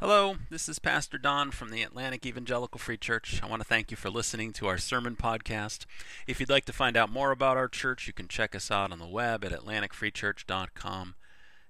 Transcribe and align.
Hello, 0.00 0.36
this 0.48 0.66
is 0.66 0.78
Pastor 0.78 1.18
Don 1.18 1.50
from 1.50 1.68
the 1.68 1.82
Atlantic 1.82 2.24
Evangelical 2.24 2.78
Free 2.78 2.96
Church. 2.96 3.42
I 3.42 3.46
want 3.46 3.60
to 3.60 3.68
thank 3.68 3.90
you 3.90 3.98
for 3.98 4.08
listening 4.08 4.50
to 4.54 4.66
our 4.66 4.78
sermon 4.78 5.14
podcast. 5.14 5.84
If 6.26 6.40
you'd 6.40 6.48
like 6.48 6.64
to 6.64 6.72
find 6.72 6.96
out 6.96 7.12
more 7.12 7.32
about 7.32 7.58
our 7.58 7.68
church, 7.68 8.06
you 8.06 8.14
can 8.14 8.26
check 8.26 8.56
us 8.56 8.70
out 8.70 8.92
on 8.92 8.98
the 8.98 9.06
web 9.06 9.44
at 9.44 9.52
atlanticfreechurch.com. 9.52 11.16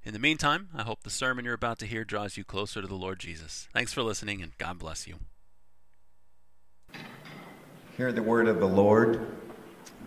In 0.04 0.12
the 0.12 0.20
meantime, 0.20 0.68
I 0.72 0.84
hope 0.84 1.02
the 1.02 1.10
sermon 1.10 1.44
you're 1.44 1.54
about 1.54 1.80
to 1.80 1.86
hear 1.86 2.04
draws 2.04 2.36
you 2.36 2.44
closer 2.44 2.80
to 2.80 2.86
the 2.86 2.94
Lord 2.94 3.18
Jesus. 3.18 3.66
Thanks 3.72 3.92
for 3.92 4.04
listening, 4.04 4.40
and 4.42 4.56
God 4.58 4.78
bless 4.78 5.08
you. 5.08 5.16
Hear 7.96 8.12
the 8.12 8.22
word 8.22 8.46
of 8.46 8.60
the 8.60 8.68
Lord. 8.68 9.26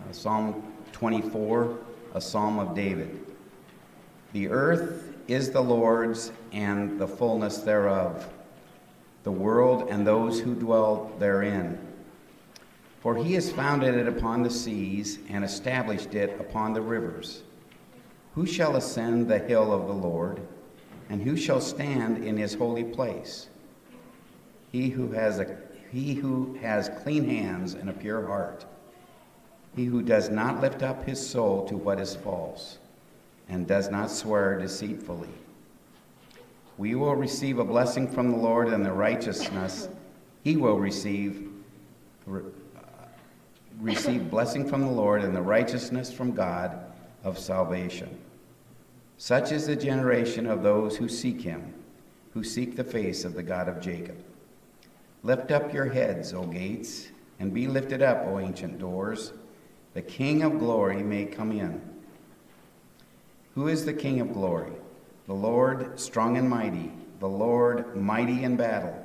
Uh, 0.08 0.12
psalm 0.12 0.72
24, 0.92 1.78
a 2.14 2.22
psalm 2.22 2.58
of 2.58 2.74
David. 2.74 3.22
The 4.32 4.48
earth 4.48 5.13
is 5.26 5.50
the 5.50 5.60
Lord's 5.60 6.32
and 6.52 6.98
the 7.00 7.08
fullness 7.08 7.58
thereof, 7.58 8.28
the 9.22 9.32
world 9.32 9.88
and 9.88 10.06
those 10.06 10.40
who 10.40 10.54
dwell 10.54 11.12
therein. 11.18 11.78
For 13.00 13.16
he 13.16 13.34
has 13.34 13.50
founded 13.50 13.94
it 13.94 14.08
upon 14.08 14.42
the 14.42 14.50
seas 14.50 15.18
and 15.28 15.44
established 15.44 16.14
it 16.14 16.38
upon 16.40 16.72
the 16.72 16.80
rivers. 16.80 17.42
Who 18.34 18.46
shall 18.46 18.76
ascend 18.76 19.28
the 19.28 19.38
hill 19.38 19.72
of 19.72 19.86
the 19.86 19.94
Lord, 19.94 20.40
and 21.08 21.22
who 21.22 21.36
shall 21.36 21.60
stand 21.60 22.24
in 22.24 22.36
his 22.36 22.54
holy 22.54 22.84
place? 22.84 23.48
He 24.72 24.88
who 24.88 25.12
has, 25.12 25.38
a, 25.38 25.56
he 25.92 26.14
who 26.14 26.54
has 26.60 26.90
clean 27.02 27.28
hands 27.28 27.74
and 27.74 27.88
a 27.88 27.92
pure 27.92 28.26
heart, 28.26 28.64
he 29.76 29.84
who 29.84 30.02
does 30.02 30.30
not 30.30 30.60
lift 30.60 30.82
up 30.82 31.04
his 31.04 31.24
soul 31.24 31.66
to 31.68 31.76
what 31.76 32.00
is 32.00 32.16
false 32.16 32.78
and 33.48 33.66
does 33.66 33.90
not 33.90 34.10
swear 34.10 34.58
deceitfully. 34.58 35.28
We 36.76 36.94
will 36.94 37.14
receive 37.14 37.58
a 37.58 37.64
blessing 37.64 38.08
from 38.08 38.30
the 38.30 38.36
Lord 38.36 38.68
and 38.68 38.84
the 38.84 38.92
righteousness 38.92 39.88
he 40.44 40.56
will 40.56 40.78
receive 40.78 41.50
re, 42.26 42.42
uh, 42.76 43.06
receive 43.80 44.30
blessing 44.30 44.68
from 44.68 44.82
the 44.82 44.90
Lord 44.90 45.22
and 45.24 45.34
the 45.34 45.42
righteousness 45.42 46.12
from 46.12 46.32
God 46.32 46.78
of 47.24 47.38
salvation. 47.38 48.16
Such 49.16 49.52
is 49.52 49.66
the 49.66 49.74
generation 49.74 50.46
of 50.46 50.62
those 50.62 50.96
who 50.96 51.08
seek 51.08 51.40
him, 51.40 51.72
who 52.34 52.44
seek 52.44 52.76
the 52.76 52.84
face 52.84 53.24
of 53.24 53.32
the 53.32 53.42
God 53.42 53.68
of 53.68 53.80
Jacob. 53.80 54.22
Lift 55.22 55.50
up 55.50 55.72
your 55.72 55.86
heads, 55.86 56.34
O 56.34 56.42
gates, 56.42 57.08
and 57.40 57.54
be 57.54 57.66
lifted 57.66 58.02
up, 58.02 58.26
O 58.26 58.38
ancient 58.38 58.78
doors. 58.78 59.32
The 59.94 60.02
King 60.02 60.42
of 60.42 60.58
glory 60.58 61.02
may 61.02 61.24
come 61.24 61.52
in. 61.52 61.80
Who 63.54 63.68
is 63.68 63.84
the 63.84 63.94
King 63.94 64.20
of 64.20 64.32
glory? 64.32 64.72
The 65.26 65.34
Lord 65.34 65.98
strong 65.98 66.36
and 66.36 66.50
mighty, 66.50 66.92
the 67.20 67.28
Lord 67.28 67.96
mighty 67.96 68.42
in 68.42 68.56
battle. 68.56 69.00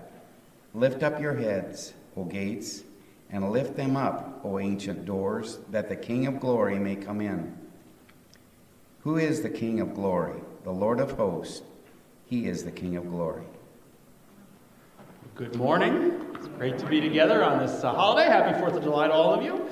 Lift 0.73 1.03
up 1.03 1.21
your 1.21 1.35
heads, 1.35 1.93
O 2.17 2.23
gates, 2.23 2.81
and 3.29 3.51
lift 3.51 3.75
them 3.75 3.95
up, 3.95 4.41
O 4.43 4.57
ancient 4.57 5.05
doors, 5.05 5.59
that 5.69 5.87
the 5.87 5.95
King 5.95 6.25
of 6.25 6.39
glory 6.39 6.79
may 6.79 6.95
come 6.95 7.21
in. 7.21 7.55
Who 9.01 9.17
is 9.17 9.41
the 9.43 9.49
King 9.49 9.79
of 9.79 9.93
glory? 9.93 10.41
The 10.63 10.71
Lord 10.71 10.99
of 10.99 11.11
hosts. 11.11 11.61
He 12.25 12.47
is 12.47 12.63
the 12.63 12.71
King 12.71 12.97
of 12.97 13.09
glory. 13.09 13.45
Good 15.35 15.55
morning. 15.55 16.25
It's 16.35 16.47
great 16.47 16.77
to 16.79 16.85
be 16.87 16.99
together 16.99 17.43
on 17.43 17.59
this 17.59 17.83
uh, 17.83 17.93
holiday. 17.93 18.27
Happy 18.27 18.59
4th 18.59 18.75
of 18.75 18.83
July 18.83 19.07
to 19.07 19.13
all 19.13 19.33
of 19.33 19.43
you. 19.43 19.68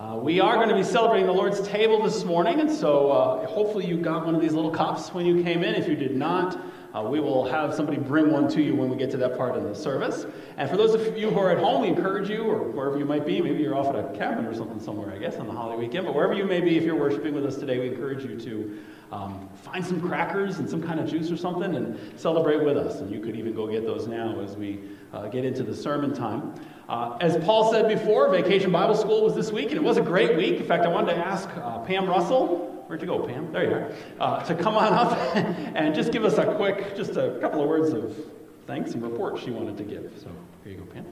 Uh, 0.00 0.16
we 0.16 0.40
are 0.40 0.54
going 0.54 0.70
to 0.70 0.74
be 0.74 0.82
celebrating 0.82 1.26
the 1.26 1.32
Lord's 1.32 1.60
table 1.68 2.02
this 2.02 2.24
morning, 2.24 2.58
and 2.60 2.70
so 2.70 3.10
uh, 3.10 3.46
hopefully 3.46 3.84
you 3.84 3.98
got 3.98 4.24
one 4.24 4.34
of 4.34 4.40
these 4.40 4.54
little 4.54 4.70
cups 4.70 5.12
when 5.12 5.26
you 5.26 5.42
came 5.42 5.62
in. 5.62 5.74
If 5.74 5.86
you 5.86 5.94
did 5.94 6.16
not, 6.16 6.58
uh, 6.94 7.02
we 7.02 7.20
will 7.20 7.46
have 7.46 7.74
somebody 7.74 7.98
bring 7.98 8.32
one 8.32 8.48
to 8.48 8.62
you 8.62 8.74
when 8.74 8.88
we 8.88 8.96
get 8.96 9.10
to 9.10 9.18
that 9.18 9.36
part 9.36 9.56
of 9.56 9.62
the 9.62 9.74
service. 9.74 10.24
And 10.56 10.70
for 10.70 10.78
those 10.78 10.94
of 10.94 11.18
you 11.18 11.28
who 11.28 11.38
are 11.38 11.50
at 11.50 11.58
home, 11.58 11.82
we 11.82 11.88
encourage 11.88 12.30
you, 12.30 12.44
or 12.44 12.62
wherever 12.70 12.96
you 12.96 13.04
might 13.04 13.26
be, 13.26 13.42
maybe 13.42 13.62
you're 13.62 13.76
off 13.76 13.94
at 13.94 13.96
a 13.96 14.16
cabin 14.16 14.46
or 14.46 14.54
something 14.54 14.80
somewhere, 14.80 15.12
I 15.12 15.18
guess, 15.18 15.36
on 15.36 15.46
the 15.46 15.52
holiday 15.52 15.78
weekend, 15.78 16.06
but 16.06 16.14
wherever 16.14 16.32
you 16.32 16.46
may 16.46 16.62
be, 16.62 16.78
if 16.78 16.82
you're 16.82 16.96
worshiping 16.96 17.34
with 17.34 17.44
us 17.44 17.56
today, 17.56 17.78
we 17.78 17.88
encourage 17.88 18.24
you 18.24 18.40
to 18.40 18.78
um, 19.12 19.50
find 19.54 19.84
some 19.84 20.00
crackers 20.00 20.60
and 20.60 20.70
some 20.70 20.82
kind 20.82 20.98
of 20.98 21.10
juice 21.10 21.30
or 21.30 21.36
something 21.36 21.74
and 21.74 22.18
celebrate 22.18 22.64
with 22.64 22.78
us. 22.78 23.00
And 23.00 23.10
you 23.10 23.20
could 23.20 23.36
even 23.36 23.54
go 23.54 23.66
get 23.66 23.84
those 23.84 24.06
now 24.06 24.40
as 24.40 24.56
we 24.56 24.80
uh, 25.12 25.28
get 25.28 25.44
into 25.44 25.62
the 25.62 25.76
sermon 25.76 26.14
time. 26.14 26.54
Uh, 26.90 27.16
as 27.20 27.36
Paul 27.44 27.70
said 27.70 27.86
before, 27.86 28.28
Vacation 28.30 28.72
Bible 28.72 28.96
School 28.96 29.22
was 29.22 29.36
this 29.36 29.52
week, 29.52 29.68
and 29.68 29.76
it 29.76 29.82
was 29.82 29.96
a 29.96 30.02
great 30.02 30.36
week. 30.36 30.56
In 30.58 30.66
fact, 30.66 30.84
I 30.84 30.88
wanted 30.88 31.14
to 31.14 31.18
ask 31.24 31.48
uh, 31.58 31.78
Pam 31.78 32.08
Russell, 32.08 32.84
where'd 32.88 33.00
you 33.00 33.06
go, 33.06 33.20
Pam? 33.20 33.52
There 33.52 33.64
you 33.64 33.74
are, 33.76 33.92
uh, 34.18 34.42
to 34.42 34.56
come 34.56 34.76
on 34.76 34.92
up 34.92 35.16
and 35.36 35.94
just 35.94 36.10
give 36.10 36.24
us 36.24 36.36
a 36.36 36.52
quick, 36.56 36.96
just 36.96 37.12
a 37.12 37.38
couple 37.40 37.62
of 37.62 37.68
words 37.68 37.92
of 37.92 38.16
thanks 38.66 38.94
and 38.94 39.04
report 39.04 39.38
she 39.38 39.52
wanted 39.52 39.76
to 39.76 39.84
give. 39.84 40.12
So 40.20 40.32
here 40.64 40.72
you 40.72 40.78
go, 40.78 40.84
Pam. 40.86 41.06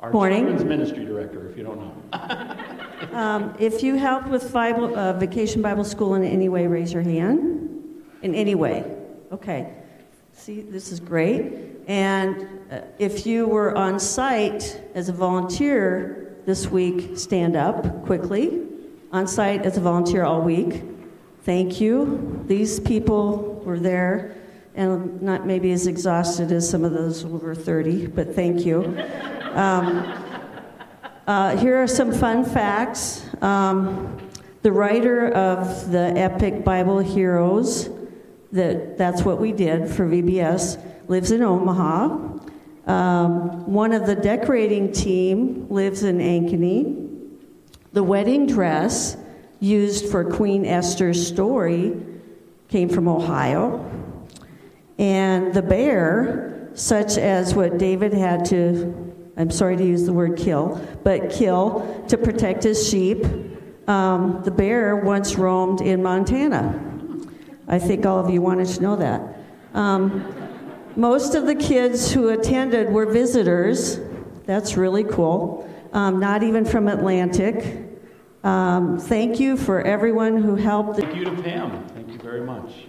Our 0.00 0.10
Morning. 0.10 0.46
children's 0.46 0.64
ministry 0.64 1.04
director, 1.04 1.48
if 1.48 1.56
you 1.56 1.62
don't 1.62 1.78
know. 1.78 2.56
Um, 3.12 3.56
if 3.58 3.82
you 3.82 3.96
help 3.96 4.28
with 4.28 4.52
Bible, 4.52 4.96
uh, 4.96 5.12
Vacation 5.14 5.60
Bible 5.60 5.82
School 5.82 6.14
in 6.14 6.22
any 6.22 6.48
way, 6.48 6.68
raise 6.68 6.92
your 6.92 7.02
hand. 7.02 8.04
In 8.22 8.32
any 8.32 8.54
way. 8.54 8.96
Okay. 9.32 9.74
See, 10.32 10.60
this 10.60 10.92
is 10.92 11.00
great. 11.00 11.71
And 11.86 12.48
uh, 12.70 12.82
if 12.98 13.26
you 13.26 13.46
were 13.46 13.76
on 13.76 13.98
site 13.98 14.80
as 14.94 15.08
a 15.08 15.12
volunteer 15.12 16.36
this 16.46 16.68
week, 16.68 17.18
stand 17.18 17.56
up 17.56 18.04
quickly. 18.04 18.66
On 19.12 19.26
site 19.26 19.66
as 19.66 19.76
a 19.76 19.80
volunteer 19.80 20.24
all 20.24 20.40
week. 20.40 20.82
Thank 21.44 21.80
you. 21.80 22.44
These 22.46 22.80
people 22.80 23.62
were 23.64 23.78
there 23.78 24.36
and 24.74 25.20
not 25.20 25.46
maybe 25.46 25.72
as 25.72 25.86
exhausted 25.86 26.50
as 26.50 26.68
some 26.68 26.84
of 26.84 26.92
those 26.92 27.24
over 27.24 27.54
30, 27.54 28.06
but 28.06 28.34
thank 28.34 28.64
you. 28.64 28.84
Um, 29.52 30.18
uh, 31.26 31.56
here 31.56 31.82
are 31.82 31.86
some 31.86 32.12
fun 32.12 32.44
facts. 32.44 33.22
Um, 33.42 34.18
the 34.62 34.72
writer 34.72 35.28
of 35.28 35.90
the 35.90 36.12
epic 36.16 36.64
Bible 36.64 37.00
Heroes, 37.00 37.90
that, 38.52 38.96
that's 38.96 39.22
what 39.22 39.40
we 39.40 39.52
did 39.52 39.90
for 39.90 40.06
VBS, 40.06 40.80
lives 41.12 41.30
in 41.30 41.42
Omaha. 41.42 42.38
Um, 42.86 43.70
one 43.70 43.92
of 43.92 44.06
the 44.06 44.14
decorating 44.14 44.92
team 44.92 45.68
lives 45.68 46.04
in 46.04 46.18
Ankeny. 46.18 47.28
The 47.92 48.02
wedding 48.02 48.46
dress 48.46 49.18
used 49.60 50.10
for 50.10 50.24
Queen 50.24 50.64
Esther's 50.64 51.24
story 51.24 52.00
came 52.68 52.88
from 52.88 53.08
Ohio. 53.08 53.84
And 54.96 55.52
the 55.52 55.60
bear, 55.60 56.70
such 56.72 57.18
as 57.18 57.54
what 57.54 57.76
David 57.76 58.14
had 58.14 58.46
to 58.46 59.12
I'm 59.34 59.50
sorry 59.50 59.78
to 59.78 59.84
use 59.84 60.04
the 60.04 60.12
word 60.12 60.36
kill, 60.36 60.78
but 61.04 61.30
kill 61.30 62.04
to 62.08 62.18
protect 62.18 62.64
his 62.64 62.86
sheep. 62.86 63.24
Um, 63.88 64.42
the 64.44 64.50
bear 64.50 64.96
once 64.96 65.36
roamed 65.36 65.80
in 65.80 66.02
Montana. 66.02 66.78
I 67.66 67.78
think 67.78 68.04
all 68.04 68.18
of 68.18 68.28
you 68.30 68.42
wanted 68.42 68.68
to 68.68 68.82
know 68.82 68.96
that. 68.96 69.38
Um, 69.72 70.41
most 70.96 71.34
of 71.34 71.46
the 71.46 71.54
kids 71.54 72.12
who 72.12 72.28
attended 72.28 72.90
were 72.90 73.06
visitors. 73.06 74.00
That's 74.46 74.76
really 74.76 75.04
cool. 75.04 75.68
Um, 75.92 76.20
not 76.20 76.42
even 76.42 76.64
from 76.64 76.88
Atlantic. 76.88 77.88
Um, 78.44 78.98
thank 78.98 79.38
you 79.38 79.56
for 79.56 79.82
everyone 79.82 80.42
who 80.42 80.56
helped. 80.56 80.98
Thank 80.98 81.14
you 81.14 81.24
to 81.24 81.42
Pam. 81.42 81.86
Thank 81.88 82.08
you 82.08 82.18
very 82.18 82.40
much. 82.40 82.86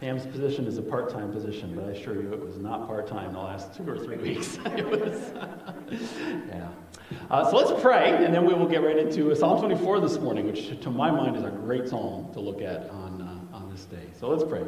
Pam's 0.00 0.26
position 0.26 0.66
is 0.66 0.78
a 0.78 0.82
part 0.82 1.10
time 1.10 1.32
position, 1.32 1.74
but 1.74 1.84
I 1.84 1.88
assure 1.88 2.14
you 2.14 2.32
it 2.32 2.40
was 2.40 2.56
not 2.58 2.86
part 2.86 3.08
time 3.08 3.32
the 3.32 3.40
last 3.40 3.74
two 3.74 3.88
or 3.88 3.98
three 3.98 4.16
weeks. 4.34 4.58
was, 4.64 5.32
yeah. 6.48 6.68
Uh, 7.30 7.50
so 7.50 7.56
let's 7.56 7.80
pray, 7.82 8.24
and 8.24 8.32
then 8.32 8.44
we 8.44 8.54
will 8.54 8.68
get 8.68 8.82
right 8.82 8.98
into 8.98 9.34
Psalm 9.34 9.58
24 9.58 10.00
this 10.00 10.18
morning, 10.18 10.46
which 10.46 10.80
to 10.80 10.90
my 10.90 11.10
mind 11.10 11.36
is 11.36 11.42
a 11.42 11.50
great 11.50 11.88
psalm 11.88 12.32
to 12.32 12.40
look 12.40 12.60
at 12.60 12.88
on, 12.90 13.22
uh, 13.52 13.56
on 13.56 13.70
this 13.70 13.84
day. 13.84 14.06
So 14.18 14.28
let's 14.28 14.44
pray. 14.44 14.62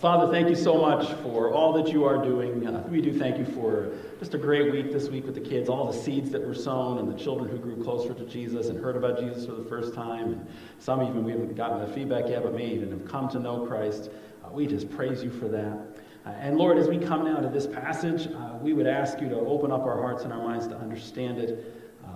Father, 0.00 0.32
thank 0.32 0.48
you 0.48 0.56
so 0.56 0.78
much 0.78 1.12
for 1.22 1.52
all 1.52 1.74
that 1.74 1.92
you 1.92 2.06
are 2.06 2.24
doing. 2.24 2.66
Uh, 2.66 2.82
we 2.88 3.02
do 3.02 3.12
thank 3.12 3.36
you 3.36 3.44
for 3.44 3.92
just 4.18 4.32
a 4.32 4.38
great 4.38 4.72
week 4.72 4.90
this 4.90 5.10
week 5.10 5.26
with 5.26 5.34
the 5.34 5.42
kids, 5.42 5.68
all 5.68 5.92
the 5.92 5.98
seeds 5.98 6.30
that 6.30 6.40
were 6.40 6.54
sown, 6.54 6.96
and 6.96 7.06
the 7.06 7.22
children 7.22 7.50
who 7.50 7.58
grew 7.58 7.84
closer 7.84 8.14
to 8.14 8.24
Jesus 8.24 8.68
and 8.68 8.80
heard 8.80 8.96
about 8.96 9.18
Jesus 9.18 9.44
for 9.44 9.52
the 9.52 9.64
first 9.68 9.92
time. 9.92 10.32
And 10.32 10.48
some 10.78 11.02
even 11.02 11.22
we 11.22 11.32
haven't 11.32 11.54
gotten 11.54 11.86
the 11.86 11.94
feedback 11.94 12.30
yet, 12.30 12.44
but 12.44 12.54
may 12.54 12.68
even 12.68 12.90
have 12.92 13.06
come 13.06 13.28
to 13.28 13.38
know 13.38 13.66
Christ. 13.66 14.08
Uh, 14.42 14.48
we 14.50 14.66
just 14.66 14.88
praise 14.88 15.22
you 15.22 15.30
for 15.30 15.48
that. 15.48 15.78
Uh, 16.24 16.30
and 16.30 16.56
Lord, 16.56 16.78
as 16.78 16.88
we 16.88 16.96
come 16.96 17.26
now 17.26 17.36
to 17.36 17.50
this 17.50 17.66
passage, 17.66 18.26
uh, 18.26 18.56
we 18.58 18.72
would 18.72 18.86
ask 18.86 19.20
you 19.20 19.28
to 19.28 19.36
open 19.36 19.70
up 19.70 19.82
our 19.82 20.00
hearts 20.00 20.22
and 20.22 20.32
our 20.32 20.42
minds 20.42 20.66
to 20.68 20.78
understand 20.78 21.36
it. 21.36 21.78
Uh, 22.06 22.08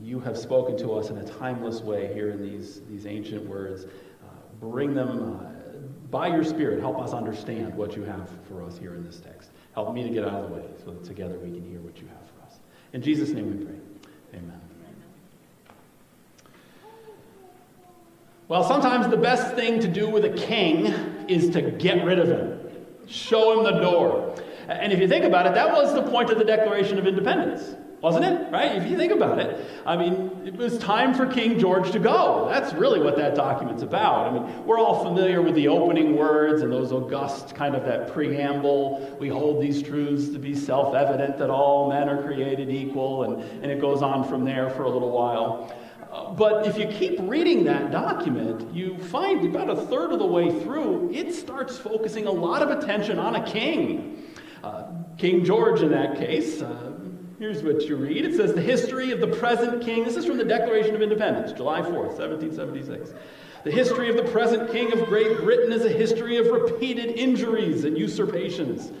you 0.00 0.20
have 0.20 0.38
spoken 0.38 0.74
to 0.78 0.94
us 0.94 1.10
in 1.10 1.18
a 1.18 1.24
timeless 1.24 1.82
way 1.82 2.14
here 2.14 2.30
in 2.30 2.40
these, 2.40 2.80
these 2.88 3.04
ancient 3.04 3.44
words. 3.44 3.84
Uh, 3.84 4.28
bring 4.58 4.94
them 4.94 5.55
by 6.10 6.28
your 6.28 6.44
Spirit, 6.44 6.80
help 6.80 6.98
us 6.98 7.12
understand 7.12 7.74
what 7.74 7.96
you 7.96 8.02
have 8.04 8.30
for 8.48 8.62
us 8.62 8.78
here 8.78 8.94
in 8.94 9.04
this 9.04 9.18
text. 9.18 9.50
Help 9.74 9.92
me 9.92 10.02
to 10.02 10.10
get 10.10 10.24
out 10.24 10.44
of 10.44 10.50
the 10.50 10.56
way 10.56 10.64
so 10.84 10.92
that 10.92 11.04
together 11.04 11.38
we 11.38 11.50
can 11.50 11.68
hear 11.68 11.80
what 11.80 12.00
you 12.00 12.06
have 12.06 12.30
for 12.30 12.46
us. 12.46 12.58
In 12.92 13.02
Jesus' 13.02 13.30
name 13.30 13.58
we 13.58 13.64
pray. 13.64 13.74
Amen. 14.34 14.60
Well, 18.48 18.62
sometimes 18.62 19.08
the 19.08 19.16
best 19.16 19.56
thing 19.56 19.80
to 19.80 19.88
do 19.88 20.08
with 20.08 20.24
a 20.24 20.30
king 20.30 20.86
is 21.28 21.50
to 21.50 21.62
get 21.62 22.04
rid 22.04 22.18
of 22.20 22.28
him. 22.28 22.60
Show 23.08 23.58
him 23.58 23.64
the 23.64 23.80
door. 23.80 24.34
And 24.68 24.92
if 24.92 25.00
you 25.00 25.08
think 25.08 25.24
about 25.24 25.46
it, 25.46 25.54
that 25.54 25.72
was 25.72 25.94
the 25.94 26.02
point 26.02 26.30
of 26.30 26.38
the 26.38 26.44
Declaration 26.44 26.98
of 26.98 27.06
Independence, 27.06 27.74
wasn't 28.06 28.24
it? 28.24 28.52
Right? 28.52 28.76
If 28.76 28.88
you 28.88 28.96
think 28.96 29.10
about 29.10 29.40
it, 29.40 29.66
I 29.84 29.96
mean, 29.96 30.42
it 30.44 30.54
was 30.54 30.78
time 30.78 31.12
for 31.12 31.26
King 31.26 31.58
George 31.58 31.90
to 31.90 31.98
go. 31.98 32.46
That's 32.48 32.72
really 32.72 33.00
what 33.00 33.16
that 33.16 33.34
document's 33.34 33.82
about. 33.82 34.28
I 34.28 34.30
mean, 34.32 34.64
we're 34.64 34.78
all 34.78 35.02
familiar 35.02 35.42
with 35.42 35.56
the 35.56 35.66
opening 35.66 36.14
words 36.14 36.62
and 36.62 36.70
those 36.70 36.92
august 36.92 37.56
kind 37.56 37.74
of 37.74 37.84
that 37.84 38.12
preamble. 38.12 39.16
We 39.18 39.28
hold 39.28 39.60
these 39.60 39.82
truths 39.82 40.28
to 40.28 40.38
be 40.38 40.54
self 40.54 40.94
evident 40.94 41.36
that 41.38 41.50
all 41.50 41.88
men 41.88 42.08
are 42.08 42.22
created 42.22 42.70
equal, 42.70 43.24
and, 43.24 43.42
and 43.42 43.72
it 43.72 43.80
goes 43.80 44.02
on 44.02 44.22
from 44.22 44.44
there 44.44 44.70
for 44.70 44.84
a 44.84 44.88
little 44.88 45.10
while. 45.10 45.74
But 46.38 46.68
if 46.68 46.78
you 46.78 46.86
keep 46.86 47.18
reading 47.22 47.64
that 47.64 47.90
document, 47.90 48.72
you 48.72 48.98
find 48.98 49.44
about 49.44 49.68
a 49.68 49.74
third 49.74 50.12
of 50.12 50.20
the 50.20 50.26
way 50.26 50.48
through, 50.60 51.10
it 51.12 51.34
starts 51.34 51.76
focusing 51.76 52.28
a 52.28 52.30
lot 52.30 52.62
of 52.62 52.70
attention 52.70 53.18
on 53.18 53.34
a 53.34 53.44
king. 53.44 54.22
Uh, 54.62 54.84
king 55.18 55.44
George, 55.44 55.82
in 55.82 55.90
that 55.90 56.16
case, 56.16 56.62
uh, 56.62 56.92
here's 57.38 57.62
what 57.62 57.82
you 57.82 57.96
read. 57.96 58.24
It 58.24 58.36
says, 58.36 58.54
The 58.54 58.60
history 58.60 59.10
of 59.10 59.20
the 59.20 59.28
present 59.28 59.82
king. 59.82 60.04
This 60.04 60.16
is 60.16 60.24
from 60.24 60.38
the 60.38 60.44
Declaration 60.44 60.94
of 60.94 61.02
Independence, 61.02 61.52
July 61.52 61.80
4th, 61.80 62.18
1776. 62.18 63.12
The 63.64 63.70
history 63.70 64.08
of 64.08 64.16
the 64.16 64.30
present 64.30 64.70
king 64.70 64.92
of 64.92 65.06
Great 65.06 65.38
Britain 65.38 65.72
is 65.72 65.84
a 65.84 65.90
history 65.90 66.36
of 66.36 66.46
repeated 66.46 67.16
injuries 67.16 67.84
and 67.84 67.98
usurpations, 67.98 68.92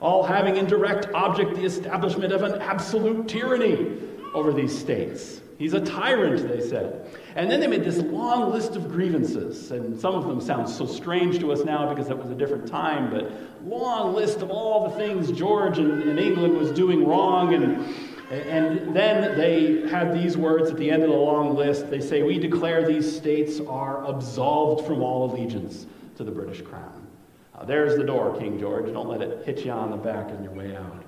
all 0.00 0.22
having 0.22 0.56
in 0.56 0.66
direct 0.66 1.12
object 1.12 1.54
the 1.54 1.64
establishment 1.64 2.32
of 2.32 2.42
an 2.42 2.60
absolute 2.62 3.28
tyranny 3.28 3.98
over 4.34 4.52
these 4.52 4.76
states. 4.76 5.42
He's 5.58 5.74
a 5.74 5.80
tyrant, 5.80 6.48
they 6.48 6.66
said. 6.66 7.10
And 7.38 7.48
then 7.48 7.60
they 7.60 7.68
made 7.68 7.84
this 7.84 7.98
long 7.98 8.50
list 8.50 8.74
of 8.74 8.90
grievances, 8.90 9.70
and 9.70 9.98
some 10.00 10.16
of 10.16 10.26
them 10.26 10.40
sound 10.40 10.68
so 10.68 10.86
strange 10.86 11.38
to 11.38 11.52
us 11.52 11.62
now 11.62 11.88
because 11.88 12.10
it 12.10 12.18
was 12.18 12.32
a 12.32 12.34
different 12.34 12.66
time, 12.66 13.12
but 13.12 13.30
long 13.64 14.12
list 14.12 14.42
of 14.42 14.50
all 14.50 14.88
the 14.88 14.96
things 14.96 15.30
George 15.30 15.78
in, 15.78 16.02
in 16.02 16.18
England 16.18 16.56
was 16.56 16.72
doing 16.72 17.06
wrong. 17.06 17.54
And, 17.54 17.94
and 18.32 18.92
then 18.92 19.38
they 19.38 19.88
had 19.88 20.12
these 20.12 20.36
words 20.36 20.68
at 20.68 20.78
the 20.78 20.90
end 20.90 21.04
of 21.04 21.10
the 21.10 21.16
long 21.16 21.54
list. 21.54 21.88
They 21.90 22.00
say, 22.00 22.24
We 22.24 22.40
declare 22.40 22.84
these 22.84 23.16
states 23.16 23.60
are 23.60 24.04
absolved 24.04 24.84
from 24.84 25.00
all 25.00 25.32
allegiance 25.32 25.86
to 26.16 26.24
the 26.24 26.32
British 26.32 26.62
crown. 26.62 27.06
Uh, 27.54 27.64
there's 27.64 27.96
the 27.96 28.04
door, 28.04 28.36
King 28.36 28.58
George. 28.58 28.92
Don't 28.92 29.08
let 29.08 29.22
it 29.22 29.46
hit 29.46 29.64
you 29.64 29.70
on 29.70 29.92
the 29.92 29.96
back 29.96 30.26
on 30.26 30.42
your 30.42 30.54
way 30.54 30.74
out. 30.74 31.04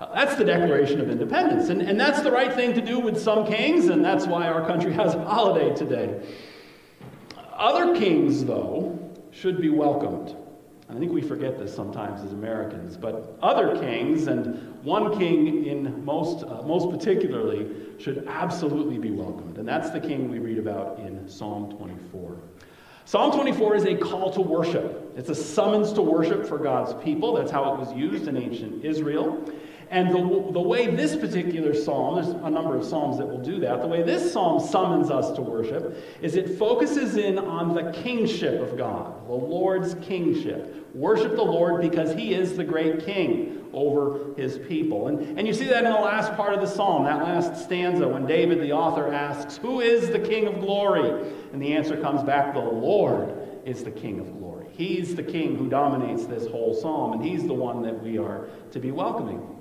That's 0.00 0.34
the 0.36 0.44
Declaration 0.44 1.00
of 1.00 1.10
Independence. 1.10 1.68
And, 1.68 1.82
and 1.82 2.00
that's 2.00 2.22
the 2.22 2.32
right 2.32 2.52
thing 2.52 2.72
to 2.74 2.80
do 2.80 2.98
with 2.98 3.20
some 3.20 3.46
kings, 3.46 3.86
and 3.86 4.02
that's 4.02 4.26
why 4.26 4.48
our 4.48 4.66
country 4.66 4.92
has 4.94 5.14
a 5.14 5.22
holiday 5.24 5.74
today. 5.74 6.26
Other 7.52 7.94
kings, 7.94 8.44
though, 8.44 8.98
should 9.30 9.60
be 9.60 9.68
welcomed. 9.68 10.34
I 10.88 10.94
think 10.94 11.12
we 11.12 11.20
forget 11.20 11.58
this 11.58 11.72
sometimes 11.74 12.22
as 12.24 12.32
Americans, 12.32 12.96
but 12.96 13.38
other 13.42 13.78
kings, 13.78 14.26
and 14.26 14.82
one 14.82 15.16
king 15.16 15.66
in 15.66 16.04
most, 16.04 16.44
uh, 16.44 16.62
most 16.62 16.90
particularly, 16.90 17.68
should 17.98 18.26
absolutely 18.26 18.98
be 18.98 19.10
welcomed. 19.10 19.58
And 19.58 19.68
that's 19.68 19.90
the 19.90 20.00
king 20.00 20.28
we 20.28 20.40
read 20.40 20.58
about 20.58 20.98
in 20.98 21.28
Psalm 21.28 21.70
24. 21.76 22.36
Psalm 23.04 23.32
24 23.32 23.76
is 23.76 23.84
a 23.84 23.94
call 23.96 24.32
to 24.32 24.40
worship. 24.40 25.12
It's 25.16 25.28
a 25.28 25.34
summons 25.34 25.92
to 25.92 26.02
worship 26.02 26.46
for 26.46 26.58
God's 26.58 26.94
people. 27.04 27.34
That's 27.34 27.50
how 27.50 27.74
it 27.74 27.78
was 27.78 27.92
used 27.92 28.26
in 28.26 28.36
ancient 28.36 28.84
Israel. 28.84 29.44
And 29.90 30.10
the, 30.10 30.52
the 30.52 30.60
way 30.60 30.94
this 30.94 31.16
particular 31.16 31.74
psalm, 31.74 32.14
there's 32.14 32.28
a 32.28 32.48
number 32.48 32.76
of 32.76 32.84
psalms 32.84 33.18
that 33.18 33.26
will 33.26 33.42
do 33.42 33.58
that, 33.60 33.80
the 33.80 33.88
way 33.88 34.04
this 34.04 34.32
psalm 34.32 34.60
summons 34.60 35.10
us 35.10 35.32
to 35.32 35.42
worship 35.42 35.96
is 36.22 36.36
it 36.36 36.56
focuses 36.58 37.16
in 37.16 37.40
on 37.40 37.74
the 37.74 37.90
kingship 37.90 38.60
of 38.60 38.78
God, 38.78 39.26
the 39.26 39.32
Lord's 39.32 39.94
kingship. 39.94 40.76
Worship 40.94 41.34
the 41.34 41.42
Lord 41.42 41.82
because 41.82 42.14
he 42.14 42.34
is 42.34 42.56
the 42.56 42.62
great 42.62 43.04
king 43.04 43.68
over 43.72 44.32
his 44.36 44.58
people. 44.58 45.08
And, 45.08 45.38
and 45.38 45.46
you 45.46 45.54
see 45.54 45.66
that 45.66 45.84
in 45.84 45.92
the 45.92 45.98
last 45.98 46.34
part 46.34 46.54
of 46.54 46.60
the 46.60 46.66
psalm, 46.68 47.04
that 47.04 47.22
last 47.22 47.64
stanza, 47.64 48.06
when 48.06 48.26
David, 48.26 48.60
the 48.60 48.72
author, 48.72 49.12
asks, 49.12 49.56
Who 49.56 49.80
is 49.80 50.10
the 50.10 50.18
king 50.20 50.46
of 50.46 50.60
glory? 50.60 51.32
And 51.52 51.60
the 51.60 51.74
answer 51.74 52.00
comes 52.00 52.22
back, 52.22 52.54
The 52.54 52.60
Lord 52.60 53.36
is 53.64 53.82
the 53.82 53.90
king 53.90 54.20
of 54.20 54.38
glory. 54.38 54.66
He's 54.70 55.16
the 55.16 55.22
king 55.22 55.56
who 55.56 55.68
dominates 55.68 56.26
this 56.26 56.46
whole 56.46 56.74
psalm, 56.74 57.12
and 57.12 57.24
he's 57.24 57.44
the 57.44 57.54
one 57.54 57.82
that 57.82 58.02
we 58.02 58.18
are 58.18 58.48
to 58.70 58.78
be 58.78 58.92
welcoming. 58.92 59.59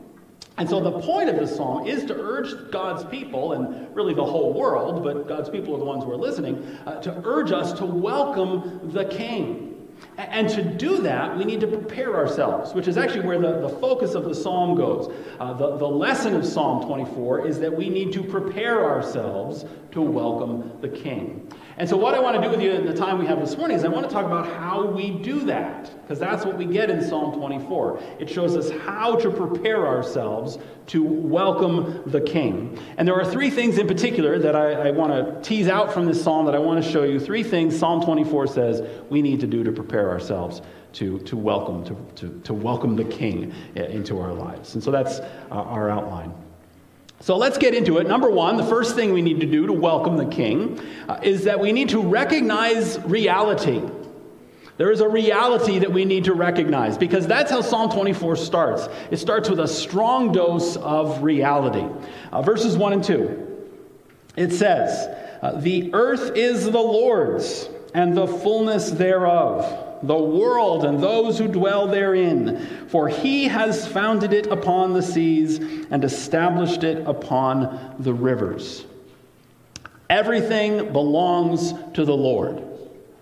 And 0.60 0.70
so 0.70 0.82
the 0.82 1.00
point 1.00 1.30
of 1.30 1.38
this 1.38 1.56
psalm 1.56 1.88
is 1.88 2.04
to 2.06 2.14
urge 2.14 2.70
God's 2.70 3.06
people, 3.06 3.54
and 3.54 3.96
really 3.96 4.14
the 4.14 4.26
whole 4.26 4.54
world, 4.54 5.06
but 5.06 5.26
God's 5.26 5.50
people 5.50 5.74
are 5.74 5.80
the 5.80 5.86
ones 5.86 6.04
who 6.04 6.12
are 6.12 6.18
listening, 6.18 6.78
uh, 6.86 7.00
to 7.02 7.22
urge 7.24 7.54
us 7.54 7.72
to 7.80 7.86
welcome 7.86 8.92
the 8.92 9.06
King. 9.06 9.88
And 10.18 10.50
to 10.50 10.62
do 10.62 11.02
that, 11.02 11.38
we 11.38 11.46
need 11.46 11.62
to 11.62 11.68
prepare 11.68 12.14
ourselves, 12.14 12.74
which 12.74 12.90
is 12.90 12.98
actually 12.98 13.26
where 13.26 13.40
the, 13.40 13.62
the 13.62 13.70
focus 13.70 14.16
of 14.16 14.26
the 14.26 14.36
psalm 14.36 14.76
goes. 14.76 15.14
Uh, 15.40 15.54
the, 15.54 15.78
the 15.78 15.88
lesson 15.88 16.36
of 16.36 16.46
Psalm 16.46 16.86
24 16.86 17.48
is 17.48 17.60
that 17.60 17.74
we 17.74 17.90
need 17.90 18.12
to 18.14 18.24
prepare 18.24 18.84
ourselves 18.84 19.64
to 19.92 20.02
welcome 20.02 20.74
the 20.82 20.90
King. 20.90 21.50
And 21.80 21.88
so, 21.88 21.96
what 21.96 22.14
I 22.14 22.20
want 22.20 22.36
to 22.36 22.42
do 22.42 22.50
with 22.50 22.62
you 22.62 22.72
in 22.72 22.86
the 22.86 22.94
time 22.94 23.20
we 23.20 23.26
have 23.28 23.40
this 23.40 23.56
morning 23.56 23.78
is 23.78 23.86
I 23.86 23.88
want 23.88 24.06
to 24.06 24.14
talk 24.14 24.26
about 24.26 24.46
how 24.46 24.86
we 24.86 25.12
do 25.12 25.40
that, 25.46 25.90
because 26.02 26.20
that's 26.20 26.46
what 26.46 26.58
we 26.58 26.66
get 26.66 26.90
in 26.90 27.02
Psalm 27.02 27.34
24. 27.34 28.02
It 28.20 28.30
shows 28.30 28.58
us 28.58 28.70
how 28.82 29.16
to 29.16 29.32
prepare 29.32 29.88
ourselves 29.88 30.58
to 30.88 31.02
welcome 31.02 32.04
the 32.06 32.20
King. 32.20 32.78
And 32.98 33.08
there 33.08 33.16
are 33.16 33.24
three 33.24 33.50
things 33.50 33.78
in 33.78 33.88
particular 33.88 34.38
that 34.40 34.58
I, 34.58 34.90
I 34.90 34.92
want 34.92 35.14
to 35.14 35.42
tease 35.42 35.70
out 35.70 35.94
from 35.94 36.06
this 36.06 36.22
psalm 36.22 36.46
that 36.48 36.56
I 36.56 36.60
want 36.60 36.84
to 36.84 36.92
show 36.92 37.04
you. 37.04 37.18
Three 37.18 37.44
things 37.44 37.80
Psalm 37.80 38.04
24 38.04 38.48
says 38.48 38.82
we 39.10 39.22
need 39.22 39.40
to 39.40 39.48
do 39.48 39.64
to 39.64 39.72
prepare 39.72 40.10
ourselves 40.10 40.62
to, 40.94 41.20
to 41.20 41.38
welcome 41.38 41.86
to, 41.86 41.96
to, 42.16 42.42
to 42.42 42.54
welcome 42.54 42.98
the 42.98 43.06
King 43.06 43.54
into 43.76 44.20
our 44.20 44.34
lives. 44.34 44.74
And 44.74 44.84
so 44.84 44.92
that's 44.92 45.20
uh, 45.20 45.24
our 45.50 45.90
outline. 45.90 46.34
So 47.22 47.36
let's 47.36 47.58
get 47.58 47.74
into 47.74 47.98
it. 47.98 48.08
Number 48.08 48.30
one, 48.30 48.56
the 48.56 48.64
first 48.64 48.96
thing 48.96 49.12
we 49.14 49.22
need 49.22 49.42
to 49.42 49.46
do 49.46 49.68
to 49.68 49.74
welcome 49.74 50.16
the 50.16 50.26
king 50.26 50.80
uh, 51.08 51.20
is 51.22 51.44
that 51.44 51.60
we 51.60 51.72
need 51.74 51.90
to 51.90 52.02
recognize 52.02 52.98
reality. 53.00 53.82
There 54.78 54.92
is 54.92 55.02
a 55.02 55.10
reality 55.10 55.80
that 55.80 55.92
we 55.92 56.06
need 56.06 56.24
to 56.24 56.34
recognize 56.34 56.98
because 56.98 57.28
that's 57.28 57.52
how 57.52 57.60
Psalm 57.60 57.92
24 57.92 58.38
starts. 58.38 58.88
It 59.12 59.18
starts 59.18 59.50
with 59.50 59.60
a 59.60 59.68
strong 59.68 60.32
dose 60.32 60.78
of 60.78 61.22
reality. 61.22 61.86
Uh, 62.32 62.42
verses 62.42 62.78
1 62.78 62.94
and 62.94 63.04
2. 63.04 63.68
It 64.38 64.54
says, 64.54 65.08
uh, 65.42 65.60
The 65.60 65.94
earth 65.94 66.32
is 66.36 66.64
the 66.64 66.80
Lord's 66.80 67.70
and 67.94 68.16
the 68.16 68.28
fullness 68.28 68.92
thereof 68.92 69.89
the 70.04 70.18
world 70.18 70.86
and 70.86 71.02
those 71.02 71.38
who 71.38 71.48
dwell 71.48 71.88
therein, 71.88 72.88
for 72.88 73.08
he 73.08 73.46
has 73.46 73.88
founded 73.88 74.34
it 74.34 74.48
upon 74.48 74.94
the 74.94 75.02
seas 75.02 75.60
and 75.90 76.04
established 76.04 76.84
it 76.84 77.06
upon 77.08 77.96
the 78.00 78.14
rivers. 78.14 78.86
Everything 80.10 80.92
belongs 80.92 81.74
to 81.94 82.06
the 82.06 82.16
Lord. 82.16 82.64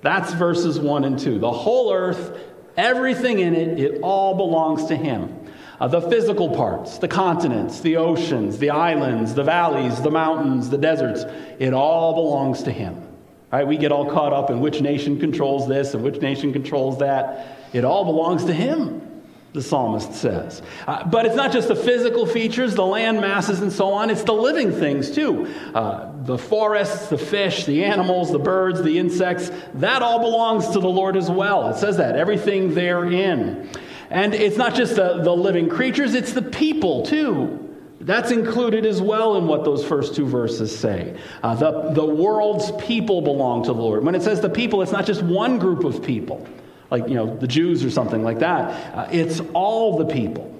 That's 0.01 0.33
verses 0.33 0.79
1 0.79 1.03
and 1.03 1.19
2. 1.19 1.39
The 1.39 1.51
whole 1.51 1.93
earth, 1.93 2.39
everything 2.77 3.39
in 3.39 3.55
it, 3.55 3.79
it 3.79 4.01
all 4.01 4.35
belongs 4.35 4.85
to 4.85 4.95
him. 4.95 5.33
Uh, 5.79 5.87
the 5.87 6.01
physical 6.01 6.55
parts, 6.55 6.97
the 6.97 7.07
continents, 7.07 7.81
the 7.81 7.97
oceans, 7.97 8.57
the 8.57 8.71
islands, 8.71 9.35
the 9.35 9.43
valleys, 9.43 10.01
the 10.01 10.09
mountains, 10.09 10.69
the 10.69 10.77
deserts, 10.77 11.23
it 11.59 11.73
all 11.73 12.15
belongs 12.15 12.63
to 12.63 12.71
him. 12.71 13.06
Right? 13.51 13.65
We 13.65 13.77
get 13.77 13.91
all 13.91 14.09
caught 14.09 14.33
up 14.33 14.49
in 14.49 14.59
which 14.59 14.81
nation 14.81 15.19
controls 15.19 15.67
this 15.67 15.93
and 15.93 16.03
which 16.03 16.21
nation 16.21 16.51
controls 16.51 16.99
that. 16.99 17.57
It 17.73 17.85
all 17.85 18.03
belongs 18.03 18.43
to 18.45 18.53
him, 18.53 19.23
the 19.53 19.61
psalmist 19.61 20.13
says. 20.13 20.61
Uh, 20.85 21.05
but 21.05 21.25
it's 21.25 21.35
not 21.35 21.53
just 21.53 21.69
the 21.69 21.75
physical 21.75 22.25
features, 22.25 22.75
the 22.75 22.85
land 22.85 23.21
masses, 23.21 23.61
and 23.61 23.71
so 23.71 23.93
on, 23.93 24.09
it's 24.09 24.23
the 24.23 24.33
living 24.33 24.71
things 24.71 25.11
too. 25.11 25.47
Uh, 25.73 26.11
the 26.23 26.37
forests, 26.37 27.07
the 27.07 27.17
fish, 27.17 27.65
the 27.65 27.85
animals, 27.85 28.31
the 28.31 28.39
birds, 28.39 28.81
the 28.83 28.99
insects, 28.99 29.49
that 29.75 30.01
all 30.01 30.19
belongs 30.19 30.67
to 30.71 30.79
the 30.79 30.89
Lord 30.89 31.15
as 31.15 31.31
well. 31.31 31.69
It 31.69 31.77
says 31.77 31.97
that, 31.97 32.17
everything 32.17 32.73
therein. 32.73 33.69
And 34.09 34.33
it's 34.33 34.57
not 34.57 34.75
just 34.75 34.95
the, 34.95 35.21
the 35.21 35.33
living 35.33 35.69
creatures, 35.69 36.15
it's 36.15 36.33
the 36.33 36.41
people 36.41 37.05
too. 37.05 37.66
That's 37.99 38.31
included 38.31 38.85
as 38.85 39.01
well 39.01 39.37
in 39.37 39.47
what 39.47 39.63
those 39.63 39.83
first 39.83 40.15
two 40.15 40.25
verses 40.25 40.77
say. 40.77 41.17
Uh, 41.41 41.55
the, 41.55 41.89
the 41.93 42.05
world's 42.05 42.71
people 42.83 43.21
belong 43.21 43.63
to 43.63 43.73
the 43.73 43.81
Lord. 43.81 44.03
When 44.03 44.13
it 44.13 44.21
says 44.21 44.39
the 44.39 44.49
people, 44.49 44.81
it's 44.81 44.91
not 44.91 45.05
just 45.05 45.23
one 45.23 45.57
group 45.57 45.83
of 45.83 46.03
people, 46.03 46.47
like, 46.91 47.07
you 47.07 47.15
know, 47.15 47.35
the 47.35 47.47
Jews 47.47 47.83
or 47.83 47.89
something 47.89 48.23
like 48.23 48.39
that. 48.39 48.95
Uh, 48.95 49.07
it's 49.11 49.41
all 49.53 49.97
the 49.97 50.05
people. 50.05 50.53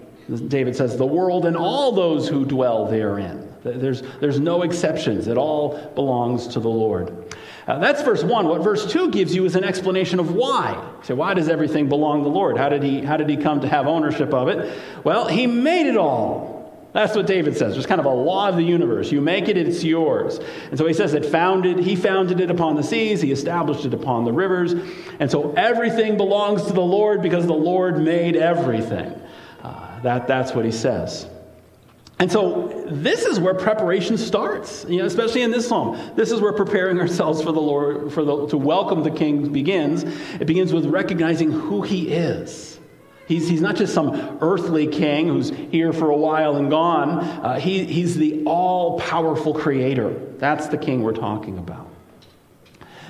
David 0.47 0.75
says, 0.75 0.97
the 0.97 1.05
world 1.05 1.45
and 1.45 1.55
all 1.55 1.91
those 1.91 2.27
who 2.27 2.43
dwell 2.43 2.87
therein. 2.87 3.47
There's, 3.63 4.01
there's 4.19 4.39
no 4.39 4.63
exceptions. 4.63 5.27
It 5.27 5.37
all 5.37 5.77
belongs 5.95 6.47
to 6.49 6.59
the 6.59 6.69
Lord. 6.69 7.35
Uh, 7.67 7.79
that's 7.79 8.01
verse 8.01 8.23
1. 8.23 8.47
What 8.47 8.61
verse 8.61 8.91
2 8.91 9.11
gives 9.11 9.35
you 9.35 9.45
is 9.45 9.55
an 9.55 9.63
explanation 9.63 10.19
of 10.19 10.33
why. 10.33 10.81
So, 11.03 11.15
why 11.15 11.33
does 11.33 11.49
everything 11.49 11.89
belong 11.89 12.19
to 12.19 12.23
the 12.23 12.35
Lord? 12.35 12.57
How 12.57 12.69
did, 12.69 12.81
he, 12.81 13.01
how 13.01 13.17
did 13.17 13.29
he 13.29 13.35
come 13.37 13.61
to 13.61 13.67
have 13.67 13.87
ownership 13.87 14.33
of 14.33 14.47
it? 14.47 14.79
Well, 15.03 15.27
he 15.27 15.47
made 15.47 15.87
it 15.87 15.97
all. 15.97 16.46
That's 16.97 17.15
what 17.15 17.27
David 17.27 17.55
says. 17.55 17.73
There's 17.73 17.85
kind 17.85 17.99
of 17.99 18.07
a 18.07 18.09
law 18.09 18.49
of 18.49 18.55
the 18.55 18.63
universe. 18.63 19.11
You 19.11 19.21
make 19.21 19.47
it, 19.49 19.55
it's 19.55 19.83
yours. 19.83 20.39
And 20.71 20.79
so 20.79 20.87
he 20.87 20.95
says 20.95 21.13
it 21.13 21.27
founded, 21.27 21.77
he 21.77 21.95
founded 21.95 22.39
it 22.39 22.49
upon 22.49 22.75
the 22.75 22.81
seas, 22.81 23.21
he 23.21 23.31
established 23.31 23.85
it 23.85 23.93
upon 23.93 24.25
the 24.25 24.33
rivers. 24.33 24.73
And 25.19 25.29
so 25.29 25.53
everything 25.53 26.17
belongs 26.17 26.65
to 26.65 26.73
the 26.73 26.81
Lord 26.81 27.21
because 27.21 27.45
the 27.45 27.53
Lord 27.53 27.99
made 27.99 28.35
everything. 28.35 29.13
Uh, 29.61 30.01
that, 30.01 30.27
that's 30.27 30.53
what 30.53 30.65
he 30.65 30.71
says. 30.71 31.27
And 32.17 32.31
so 32.31 32.87
this 32.87 33.25
is 33.25 33.39
where 33.39 33.53
preparation 33.53 34.17
starts, 34.17 34.83
you 34.89 34.97
know, 34.97 35.05
especially 35.05 35.43
in 35.43 35.51
this 35.51 35.67
psalm. 35.67 35.99
This 36.15 36.31
is 36.31 36.41
where 36.41 36.51
preparing 36.51 36.99
ourselves 36.99 37.43
for 37.43 37.51
the 37.51 37.61
Lord, 37.61 38.11
for 38.11 38.25
the, 38.25 38.47
to 38.47 38.57
welcome 38.57 39.03
the 39.03 39.11
King 39.11 39.53
begins. 39.53 40.01
It 40.41 40.47
begins 40.47 40.73
with 40.73 40.87
recognizing 40.87 41.51
who 41.51 41.83
he 41.83 42.07
is. 42.07 42.76
He's, 43.27 43.49
he's 43.49 43.61
not 43.61 43.75
just 43.75 43.93
some 43.93 44.37
earthly 44.41 44.87
king 44.87 45.27
who's 45.27 45.49
here 45.49 45.91
for 45.91 46.09
a 46.09 46.15
while 46.15 46.55
and 46.55 46.69
gone. 46.69 47.19
Uh, 47.19 47.59
he, 47.59 47.83
he's 47.83 48.15
the 48.15 48.43
all 48.45 48.99
powerful 48.99 49.53
creator. 49.53 50.13
That's 50.37 50.67
the 50.67 50.77
king 50.77 51.03
we're 51.03 51.11
talking 51.11 51.57
about. 51.57 51.89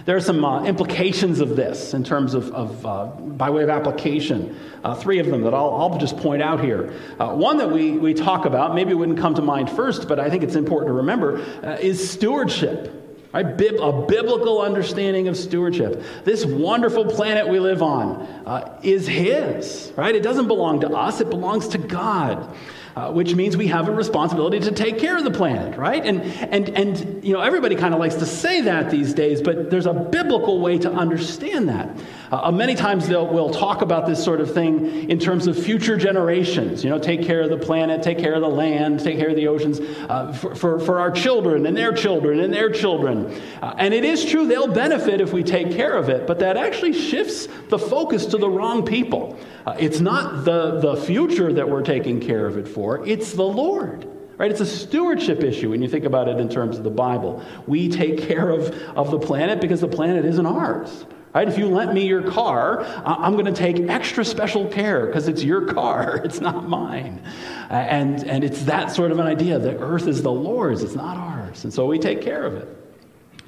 There 0.05 0.15
are 0.15 0.21
some 0.21 0.43
uh, 0.43 0.63
implications 0.63 1.41
of 1.41 1.55
this 1.55 1.93
in 1.93 2.03
terms 2.03 2.33
of, 2.33 2.51
of 2.51 2.85
uh, 2.85 3.05
by 3.07 3.49
way 3.49 3.61
of 3.61 3.69
application. 3.69 4.57
Uh, 4.83 4.95
three 4.95 5.19
of 5.19 5.27
them 5.27 5.43
that 5.43 5.53
I'll, 5.53 5.75
I'll 5.75 5.97
just 5.97 6.17
point 6.17 6.41
out 6.41 6.63
here. 6.63 6.93
Uh, 7.19 7.35
one 7.35 7.57
that 7.57 7.69
we, 7.69 7.91
we 7.91 8.13
talk 8.13 8.45
about, 8.45 8.73
maybe 8.73 8.91
it 8.91 8.95
wouldn't 8.95 9.19
come 9.19 9.35
to 9.35 9.41
mind 9.41 9.69
first, 9.69 10.07
but 10.07 10.19
I 10.19 10.29
think 10.29 10.43
it's 10.43 10.55
important 10.55 10.89
to 10.89 10.93
remember, 10.93 11.39
uh, 11.61 11.77
is 11.79 12.09
stewardship. 12.09 13.06
Right? 13.37 13.45
A 13.45 14.05
biblical 14.07 14.61
understanding 14.61 15.27
of 15.27 15.37
stewardship. 15.37 16.03
This 16.23 16.43
wonderful 16.43 17.05
planet 17.05 17.47
we 17.47 17.59
live 17.59 17.83
on 17.83 18.21
uh, 18.47 18.79
is 18.81 19.07
His, 19.07 19.93
right? 19.95 20.15
It 20.15 20.23
doesn't 20.23 20.47
belong 20.47 20.81
to 20.81 20.89
us, 20.89 21.21
it 21.21 21.29
belongs 21.29 21.67
to 21.69 21.77
God 21.77 22.51
uh, 22.97 23.11
which 23.11 23.35
means 23.35 23.55
we 23.55 23.67
have 23.67 23.87
a 23.87 23.91
responsibility 23.91 24.59
to 24.59 24.71
take 24.71 24.97
care 24.97 25.15
of 25.15 25.23
the 25.23 25.29
planet, 25.29 25.77
right? 25.77 26.03
And, 26.03 26.19
and, 26.23 26.67
and 26.69 27.23
you 27.23 27.31
know, 27.31 27.41
everybody 27.41 27.75
kind 27.75 27.93
of 27.93 27.99
likes 27.99 28.15
to 28.15 28.25
say 28.25 28.61
that 28.61 28.89
these 28.89 29.13
days, 29.13 29.39
but 29.39 29.69
there's 29.69 29.85
a 29.85 29.93
biblical 29.93 30.59
way 30.59 30.79
to 30.79 30.91
understand 30.91 31.69
that. 31.69 31.95
Uh, 32.31 32.51
many 32.51 32.75
times 32.75 33.07
they'll, 33.07 33.27
we'll 33.27 33.49
talk 33.49 33.81
about 33.81 34.05
this 34.05 34.23
sort 34.23 34.41
of 34.41 34.53
thing 34.53 35.09
in 35.09 35.19
terms 35.19 35.47
of 35.47 35.57
future 35.57 35.97
generations. 35.97 36.83
You 36.83 36.89
know, 36.89 36.99
take 36.99 37.23
care 37.23 37.41
of 37.41 37.49
the 37.49 37.57
planet, 37.57 38.03
take 38.03 38.19
care 38.19 38.33
of 38.33 38.41
the 38.41 38.49
land, 38.49 38.99
take 38.99 39.17
care 39.17 39.29
of 39.29 39.35
the 39.35 39.47
oceans 39.47 39.79
uh, 39.79 40.33
for, 40.33 40.55
for, 40.55 40.79
for, 40.79 40.99
our 40.99 41.11
children 41.11 41.65
and 41.65 41.77
their 41.77 41.93
children 41.93 42.39
and 42.39 42.53
their 42.53 42.69
children. 42.69 43.39
Uh, 43.61 43.75
and 43.77 43.93
it 43.93 44.03
is 44.03 44.25
true, 44.25 44.47
they'll 44.47 44.67
benefit 44.67 45.21
if 45.21 45.31
we 45.31 45.43
take 45.43 45.71
care 45.71 45.93
of 45.93 46.09
it, 46.09 46.27
but 46.27 46.39
that 46.39 46.57
actually 46.57 46.93
shifts 46.93 47.47
the 47.69 47.79
focus 47.79 48.25
to 48.25 48.37
the 48.37 48.49
wrong 48.49 48.85
people. 48.85 49.39
Uh, 49.65 49.75
it's 49.79 49.99
not 49.99 50.43
the, 50.43 50.79
the 50.79 50.97
future 50.97 51.53
that 51.53 51.69
we're 51.69 51.83
taking 51.83 52.19
care 52.19 52.45
of 52.45 52.57
it 52.57 52.67
for, 52.67 53.05
it's 53.07 53.33
the 53.33 53.43
Lord. 53.43 54.07
Right? 54.37 54.51
It's 54.51 54.61
a 54.61 54.67
stewardship 54.67 55.43
issue 55.43 55.71
when 55.71 55.81
you 55.81 55.89
think 55.89 56.05
about 56.05 56.27
it 56.27 56.39
in 56.39 56.47
terms 56.47 56.77
of 56.77 56.83
the 56.83 56.91
Bible. 56.91 57.43
We 57.65 57.89
take 57.89 58.19
care 58.19 58.51
of, 58.51 58.69
of 58.95 59.09
the 59.09 59.17
planet 59.17 59.59
because 59.59 59.81
the 59.81 59.87
planet 59.87 60.25
isn't 60.25 60.45
ours. 60.45 61.05
Right? 61.37 61.47
If 61.47 61.59
you 61.59 61.67
lent 61.67 61.93
me 61.93 62.07
your 62.07 62.23
car, 62.31 62.83
I'm 63.05 63.33
going 63.33 63.45
to 63.45 63.51
take 63.51 63.79
extra 63.91 64.25
special 64.25 64.65
care 64.65 65.05
because 65.05 65.27
it's 65.27 65.43
your 65.43 65.71
car, 65.71 66.19
it's 66.25 66.41
not 66.41 66.67
mine. 66.67 67.21
And, 67.69 68.23
and 68.23 68.43
it's 68.43 68.63
that 68.63 68.89
sort 68.89 69.11
of 69.11 69.19
an 69.19 69.27
idea. 69.27 69.59
The 69.59 69.77
earth 69.77 70.07
is 70.07 70.23
the 70.23 70.31
Lord's, 70.31 70.81
it's 70.81 70.95
not 70.95 71.15
ours. 71.15 71.63
And 71.63 71.71
so 71.71 71.85
we 71.85 71.99
take 71.99 72.23
care 72.23 72.43
of 72.43 72.55
it. 72.55 72.67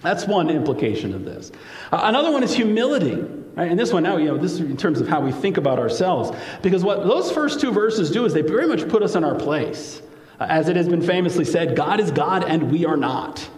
That's 0.03 0.27
one 0.27 0.51
implication 0.51 1.15
of 1.15 1.25
this. 1.25 1.51
Uh, 1.91 2.01
another 2.03 2.31
one 2.31 2.43
is 2.43 2.53
humility. 2.53 3.15
Right? 3.55 3.72
And 3.72 3.79
this 3.79 3.91
one 3.91 4.03
now, 4.03 4.17
you 4.17 4.27
know, 4.27 4.38
this 4.38 4.51
is 4.51 4.60
in 4.60 4.77
terms 4.77 5.01
of 5.01 5.08
how 5.08 5.22
we 5.22 5.31
think 5.31 5.58
about 5.58 5.79
ourselves. 5.79 6.29
Because 6.62 6.84
what 6.84 7.08
those 7.08 7.31
first 7.31 7.60
two 7.60 7.72
verses 7.72 8.12
do 8.12 8.24
is 8.24 8.36
they 8.36 8.43
very 8.43 8.67
much 8.67 8.88
put 8.88 9.01
us 9.01 9.15
in 9.15 9.24
our 9.24 9.34
place. 9.34 10.03
Uh, 10.39 10.46
as 10.48 10.69
it 10.69 10.75
has 10.75 10.88
been 10.88 11.01
famously 11.01 11.43
said, 11.43 11.75
God 11.75 12.00
is 12.00 12.12
God 12.12 12.43
and 12.43 12.72
we 12.72 12.86
are 12.86 12.98
not. 12.98 13.50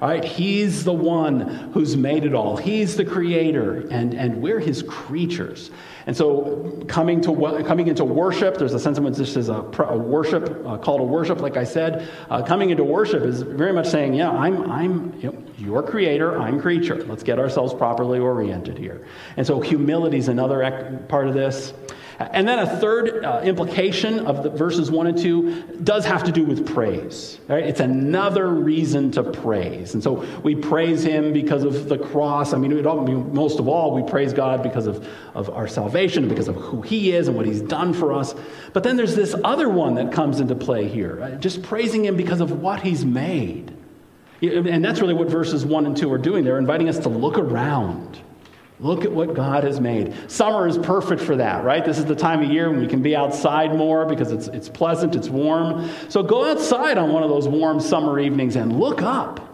Right? 0.00 0.24
He's 0.24 0.84
the 0.84 0.92
one 0.92 1.40
who's 1.74 1.96
made 1.96 2.24
it 2.24 2.34
all. 2.34 2.56
He's 2.56 2.96
the 2.96 3.04
creator, 3.04 3.86
and, 3.90 4.14
and 4.14 4.40
we're 4.40 4.58
his 4.58 4.82
creatures. 4.82 5.70
And 6.06 6.16
so, 6.16 6.82
coming, 6.88 7.20
to, 7.22 7.62
coming 7.64 7.86
into 7.86 8.04
worship, 8.04 8.56
there's 8.56 8.72
a 8.72 8.80
sense 8.80 8.96
in 8.96 9.04
which 9.04 9.16
this 9.16 9.36
is 9.36 9.50
a, 9.50 9.60
a 9.78 9.96
worship, 9.96 10.64
a 10.66 10.78
call 10.78 10.96
to 10.98 11.04
worship, 11.04 11.40
like 11.40 11.58
I 11.58 11.64
said. 11.64 12.08
Uh, 12.30 12.42
coming 12.42 12.70
into 12.70 12.82
worship 12.82 13.22
is 13.22 13.42
very 13.42 13.72
much 13.72 13.88
saying, 13.88 14.14
Yeah, 14.14 14.30
I'm, 14.30 14.70
I'm 14.70 15.14
you 15.20 15.32
know, 15.32 15.44
your 15.58 15.82
creator, 15.82 16.40
I'm 16.40 16.60
creature. 16.60 17.04
Let's 17.04 17.22
get 17.22 17.38
ourselves 17.38 17.74
properly 17.74 18.18
oriented 18.18 18.78
here. 18.78 19.06
And 19.36 19.46
so, 19.46 19.60
humility 19.60 20.16
is 20.16 20.28
another 20.28 21.04
part 21.08 21.28
of 21.28 21.34
this. 21.34 21.74
And 22.20 22.46
then 22.46 22.58
a 22.58 22.66
third 22.66 23.24
uh, 23.24 23.40
implication 23.42 24.26
of 24.26 24.42
the 24.42 24.50
verses 24.50 24.90
1 24.90 25.06
and 25.06 25.16
2 25.16 25.78
does 25.82 26.04
have 26.04 26.24
to 26.24 26.32
do 26.32 26.44
with 26.44 26.66
praise. 26.66 27.40
Right? 27.48 27.64
It's 27.64 27.80
another 27.80 28.48
reason 28.48 29.10
to 29.12 29.22
praise. 29.22 29.94
And 29.94 30.02
so 30.02 30.26
we 30.42 30.54
praise 30.54 31.02
him 31.02 31.32
because 31.32 31.64
of 31.64 31.88
the 31.88 31.96
cross. 31.96 32.52
I 32.52 32.58
mean, 32.58 32.86
all, 32.86 33.06
most 33.06 33.58
of 33.58 33.68
all, 33.68 33.94
we 33.94 34.02
praise 34.02 34.34
God 34.34 34.62
because 34.62 34.86
of, 34.86 35.08
of 35.32 35.48
our 35.48 35.66
salvation, 35.66 36.28
because 36.28 36.48
of 36.48 36.56
who 36.56 36.82
he 36.82 37.12
is 37.12 37.26
and 37.26 37.34
what 37.38 37.46
he's 37.46 37.62
done 37.62 37.94
for 37.94 38.12
us. 38.12 38.34
But 38.74 38.82
then 38.82 38.98
there's 38.98 39.16
this 39.16 39.34
other 39.42 39.70
one 39.70 39.94
that 39.94 40.12
comes 40.12 40.40
into 40.40 40.54
play 40.54 40.88
here, 40.88 41.16
right? 41.16 41.40
just 41.40 41.62
praising 41.62 42.04
him 42.04 42.16
because 42.16 42.42
of 42.42 42.60
what 42.60 42.82
he's 42.82 43.02
made. 43.02 43.74
And 44.42 44.84
that's 44.84 45.00
really 45.00 45.14
what 45.14 45.28
verses 45.28 45.64
1 45.64 45.86
and 45.86 45.96
2 45.96 46.12
are 46.12 46.18
doing. 46.18 46.44
They're 46.44 46.58
inviting 46.58 46.90
us 46.90 46.98
to 47.00 47.08
look 47.08 47.38
around 47.38 48.20
Look 48.80 49.04
at 49.04 49.12
what 49.12 49.34
God 49.34 49.64
has 49.64 49.78
made. 49.78 50.14
Summer 50.30 50.66
is 50.66 50.78
perfect 50.78 51.20
for 51.20 51.36
that, 51.36 51.64
right? 51.64 51.84
This 51.84 51.98
is 51.98 52.06
the 52.06 52.14
time 52.14 52.42
of 52.42 52.50
year 52.50 52.70
when 52.70 52.80
we 52.80 52.86
can 52.86 53.02
be 53.02 53.14
outside 53.14 53.74
more 53.74 54.06
because 54.06 54.32
it's, 54.32 54.48
it's 54.48 54.70
pleasant, 54.70 55.14
it's 55.14 55.28
warm. 55.28 55.90
So 56.08 56.22
go 56.22 56.50
outside 56.50 56.96
on 56.96 57.12
one 57.12 57.22
of 57.22 57.28
those 57.28 57.46
warm 57.46 57.80
summer 57.80 58.18
evenings 58.18 58.56
and 58.56 58.80
look 58.80 59.02
up. 59.02 59.46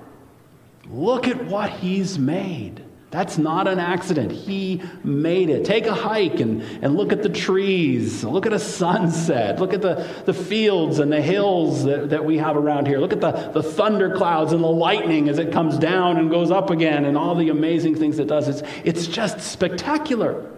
Look 0.89 1.27
at 1.27 1.45
what 1.47 1.71
He's 1.71 2.19
made. 2.19 2.86
That's 3.17 3.39
not 3.39 3.67
an 3.67 3.79
accident. 3.79 4.31
He 4.31 4.83
made 5.03 5.49
it. 5.49 5.65
Take 5.65 5.87
a 5.87 5.95
hike 5.95 6.39
and, 6.41 6.61
and 6.83 6.99
look 6.99 7.13
at 7.13 7.23
the 7.23 7.31
trees. 7.31 8.23
Look 8.23 8.45
at 8.45 8.53
a 8.53 8.59
sunset. 8.59 9.59
Look 9.59 9.73
at 9.73 9.81
the, 9.81 10.07
the 10.27 10.35
fields 10.35 10.99
and 10.99 11.11
the 11.11 11.23
hills 11.23 11.85
that, 11.85 12.11
that 12.11 12.27
we 12.27 12.37
have 12.37 12.59
around 12.59 12.87
here. 12.87 12.99
Look 12.99 13.15
at 13.15 13.23
the, 13.23 13.33
the 13.55 13.63
thunder 13.63 14.15
clouds 14.15 14.53
and 14.53 14.63
the 14.63 14.69
lightning 14.69 15.31
as 15.31 15.39
it 15.39 15.51
comes 15.51 15.79
down 15.79 16.19
and 16.19 16.31
goes 16.31 16.51
up 16.51 16.69
again 16.69 17.07
and 17.07 17.17
all 17.17 17.35
the 17.35 17.49
amazing 17.49 17.95
things 17.95 18.19
it 18.19 18.29
does. 18.29 18.49
It's, 18.49 18.63
it's 18.85 19.07
just 19.07 19.41
spectacular. 19.41 20.53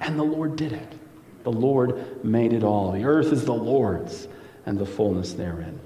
And 0.00 0.18
the 0.18 0.24
Lord 0.24 0.56
did 0.56 0.72
it. 0.72 0.94
The 1.44 1.52
Lord 1.52 2.24
made 2.24 2.52
it 2.52 2.64
all. 2.64 2.90
The 2.90 3.04
earth 3.04 3.32
is 3.32 3.44
the 3.44 3.54
Lord's 3.54 4.26
and 4.66 4.80
the 4.80 4.86
fullness 4.86 5.34
therein. 5.34 5.78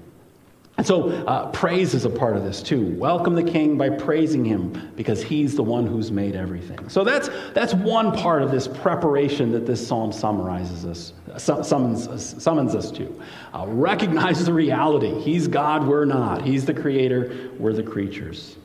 And 0.75 0.87
so, 0.87 1.09
uh, 1.27 1.51
praise 1.51 1.93
is 1.93 2.05
a 2.05 2.09
part 2.09 2.35
of 2.35 2.43
this 2.43 2.63
too. 2.63 2.87
Welcome 2.95 3.35
the 3.35 3.43
king 3.43 3.77
by 3.77 3.89
praising 3.89 4.43
him 4.43 4.91
because 4.95 5.21
he's 5.21 5.55
the 5.55 5.61
one 5.61 5.85
who's 5.85 6.11
made 6.11 6.35
everything. 6.35 6.89
So, 6.89 7.03
that's, 7.03 7.29
that's 7.53 7.75
one 7.75 8.11
part 8.11 8.41
of 8.41 8.49
this 8.49 8.67
preparation 8.67 9.51
that 9.51 9.67
this 9.67 9.85
psalm 9.85 10.11
summarizes 10.11 10.83
us, 10.83 11.13
summons, 11.37 12.07
us, 12.07 12.35
summons 12.41 12.73
us 12.73 12.89
to. 12.91 13.21
Uh, 13.53 13.65
recognize 13.67 14.43
the 14.43 14.53
reality. 14.53 15.13
He's 15.21 15.47
God, 15.47 15.85
we're 15.85 16.05
not. 16.05 16.41
He's 16.41 16.65
the 16.65 16.73
creator, 16.73 17.51
we're 17.59 17.73
the 17.73 17.83
creatures. 17.83 18.57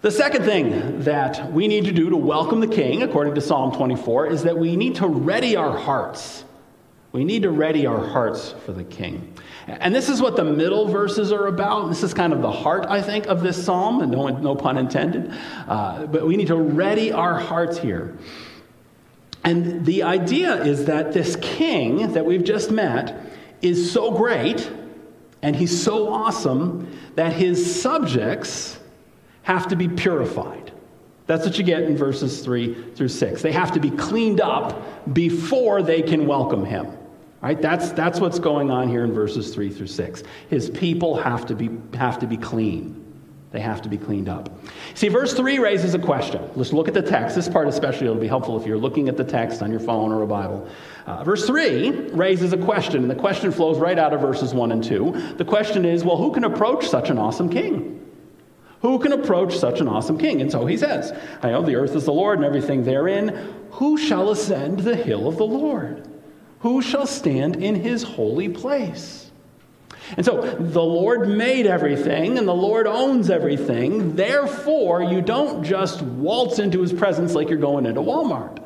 The 0.00 0.10
second 0.10 0.44
thing 0.44 1.02
that 1.02 1.52
we 1.52 1.68
need 1.68 1.84
to 1.84 1.92
do 1.92 2.10
to 2.10 2.16
welcome 2.16 2.58
the 2.58 2.66
king, 2.66 3.04
according 3.04 3.36
to 3.36 3.40
Psalm 3.40 3.70
24, 3.70 4.26
is 4.26 4.42
that 4.42 4.58
we 4.58 4.74
need 4.74 4.96
to 4.96 5.06
ready 5.06 5.54
our 5.54 5.78
hearts. 5.78 6.44
We 7.12 7.24
need 7.24 7.42
to 7.42 7.50
ready 7.50 7.86
our 7.86 8.04
hearts 8.04 8.52
for 8.66 8.72
the 8.72 8.82
king. 8.82 9.32
And 9.66 9.94
this 9.94 10.08
is 10.08 10.20
what 10.20 10.36
the 10.36 10.44
middle 10.44 10.88
verses 10.88 11.32
are 11.32 11.46
about. 11.46 11.88
This 11.88 12.02
is 12.02 12.12
kind 12.12 12.32
of 12.32 12.42
the 12.42 12.50
heart, 12.50 12.86
I 12.88 13.00
think, 13.00 13.26
of 13.26 13.42
this 13.42 13.62
psalm, 13.64 14.00
and 14.00 14.10
no, 14.10 14.26
no 14.28 14.54
pun 14.56 14.76
intended. 14.76 15.32
Uh, 15.68 16.06
but 16.06 16.26
we 16.26 16.36
need 16.36 16.48
to 16.48 16.56
ready 16.56 17.12
our 17.12 17.38
hearts 17.38 17.78
here. 17.78 18.16
And 19.44 19.84
the 19.84 20.02
idea 20.02 20.62
is 20.62 20.84
that 20.86 21.12
this 21.12 21.36
king 21.36 22.12
that 22.12 22.24
we've 22.24 22.44
just 22.44 22.70
met 22.70 23.20
is 23.60 23.92
so 23.92 24.10
great 24.10 24.70
and 25.42 25.56
he's 25.56 25.82
so 25.82 26.12
awesome 26.12 26.96
that 27.16 27.32
his 27.32 27.80
subjects 27.80 28.78
have 29.42 29.68
to 29.68 29.76
be 29.76 29.88
purified. 29.88 30.72
That's 31.26 31.44
what 31.44 31.58
you 31.58 31.64
get 31.64 31.82
in 31.82 31.96
verses 31.96 32.44
3 32.44 32.92
through 32.94 33.08
6. 33.08 33.42
They 33.42 33.52
have 33.52 33.72
to 33.72 33.80
be 33.80 33.90
cleaned 33.90 34.40
up 34.40 35.12
before 35.12 35.82
they 35.82 36.02
can 36.02 36.26
welcome 36.26 36.64
him. 36.64 36.86
Right? 37.42 37.60
That's, 37.60 37.90
that's 37.90 38.20
what's 38.20 38.38
going 38.38 38.70
on 38.70 38.88
here 38.88 39.02
in 39.02 39.12
verses 39.12 39.52
3 39.52 39.70
through 39.70 39.88
6. 39.88 40.22
His 40.48 40.70
people 40.70 41.16
have 41.16 41.44
to, 41.46 41.56
be, 41.56 41.70
have 41.96 42.20
to 42.20 42.26
be 42.26 42.36
clean. 42.36 43.00
They 43.50 43.60
have 43.60 43.82
to 43.82 43.88
be 43.88 43.98
cleaned 43.98 44.28
up. 44.28 44.48
See, 44.94 45.08
verse 45.08 45.34
3 45.34 45.58
raises 45.58 45.94
a 45.94 45.98
question. 45.98 46.40
Let's 46.54 46.72
look 46.72 46.86
at 46.86 46.94
the 46.94 47.02
text. 47.02 47.34
This 47.34 47.48
part, 47.48 47.66
especially, 47.66 48.08
will 48.08 48.14
be 48.14 48.28
helpful 48.28 48.58
if 48.58 48.66
you're 48.66 48.78
looking 48.78 49.08
at 49.08 49.16
the 49.16 49.24
text 49.24 49.60
on 49.60 49.72
your 49.72 49.80
phone 49.80 50.12
or 50.12 50.22
a 50.22 50.26
Bible. 50.26 50.68
Uh, 51.04 51.24
verse 51.24 51.44
3 51.44 52.12
raises 52.12 52.52
a 52.52 52.56
question, 52.56 53.02
and 53.02 53.10
the 53.10 53.14
question 53.16 53.50
flows 53.50 53.78
right 53.78 53.98
out 53.98 54.14
of 54.14 54.20
verses 54.20 54.54
1 54.54 54.72
and 54.72 54.82
2. 54.82 55.34
The 55.36 55.44
question 55.44 55.84
is 55.84 56.04
well, 56.04 56.16
who 56.16 56.32
can 56.32 56.44
approach 56.44 56.88
such 56.88 57.10
an 57.10 57.18
awesome 57.18 57.50
king? 57.50 57.98
Who 58.82 58.98
can 59.00 59.12
approach 59.12 59.58
such 59.58 59.80
an 59.80 59.88
awesome 59.88 60.16
king? 60.16 60.40
And 60.40 60.50
so 60.50 60.64
he 60.64 60.76
says, 60.76 61.12
I 61.42 61.50
know 61.50 61.62
the 61.62 61.76
earth 61.76 61.94
is 61.94 62.04
the 62.04 62.12
Lord 62.12 62.38
and 62.38 62.46
everything 62.46 62.84
therein. 62.84 63.54
Who 63.72 63.98
shall 63.98 64.30
ascend 64.30 64.80
the 64.80 64.96
hill 64.96 65.28
of 65.28 65.36
the 65.36 65.46
Lord? 65.46 66.08
Who 66.62 66.80
shall 66.80 67.06
stand 67.06 67.56
in 67.56 67.74
his 67.74 68.02
holy 68.02 68.48
place? 68.48 69.30
And 70.16 70.24
so 70.24 70.40
the 70.40 70.82
Lord 70.82 71.28
made 71.28 71.66
everything 71.66 72.38
and 72.38 72.46
the 72.46 72.54
Lord 72.54 72.86
owns 72.86 73.30
everything. 73.30 74.14
Therefore, 74.14 75.02
you 75.02 75.20
don't 75.20 75.64
just 75.64 76.02
waltz 76.02 76.58
into 76.58 76.80
his 76.80 76.92
presence 76.92 77.34
like 77.34 77.48
you're 77.48 77.58
going 77.58 77.86
into 77.86 78.00
Walmart. 78.00 78.58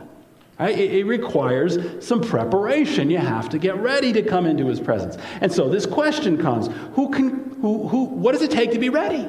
Right? 0.59 0.79
It, 0.79 0.95
it, 0.95 1.05
requires 1.05 1.79
some 2.07 2.23
preparation. 2.23 3.11
You 3.11 3.19
have 3.19 3.51
to 3.51 3.59
get 3.59 3.77
ready 3.77 4.13
to 4.15 4.23
come 4.23 4.47
into 4.47 4.67
his 4.67 4.81
presence. 4.81 5.19
And 5.43 5.53
so 5.53 5.69
this 5.69 5.85
question 5.85 6.39
comes 6.39 6.69
who 6.95 7.11
can, 7.11 7.51
who, 7.61 7.87
who, 7.89 8.05
what 8.05 8.33
does 8.33 8.41
it 8.41 8.51
take 8.51 8.73
to 8.73 8.79
be 8.79 8.89
ready? 8.89 9.29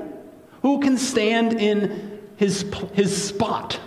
Who 0.62 0.80
can 0.80 0.98
stand 0.98 1.60
in 1.60 2.22
his, 2.38 2.66
his 2.94 3.26
spot? 3.26 3.78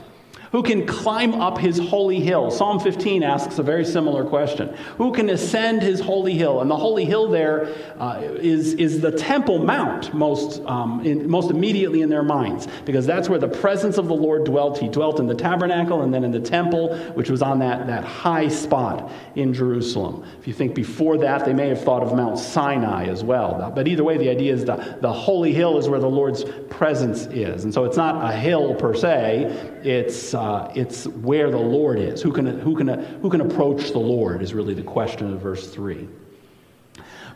Who 0.52 0.64
can 0.64 0.84
climb 0.84 1.34
up 1.34 1.58
his 1.58 1.78
holy 1.78 2.18
hill? 2.18 2.50
Psalm 2.50 2.80
15 2.80 3.22
asks 3.22 3.60
a 3.60 3.62
very 3.62 3.84
similar 3.84 4.24
question. 4.24 4.74
Who 4.98 5.12
can 5.12 5.30
ascend 5.30 5.80
his 5.80 6.00
holy 6.00 6.34
hill? 6.34 6.60
And 6.60 6.68
the 6.68 6.76
holy 6.76 7.04
hill 7.04 7.28
there 7.28 7.72
uh, 8.00 8.20
is 8.20 8.74
is, 8.74 9.00
the 9.00 9.12
Temple 9.12 9.60
Mount 9.60 10.12
most, 10.12 10.60
um, 10.66 11.06
in, 11.06 11.30
most 11.30 11.50
immediately 11.50 12.02
in 12.02 12.08
their 12.08 12.24
minds, 12.24 12.66
because 12.84 13.06
that's 13.06 13.28
where 13.28 13.38
the 13.38 13.48
presence 13.48 13.96
of 13.96 14.08
the 14.08 14.14
Lord 14.14 14.44
dwelt. 14.44 14.78
He 14.78 14.88
dwelt 14.88 15.20
in 15.20 15.26
the 15.28 15.36
tabernacle 15.36 16.02
and 16.02 16.12
then 16.12 16.24
in 16.24 16.32
the 16.32 16.40
temple, 16.40 16.96
which 17.14 17.30
was 17.30 17.42
on 17.42 17.60
that, 17.60 17.86
that 17.86 18.02
high 18.02 18.48
spot 18.48 19.10
in 19.36 19.54
Jerusalem. 19.54 20.24
If 20.40 20.48
you 20.48 20.52
think 20.52 20.74
before 20.74 21.16
that, 21.18 21.44
they 21.44 21.54
may 21.54 21.68
have 21.68 21.82
thought 21.82 22.02
of 22.02 22.12
Mount 22.14 22.38
Sinai 22.38 23.04
as 23.06 23.22
well. 23.22 23.72
But 23.74 23.86
either 23.86 24.02
way, 24.02 24.18
the 24.18 24.28
idea 24.28 24.52
is 24.52 24.64
the, 24.64 24.98
the 25.00 25.12
holy 25.12 25.52
hill 25.52 25.78
is 25.78 25.88
where 25.88 26.00
the 26.00 26.10
Lord's 26.10 26.44
presence 26.70 27.26
is. 27.26 27.64
And 27.64 27.72
so 27.72 27.84
it's 27.84 27.96
not 27.96 28.28
a 28.28 28.36
hill 28.36 28.74
per 28.74 28.94
se, 28.94 29.78
it's 29.84 30.34
uh, 30.40 30.72
it's 30.74 31.06
where 31.06 31.50
the 31.50 31.58
Lord 31.58 31.98
is. 31.98 32.22
Who 32.22 32.32
can, 32.32 32.46
who, 32.46 32.74
can, 32.74 32.88
who 32.88 33.28
can 33.28 33.42
approach 33.42 33.92
the 33.92 33.98
Lord 33.98 34.40
is 34.40 34.54
really 34.54 34.72
the 34.72 34.82
question 34.82 35.34
of 35.34 35.40
verse 35.42 35.68
3. 35.68 36.08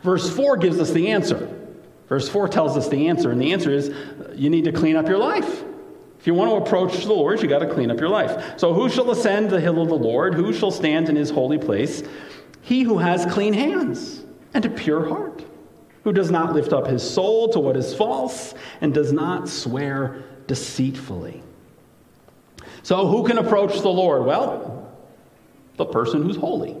Verse 0.01 0.27
4 0.35 0.57
gives 0.57 0.79
us 0.79 0.89
the 0.89 1.11
answer. 1.11 1.55
Verse 2.09 2.27
4 2.27 2.47
tells 2.47 2.75
us 2.75 2.89
the 2.89 3.07
answer, 3.07 3.29
and 3.29 3.39
the 3.39 3.53
answer 3.53 3.69
is 3.69 3.93
you 4.33 4.49
need 4.49 4.63
to 4.63 4.71
clean 4.71 4.95
up 4.95 5.07
your 5.07 5.19
life. 5.19 5.63
If 6.19 6.25
you 6.25 6.33
want 6.33 6.49
to 6.49 6.55
approach 6.55 7.05
the 7.05 7.13
Lord, 7.13 7.43
you 7.43 7.47
got 7.47 7.59
to 7.59 7.71
clean 7.71 7.91
up 7.91 7.99
your 7.99 8.09
life. 8.09 8.57
So, 8.57 8.73
who 8.73 8.89
shall 8.89 9.11
ascend 9.11 9.51
the 9.51 9.61
hill 9.61 9.79
of 9.83 9.89
the 9.89 9.95
Lord? 9.95 10.33
Who 10.33 10.51
shall 10.51 10.71
stand 10.71 11.07
in 11.07 11.15
his 11.15 11.29
holy 11.29 11.59
place? 11.59 12.01
He 12.63 12.81
who 12.81 12.97
has 12.97 13.31
clean 13.31 13.53
hands 13.53 14.23
and 14.55 14.65
a 14.65 14.69
pure 14.69 15.07
heart, 15.07 15.45
who 16.03 16.11
does 16.11 16.31
not 16.31 16.53
lift 16.53 16.73
up 16.73 16.87
his 16.87 17.07
soul 17.07 17.49
to 17.49 17.59
what 17.59 17.77
is 17.77 17.93
false 17.93 18.55
and 18.81 18.95
does 18.95 19.13
not 19.13 19.47
swear 19.47 20.23
deceitfully. 20.47 21.43
So, 22.85 23.07
who 23.07 23.23
can 23.23 23.39
approach 23.39 23.81
the 23.81 23.89
Lord? 23.89 24.27
Well, 24.27 24.87
the 25.75 25.87
person 25.87 26.21
who's 26.21 26.35
holy. 26.35 26.77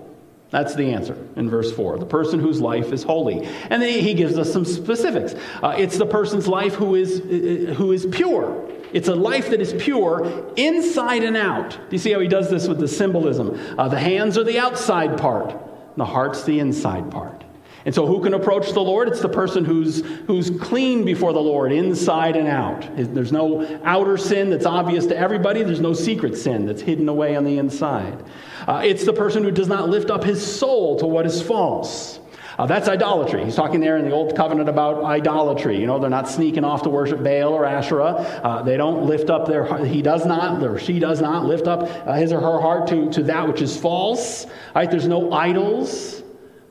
That's 0.51 0.75
the 0.75 0.93
answer 0.93 1.17
in 1.35 1.49
verse 1.49 1.71
4. 1.71 1.97
The 1.97 2.05
person 2.05 2.39
whose 2.39 2.61
life 2.61 2.93
is 2.93 3.01
holy. 3.01 3.43
And 3.71 3.81
then 3.81 3.99
he 4.01 4.13
gives 4.13 4.37
us 4.37 4.53
some 4.53 4.65
specifics. 4.65 5.33
Uh, 5.63 5.73
it's 5.75 5.97
the 5.97 6.05
person's 6.05 6.47
life 6.47 6.75
who 6.75 6.93
is, 6.93 7.21
uh, 7.21 7.73
who 7.73 7.91
is 7.91 8.05
pure. 8.05 8.69
It's 8.93 9.07
a 9.07 9.15
life 9.15 9.49
that 9.49 9.59
is 9.59 9.73
pure 9.79 10.53
inside 10.55 11.23
and 11.23 11.35
out. 11.35 11.71
Do 11.71 11.87
you 11.89 11.97
see 11.97 12.11
how 12.11 12.19
he 12.19 12.27
does 12.27 12.51
this 12.51 12.67
with 12.67 12.77
the 12.77 12.87
symbolism? 12.87 13.59
Uh, 13.75 13.87
the 13.87 13.97
hands 13.97 14.37
are 14.37 14.43
the 14.43 14.59
outside 14.59 15.17
part, 15.17 15.57
the 15.97 16.05
heart's 16.05 16.43
the 16.43 16.59
inside 16.59 17.09
part. 17.09 17.44
And 17.85 17.93
so, 17.93 18.07
who 18.07 18.21
can 18.21 18.33
approach 18.33 18.73
the 18.73 18.81
Lord? 18.81 19.07
It's 19.07 19.21
the 19.21 19.29
person 19.29 19.63
who's, 19.63 20.03
who's 20.25 20.49
clean 20.49 21.05
before 21.05 21.33
the 21.33 21.39
Lord, 21.39 21.71
inside 21.71 22.35
and 22.35 22.47
out. 22.47 22.89
There's 22.95 23.31
no 23.31 23.79
outer 23.83 24.17
sin 24.17 24.49
that's 24.49 24.65
obvious 24.65 25.05
to 25.07 25.17
everybody, 25.17 25.61
there's 25.61 25.79
no 25.79 25.93
secret 25.93 26.35
sin 26.35 26.65
that's 26.65 26.81
hidden 26.81 27.07
away 27.07 27.35
on 27.35 27.43
the 27.43 27.59
inside. 27.59 28.23
Uh, 28.67 28.81
it's 28.83 29.05
the 29.05 29.13
person 29.13 29.43
who 29.43 29.51
does 29.51 29.67
not 29.67 29.87
lift 29.87 30.09
up 30.09 30.23
his 30.23 30.43
soul 30.43 30.97
to 30.99 31.05
what 31.05 31.27
is 31.27 31.41
false. 31.41 32.19
Uh, 32.57 32.65
that's 32.65 32.87
idolatry. 32.87 33.43
He's 33.43 33.55
talking 33.55 33.81
there 33.81 33.97
in 33.97 34.05
the 34.05 34.11
Old 34.11 34.35
Covenant 34.35 34.69
about 34.69 35.03
idolatry. 35.03 35.77
You 35.77 35.87
know, 35.87 35.99
they're 35.99 36.09
not 36.09 36.29
sneaking 36.29 36.63
off 36.63 36.83
to 36.83 36.89
worship 36.89 37.21
Baal 37.21 37.53
or 37.53 37.65
Asherah. 37.65 38.13
Uh, 38.43 38.61
they 38.63 38.77
don't 38.77 39.05
lift 39.05 39.29
up 39.29 39.45
their, 39.45 39.85
he 39.85 40.01
does 40.01 40.25
not, 40.25 40.63
or 40.63 40.79
she 40.79 40.97
does 40.97 41.21
not 41.21 41.45
lift 41.45 41.67
up 41.67 41.81
uh, 42.07 42.13
his 42.13 42.31
or 42.31 42.39
her 42.39 42.59
heart 42.61 42.87
to, 42.87 43.11
to 43.11 43.23
that 43.23 43.47
which 43.47 43.61
is 43.61 43.77
false. 43.77 44.47
Right? 44.73 44.89
There's 44.89 45.07
no 45.07 45.33
idols. 45.33 46.14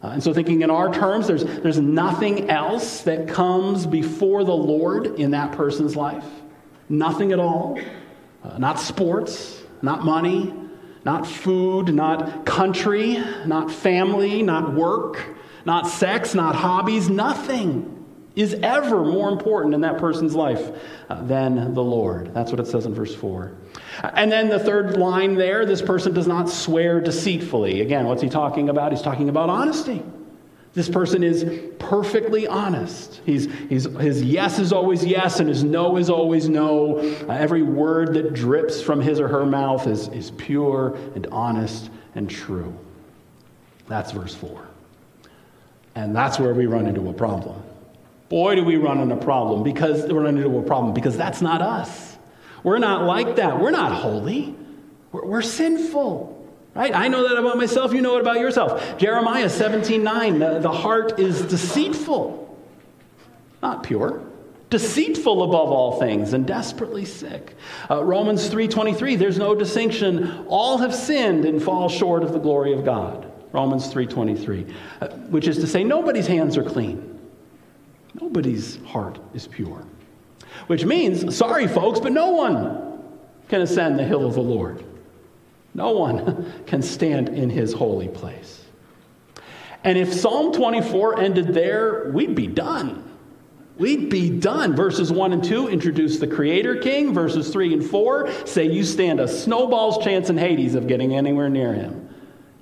Uh, 0.04 0.11
and 0.11 0.23
so, 0.23 0.34
thinking 0.34 0.61
in 0.61 0.70
our 0.70 0.92
terms, 0.92 1.26
there's, 1.26 1.44
there's 1.44 1.80
nothing 1.80 2.50
else 2.50 3.00
that 3.02 3.26
comes 3.26 3.87
before 3.87 4.44
the 4.44 4.55
Lord 4.55 5.07
in 5.18 5.31
that 5.31 5.52
person's 5.52 5.96
life. 5.96 6.26
Nothing 6.90 7.33
at 7.33 7.38
all. 7.38 7.81
Uh, 8.42 8.59
not 8.59 8.79
sports, 8.79 9.62
not 9.81 10.05
money, 10.05 10.52
not 11.07 11.26
food, 11.26 11.94
not 11.94 12.44
country, 12.44 13.16
not 13.46 13.70
family, 13.70 14.42
not 14.42 14.74
work, 14.74 15.24
not 15.64 15.88
sex, 15.88 16.35
not 16.35 16.55
hobbies. 16.55 17.09
Nothing 17.09 17.93
is 18.37 18.55
ever 18.62 19.05
more 19.05 19.29
important 19.29 19.75
in 19.75 19.81
that 19.83 19.99
person's 19.99 20.35
life 20.35 20.70
uh, 21.09 21.23
than 21.23 21.75
the 21.75 21.83
Lord. 21.83 22.35
That's 22.35 22.51
what 22.51 22.59
it 22.59 22.66
says 22.66 22.85
in 22.85 22.94
verse 22.94 23.14
4. 23.14 23.53
And 24.14 24.31
then 24.31 24.49
the 24.49 24.59
third 24.59 24.97
line 24.97 25.37
there 25.37 25.64
this 25.64 25.81
person 25.81 26.12
does 26.12 26.27
not 26.27 26.49
swear 26.49 27.01
deceitfully. 27.01 27.81
Again, 27.81 28.07
what's 28.07 28.23
he 28.23 28.29
talking 28.29 28.68
about? 28.68 28.90
He's 28.90 29.03
talking 29.03 29.29
about 29.29 29.51
honesty. 29.51 30.03
This 30.75 30.88
person 30.88 31.23
is 31.23 31.44
perfectly 31.79 32.49
honest. 32.49 33.20
He's, 33.25 33.49
he's, 33.68 33.85
his 33.85 34.20
yes 34.25 34.59
is 34.59 34.73
always 34.73 35.05
yes, 35.05 35.38
and 35.38 35.49
his 35.49 35.62
no 35.62 35.97
is 35.97 36.11
always 36.11 36.49
no. 36.49 36.99
Uh, 36.99 37.33
every 37.33 37.62
word 37.62 38.14
that 38.14 38.35
drips 38.35 38.83
from 38.83 39.01
his 39.01 39.20
or 39.20 39.29
her 39.29 39.47
mouth 39.47 39.87
is, 39.87 40.09
is 40.09 40.33
pure 40.33 40.97
and 41.14 41.29
honest 41.29 41.90
and 42.16 42.29
true. 42.29 42.77
That's 43.87 44.11
verse 44.11 44.35
4. 44.35 44.66
And 45.94 46.16
that's 46.16 46.40
where 46.40 46.55
we 46.55 46.66
run 46.66 46.88
into 46.88 47.09
a 47.09 47.12
problem. 47.12 47.62
Boy, 48.28 48.54
do 48.54 48.64
we 48.64 48.76
run 48.76 49.00
into 49.00 49.14
a 49.14 49.18
problem 49.18 49.62
because 49.62 50.04
we 50.04 50.14
run 50.14 50.38
into 50.38 50.58
a 50.58 50.62
problem 50.62 50.94
because 50.94 51.16
that's 51.16 51.42
not 51.42 51.60
us. 51.60 52.16
We're 52.62 52.78
not 52.78 53.02
like 53.04 53.37
that. 53.37 53.60
We're 53.60 53.70
not 53.70 53.92
holy. 53.92 54.56
We're, 55.12 55.26
we're 55.26 55.42
sinful. 55.42 56.32
Right? 56.74 56.94
I 56.94 57.08
know 57.08 57.28
that 57.28 57.38
about 57.38 57.56
myself. 57.56 57.92
You 57.92 58.00
know 58.00 58.16
it 58.16 58.22
about 58.22 58.40
yourself. 58.40 58.98
Jeremiah 58.98 59.48
17 59.48 60.02
9, 60.02 60.38
the, 60.38 60.58
the 60.58 60.72
heart 60.72 61.20
is 61.20 61.42
deceitful, 61.42 62.58
not 63.62 63.82
pure 63.84 64.24
deceitful 64.70 65.44
above 65.44 65.70
all 65.70 66.00
things 66.00 66.32
and 66.32 66.48
desperately 66.48 67.04
sick 67.04 67.54
uh, 67.90 68.02
romans 68.02 68.48
3.23 68.50 69.16
there's 69.16 69.38
no 69.38 69.54
distinction 69.54 70.44
all 70.48 70.78
have 70.78 70.92
sinned 70.92 71.44
and 71.44 71.62
fall 71.62 71.88
short 71.88 72.24
of 72.24 72.32
the 72.32 72.40
glory 72.40 72.72
of 72.72 72.84
god 72.84 73.30
romans 73.52 73.92
3.23 73.94 74.74
uh, 75.00 75.08
which 75.28 75.46
is 75.46 75.58
to 75.58 75.66
say 75.68 75.84
nobody's 75.84 76.26
hands 76.26 76.56
are 76.56 76.64
clean 76.64 77.04
nobody's 78.20 78.83
heart 78.85 79.18
is 79.35 79.46
pure 79.46 79.85
which 80.66 80.85
means, 80.85 81.37
sorry, 81.37 81.68
folks, 81.68 82.00
but 82.00 82.12
no 82.12 82.31
one 82.31 83.03
can 83.48 83.61
ascend 83.61 83.98
the 83.98 84.05
hill 84.05 84.27
of 84.27 84.35
the 84.35 84.42
Lord. 84.42 84.85
No 85.74 85.92
one 85.92 86.53
can 86.66 86.83
stand 86.83 87.29
in 87.29 87.50
his 87.50 87.72
holy 87.72 88.09
place. 88.09 88.64
And 89.83 89.98
if 89.98 90.12
Psalm 90.12 90.53
24 90.53 91.20
ended 91.20 91.48
there, 91.48 92.11
we'd 92.11 92.35
be 92.35 92.46
done. 92.46 93.03
We'd 93.77 94.09
be 94.09 94.31
done. 94.31 94.74
Verses 94.74 95.12
1 95.12 95.33
and 95.33 95.44
2 95.44 95.68
introduce 95.68 96.18
the 96.18 96.27
Creator 96.27 96.77
King. 96.77 97.12
Verses 97.12 97.50
3 97.50 97.74
and 97.74 97.85
4 97.85 98.46
say 98.46 98.64
you 98.64 98.85
stand 98.85 99.20
a 99.20 99.29
snowball's 99.29 100.03
chance 100.03 100.31
in 100.31 100.38
Hades 100.38 100.74
of 100.74 100.87
getting 100.87 101.14
anywhere 101.14 101.50
near 101.50 101.74
him. 101.74 102.09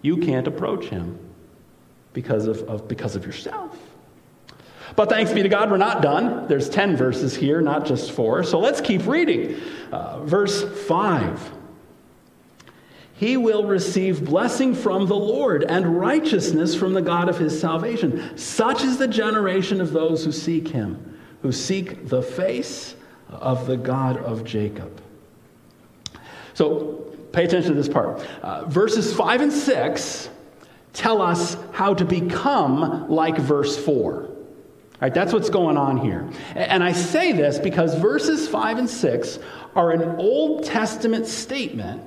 You 0.01 0.17
can't 0.17 0.49
approach 0.49 0.87
him 0.87 1.19
because 2.13 2.47
of, 2.47 2.63
of 2.63 2.89
because 2.89 3.15
of 3.15 3.25
yourself. 3.25 3.79
But 4.97 5.09
thanks 5.09 5.33
be 5.33 5.43
to 5.43 5.49
God, 5.49 5.71
we're 5.71 5.79
not 5.79 6.03
done. 6.03 6.47
There's 6.49 6.69
10 6.69 6.97
verses 6.97 7.35
here, 7.35 7.61
not 7.61 7.87
just 7.87 8.13
four. 8.13 8.43
So 8.45 8.59
let's 8.59 8.81
keep 8.81 9.07
reading. 9.07 9.61
Uh, 9.91 10.25
verse 10.25 10.63
5 10.87 11.53
He 13.15 13.37
will 13.37 13.65
receive 13.65 14.25
blessing 14.25 14.75
from 14.75 15.07
the 15.07 15.17
Lord 15.17 15.65
and 15.65 15.99
righteousness 15.99 16.75
from 16.75 16.93
the 16.93 17.03
God 17.03 17.29
of 17.29 17.39
his 17.39 17.59
salvation. 17.59 18.37
Such 18.37 18.85
is 18.85 18.99
the 18.99 19.09
generation 19.09 19.81
of 19.81 19.93
those 19.93 20.25
who 20.25 20.33
seek 20.33 20.69
him, 20.69 21.19
who 21.41 21.53
seek 21.53 22.09
the 22.09 22.23
face 22.23 22.95
of 23.29 23.67
the 23.67 23.77
God 23.77 24.19
of 24.19 24.45
Jacob. 24.45 25.01
So 26.55 27.15
pay 27.33 27.45
attention 27.45 27.71
to 27.71 27.77
this 27.77 27.89
part. 27.89 28.27
Uh, 28.43 28.67
verses 28.67 29.15
5 29.15 29.41
and 29.41 29.53
6 29.53 30.29
tell 30.93 31.23
us 31.23 31.57
how 31.73 31.95
to 31.95 32.05
become 32.05 33.09
like 33.09 33.39
verse 33.39 33.83
4. 33.83 34.32
That's 35.11 35.33
what's 35.33 35.51
going 35.51 35.77
on 35.77 35.97
here. 35.97 36.29
And 36.55 36.83
I 36.83 36.93
say 36.93 37.33
this 37.33 37.59
because 37.59 37.95
verses 37.97 38.49
5 38.49 38.79
and 38.79 38.89
6 38.89 39.39
are 39.75 39.91
an 39.91 40.17
Old 40.21 40.65
Testament 40.65 41.27
statement 41.27 42.03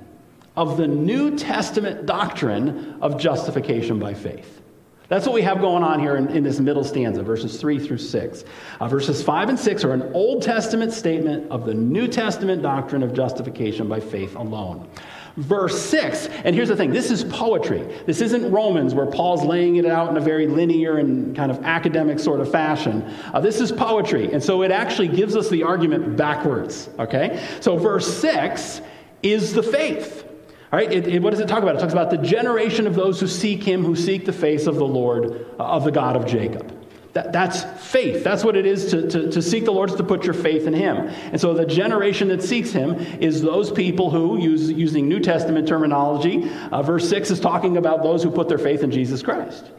of 0.55 0.77
the 0.77 0.87
New 0.87 1.35
Testament 1.35 2.05
doctrine 2.05 2.97
of 3.01 3.17
justification 3.17 3.99
by 3.99 4.13
faith. 4.13 4.61
That's 5.07 5.25
what 5.27 5.35
we 5.35 5.43
have 5.43 5.59
going 5.59 5.83
on 5.83 5.99
here 5.99 6.15
in, 6.15 6.29
in 6.29 6.43
this 6.43 6.59
middle 6.59 6.83
stanza, 6.83 7.21
verses 7.21 7.59
3 7.59 7.79
through 7.79 7.99
6. 7.99 8.43
Uh, 8.79 8.87
verses 8.87 9.21
5 9.21 9.49
and 9.49 9.59
6 9.59 9.83
are 9.83 9.93
an 9.93 10.11
Old 10.13 10.41
Testament 10.41 10.93
statement 10.93 11.51
of 11.51 11.65
the 11.65 11.73
New 11.73 12.07
Testament 12.07 12.63
doctrine 12.63 13.03
of 13.03 13.13
justification 13.13 13.87
by 13.87 13.99
faith 13.99 14.35
alone. 14.35 14.89
Verse 15.37 15.79
6. 15.89 16.27
And 16.43 16.55
here's 16.55 16.69
the 16.69 16.75
thing 16.75 16.91
this 16.91 17.11
is 17.11 17.23
poetry. 17.23 17.81
This 18.05 18.21
isn't 18.21 18.51
Romans 18.51 18.93
where 18.93 19.05
Paul's 19.05 19.43
laying 19.43 19.77
it 19.77 19.85
out 19.85 20.09
in 20.09 20.17
a 20.17 20.21
very 20.21 20.47
linear 20.47 20.97
and 20.97 21.35
kind 21.35 21.51
of 21.51 21.63
academic 21.63 22.19
sort 22.19 22.39
of 22.39 22.51
fashion. 22.51 23.01
Uh, 23.33 23.39
this 23.39 23.59
is 23.59 23.71
poetry. 23.71 24.31
And 24.31 24.43
so 24.43 24.63
it 24.63 24.71
actually 24.71 25.09
gives 25.09 25.35
us 25.35 25.49
the 25.49 25.63
argument 25.63 26.15
backwards. 26.17 26.89
Okay? 26.99 27.45
So 27.59 27.77
verse 27.77 28.11
6 28.21 28.81
is 29.23 29.53
the 29.53 29.63
faith. 29.63 30.23
All 30.71 30.79
right, 30.79 30.91
it, 30.91 31.07
it, 31.07 31.21
what 31.21 31.29
does 31.29 31.39
it 31.39 31.47
talk 31.47 31.63
about? 31.63 31.75
It 31.75 31.79
talks 31.79 31.93
about 31.93 32.09
the 32.09 32.17
generation 32.17 32.85
of 32.87 32.95
those 32.95 33.19
who 33.19 33.27
seek 33.27 33.63
him, 33.63 33.83
who 33.83 33.95
seek 33.95 34.25
the 34.25 34.33
face 34.33 34.67
of 34.67 34.75
the 34.75 34.85
Lord, 34.85 35.45
uh, 35.59 35.63
of 35.63 35.83
the 35.83 35.91
God 35.91 36.15
of 36.15 36.25
Jacob. 36.25 36.84
That, 37.15 37.31
that's 37.31 37.63
faith. 37.81 38.25
That's 38.25 38.43
what 38.43 38.57
it 38.57 38.65
is 38.65 38.91
to, 38.91 39.07
to, 39.09 39.31
to 39.31 39.41
seek 39.41 39.63
the 39.63 39.71
Lord, 39.71 39.89
is 39.89 39.95
to 39.95 40.03
put 40.03 40.25
your 40.25 40.33
faith 40.33 40.67
in 40.67 40.73
Him. 40.73 40.97
And 40.97 41.39
so 41.39 41.53
the 41.53 41.65
generation 41.65 42.27
that 42.27 42.43
seeks 42.43 42.71
Him 42.71 42.95
is 43.21 43.41
those 43.41 43.71
people 43.71 44.11
who, 44.11 44.37
use, 44.37 44.69
using 44.69 45.07
New 45.07 45.21
Testament 45.21 45.65
terminology, 45.65 46.51
uh, 46.73 46.81
verse 46.81 47.09
6 47.09 47.31
is 47.31 47.39
talking 47.39 47.77
about 47.77 48.03
those 48.03 48.21
who 48.21 48.29
put 48.29 48.49
their 48.49 48.57
faith 48.57 48.83
in 48.83 48.91
Jesus 48.91 49.23
Christ. 49.23 49.71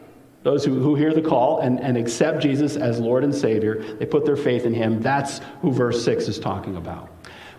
Those 0.44 0.64
who, 0.64 0.80
who 0.80 0.94
hear 0.94 1.12
the 1.12 1.20
call 1.20 1.60
and, 1.60 1.78
and 1.78 1.98
accept 1.98 2.40
Jesus 2.40 2.74
as 2.74 2.98
Lord 3.00 3.22
and 3.22 3.34
Savior, 3.34 3.82
they 3.98 4.06
put 4.06 4.24
their 4.24 4.36
faith 4.36 4.64
in 4.64 4.72
Him. 4.72 5.02
That's 5.02 5.42
who 5.60 5.72
verse 5.72 6.02
6 6.06 6.28
is 6.28 6.38
talking 6.38 6.76
about. 6.76 7.10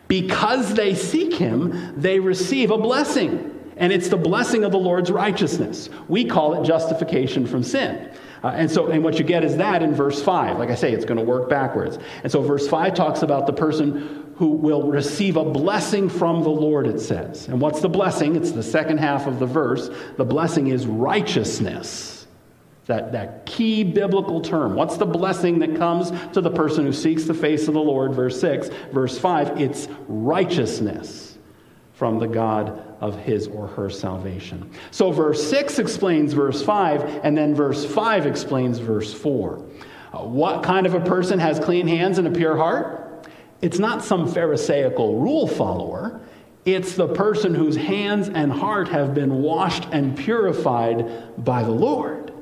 Because 0.08 0.74
they 0.74 0.96
seek 0.96 1.36
Him, 1.36 1.94
they 2.02 2.20
receive 2.20 2.72
a 2.72 2.80
blessing. 2.80 3.54
And 3.78 3.94
it's 3.94 4.10
the 4.10 4.18
blessing 4.18 4.64
of 4.64 4.72
the 4.72 4.80
Lord's 4.80 5.12
righteousness. 5.12 5.92
We 6.08 6.26
call 6.26 6.60
it 6.60 6.66
justification 6.66 7.46
from 7.46 7.62
sin. 7.62 8.12
Uh, 8.44 8.50
and 8.50 8.70
so, 8.70 8.88
and 8.88 9.04
what 9.04 9.18
you 9.18 9.26
get 9.26 9.44
is 9.44 9.58
that 9.58 9.82
in 9.82 9.94
verse 9.94 10.22
5. 10.22 10.60
Like 10.60 10.70
I 10.70 10.76
say, 10.76 10.92
it's 10.92 11.06
going 11.06 11.18
to 11.18 11.24
work 11.24 11.50
backwards. 11.50 11.98
And 12.24 12.32
so, 12.32 12.42
verse 12.42 12.68
5 12.68 12.94
talks 12.94 13.22
about 13.22 13.48
the 13.48 13.54
person 13.54 14.34
who 14.36 14.50
will 14.50 14.84
receive 14.84 15.36
a 15.36 15.44
blessing 15.44 16.10
from 16.10 16.44
the 16.44 16.50
Lord, 16.50 16.86
it 16.86 17.00
says. 17.00 17.48
And 17.48 17.60
what's 17.60 17.82
the 17.82 17.90
blessing? 17.90 18.36
It's 18.36 18.52
the 18.52 18.64
second 18.64 19.00
half 19.00 19.26
of 19.26 19.40
the 19.40 19.48
verse. 19.48 19.90
The 20.18 20.26
blessing 20.26 20.68
is 20.68 20.86
righteousness. 20.86 22.28
That, 22.86 23.12
that 23.12 23.46
key 23.46 23.84
biblical 23.84 24.40
term. 24.40 24.76
What's 24.76 24.96
the 24.96 25.06
blessing 25.06 25.60
that 25.60 25.76
comes 25.76 26.12
to 26.32 26.40
the 26.40 26.52
person 26.52 26.86
who 26.86 26.94
seeks 26.94 27.26
the 27.26 27.34
face 27.34 27.68
of 27.68 27.74
the 27.74 27.82
Lord? 27.82 28.14
Verse 28.14 28.40
6. 28.40 28.70
Verse 28.94 29.18
5, 29.18 29.60
it's 29.60 29.90
righteousness 30.08 31.38
from 31.94 32.20
the 32.20 32.28
God 32.28 32.87
of 33.02 33.18
his 33.20 33.48
or 33.48 33.68
her 33.68 33.90
salvation. 33.90 34.70
So, 34.92 35.12
verse 35.12 35.48
6 35.50 35.80
explains 35.80 36.34
verse 36.34 36.62
5, 36.62 37.22
and 37.24 37.38
then 37.38 37.54
verse 37.54 37.86
5 37.86 38.26
explains 38.26 38.80
verse 38.80 39.14
4. 39.14 39.64
Uh, 40.14 40.20
what 40.20 40.64
kind 40.64 40.86
of 40.86 40.94
a 40.94 41.02
person 41.02 41.40
has 41.40 41.60
clean 41.60 41.88
hands 41.88 42.18
and 42.18 42.28
a 42.28 42.32
pure 42.32 42.58
heart? 42.58 43.28
It's 43.62 43.80
not 43.80 44.04
some 44.04 44.28
Pharisaical 44.28 45.20
rule 45.20 45.48
follower. 45.48 46.22
It's 46.66 46.96
the 46.96 47.08
person 47.08 47.56
whose 47.56 47.76
hands 47.76 48.30
and 48.30 48.52
heart 48.52 48.90
have 48.90 49.14
been 49.14 49.42
washed 49.42 49.88
and 49.92 50.18
purified 50.18 51.44
by 51.44 51.64
the 51.64 51.72
Lord. 51.72 52.34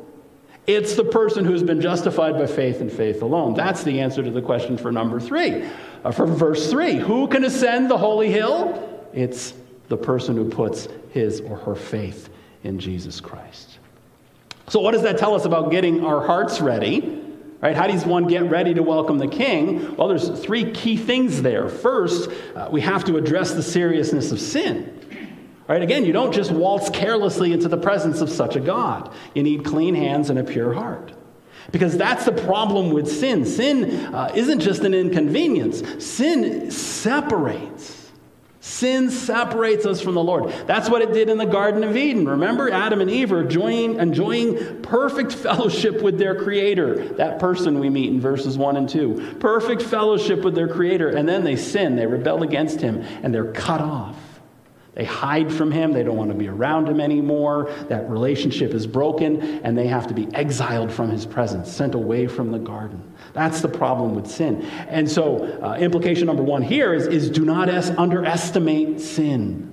It's 0.67 0.95
the 0.95 1.03
person 1.03 1.45
who's 1.45 1.61
been 1.61 1.79
justified 1.79 2.33
by 2.33 2.47
faith 2.47 2.81
and 2.81 2.91
faith 2.91 3.21
alone. 3.21 3.53
That's 3.53 3.83
the 3.83 4.01
answer 4.01 4.23
to 4.23 4.31
the 4.31 4.41
question 4.41 4.77
for 4.77 4.91
number 4.91 5.19
three. 5.19 5.65
Uh, 6.03 6.11
for 6.11 6.25
verse 6.25 6.71
three, 6.71 6.95
who 6.95 7.27
can 7.27 7.43
ascend 7.43 7.89
the 7.89 7.97
holy 7.97 8.31
hill? 8.31 9.07
It's 9.13 9.53
the 9.87 9.97
person 9.97 10.35
who 10.35 10.49
puts 10.49 10.87
his 11.11 11.41
or 11.41 11.57
her 11.57 11.75
faith 11.75 12.29
in 12.63 12.79
Jesus 12.79 13.19
Christ. 13.21 13.79
So, 14.67 14.79
what 14.79 14.91
does 14.91 15.03
that 15.03 15.17
tell 15.17 15.35
us 15.35 15.45
about 15.45 15.71
getting 15.71 16.03
our 16.03 16.25
hearts 16.25 16.59
ready? 16.59 17.21
Right? 17.61 17.75
How 17.75 17.87
does 17.87 18.05
one 18.05 18.27
get 18.27 18.49
ready 18.49 18.73
to 18.73 18.83
welcome 18.83 19.17
the 19.17 19.27
king? 19.27 19.95
Well, 19.95 20.07
there's 20.07 20.29
three 20.43 20.71
key 20.71 20.97
things 20.97 21.41
there. 21.41 21.69
First, 21.69 22.29
uh, 22.55 22.69
we 22.71 22.81
have 22.81 23.05
to 23.05 23.17
address 23.17 23.53
the 23.53 23.63
seriousness 23.63 24.31
of 24.31 24.39
sin. 24.39 24.91
Right? 25.67 25.81
Again, 25.81 26.05
you 26.05 26.13
don't 26.13 26.31
just 26.31 26.51
waltz 26.51 26.89
carelessly 26.89 27.53
into 27.53 27.67
the 27.67 27.77
presence 27.77 28.21
of 28.21 28.29
such 28.29 28.55
a 28.55 28.59
God. 28.59 29.11
You 29.33 29.41
need 29.41 29.65
clean 29.65 29.95
hands 29.95 30.29
and 30.29 30.37
a 30.37 30.43
pure 30.43 30.73
heart. 30.73 31.13
Because 31.71 31.97
that's 31.97 32.25
the 32.25 32.31
problem 32.31 32.91
with 32.91 33.07
sin. 33.07 33.45
Sin 33.45 34.13
uh, 34.13 34.31
isn't 34.35 34.59
just 34.59 34.83
an 34.83 34.93
inconvenience, 34.93 36.05
sin 36.05 36.69
separates. 36.69 38.04
Sin 38.65 39.11
separates 39.11 39.85
us 39.85 40.01
from 40.01 40.15
the 40.15 40.23
Lord. 40.23 40.51
That's 40.65 40.89
what 40.89 41.03
it 41.03 41.13
did 41.13 41.29
in 41.29 41.37
the 41.37 41.45
Garden 41.45 41.83
of 41.83 41.95
Eden. 41.95 42.27
Remember, 42.27 42.71
Adam 42.71 42.99
and 42.99 43.11
Eve 43.11 43.31
are 43.31 43.43
enjoying, 43.43 43.99
enjoying 43.99 44.81
perfect 44.81 45.33
fellowship 45.33 46.01
with 46.01 46.17
their 46.17 46.33
Creator. 46.33 47.09
That 47.09 47.37
person 47.37 47.79
we 47.79 47.91
meet 47.91 48.09
in 48.09 48.19
verses 48.19 48.57
1 48.57 48.75
and 48.75 48.89
2. 48.89 49.35
Perfect 49.39 49.83
fellowship 49.83 50.43
with 50.43 50.55
their 50.55 50.67
Creator. 50.67 51.09
And 51.09 51.29
then 51.29 51.43
they 51.43 51.55
sin, 51.55 51.95
they 51.95 52.07
rebel 52.07 52.41
against 52.41 52.81
Him, 52.81 53.03
and 53.21 53.31
they're 53.31 53.51
cut 53.51 53.81
off. 53.81 54.17
They 54.95 55.03
hide 55.03 55.51
from 55.51 55.71
him. 55.71 55.91
They 55.91 56.03
don't 56.03 56.15
want 56.15 56.31
to 56.31 56.37
be 56.37 56.47
around 56.47 56.87
him 56.87 57.01
anymore. 57.01 57.69
That 57.89 58.09
relationship 58.09 58.73
is 58.73 58.87
broken, 58.87 59.59
and 59.63 59.77
they 59.77 59.87
have 59.87 60.07
to 60.07 60.13
be 60.13 60.33
exiled 60.33 60.91
from 60.91 61.09
his 61.09 61.25
presence, 61.25 61.69
sent 61.69 61.95
away 61.95 62.27
from 62.27 62.51
the 62.51 62.59
garden. 62.59 63.13
That's 63.35 63.59
the 63.59 63.67
problem 63.67 64.15
with 64.15 64.27
sin. 64.27 64.63
And 64.87 65.11
so, 65.11 65.43
uh, 65.61 65.75
implication 65.77 66.25
number 66.25 66.41
one 66.41 66.61
here 66.61 66.93
is, 66.93 67.05
is 67.05 67.29
do 67.29 67.43
not 67.43 67.67
es- 67.67 67.89
underestimate 67.91 69.01
sin. 69.01 69.71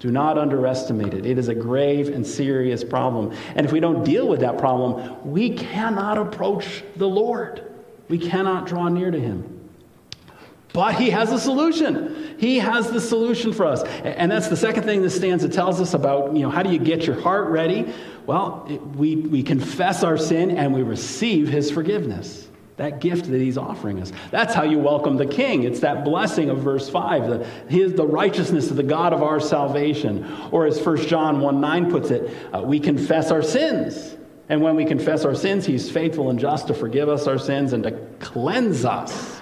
Do 0.00 0.10
not 0.10 0.36
underestimate 0.36 1.14
it. 1.14 1.24
It 1.24 1.38
is 1.38 1.46
a 1.46 1.54
grave 1.54 2.08
and 2.08 2.26
serious 2.26 2.82
problem. 2.82 3.32
And 3.54 3.64
if 3.64 3.72
we 3.72 3.78
don't 3.78 4.04
deal 4.04 4.26
with 4.26 4.40
that 4.40 4.58
problem, 4.58 5.30
we 5.30 5.50
cannot 5.50 6.18
approach 6.18 6.82
the 6.96 7.08
Lord. 7.08 7.62
We 8.08 8.18
cannot 8.18 8.66
draw 8.66 8.88
near 8.88 9.12
to 9.12 9.20
him. 9.20 9.70
But 10.72 10.96
he 10.96 11.08
has 11.10 11.30
a 11.30 11.38
solution. 11.38 12.36
He 12.38 12.58
has 12.58 12.90
the 12.90 13.00
solution 13.00 13.52
for 13.52 13.66
us. 13.66 13.84
And 13.84 14.30
that's 14.30 14.48
the 14.48 14.56
second 14.56 14.82
thing 14.82 15.00
this 15.00 15.14
stanza 15.14 15.48
tells 15.48 15.80
us 15.80 15.94
about, 15.94 16.34
you 16.34 16.42
know, 16.42 16.50
how 16.50 16.64
do 16.64 16.70
you 16.70 16.78
get 16.80 17.06
your 17.06 17.18
heart 17.20 17.48
ready? 17.48 17.90
Well, 18.26 18.66
it, 18.68 18.82
we, 18.82 19.14
we 19.14 19.44
confess 19.44 20.02
our 20.02 20.18
sin 20.18 20.50
and 20.50 20.74
we 20.74 20.82
receive 20.82 21.48
his 21.48 21.70
forgiveness. 21.70 22.48
That 22.76 23.00
gift 23.00 23.30
that 23.30 23.40
he's 23.40 23.56
offering 23.56 24.02
us. 24.02 24.12
That's 24.30 24.54
how 24.54 24.64
you 24.64 24.78
welcome 24.78 25.16
the 25.16 25.26
king. 25.26 25.62
It's 25.62 25.80
that 25.80 26.04
blessing 26.04 26.50
of 26.50 26.58
verse 26.58 26.90
5, 26.90 27.28
the, 27.28 27.46
his, 27.68 27.94
the 27.94 28.06
righteousness 28.06 28.70
of 28.70 28.76
the 28.76 28.82
God 28.82 29.14
of 29.14 29.22
our 29.22 29.40
salvation. 29.40 30.30
Or 30.50 30.66
as 30.66 30.84
1 30.84 31.06
John 31.06 31.40
1 31.40 31.60
9 31.60 31.90
puts 31.90 32.10
it, 32.10 32.30
uh, 32.54 32.60
we 32.60 32.78
confess 32.78 33.30
our 33.30 33.42
sins. 33.42 34.16
And 34.48 34.60
when 34.60 34.76
we 34.76 34.84
confess 34.84 35.24
our 35.24 35.34
sins, 35.34 35.64
he's 35.64 35.90
faithful 35.90 36.30
and 36.30 36.38
just 36.38 36.66
to 36.68 36.74
forgive 36.74 37.08
us 37.08 37.26
our 37.26 37.38
sins 37.38 37.72
and 37.72 37.82
to 37.82 37.92
cleanse 38.20 38.84
us 38.84 39.40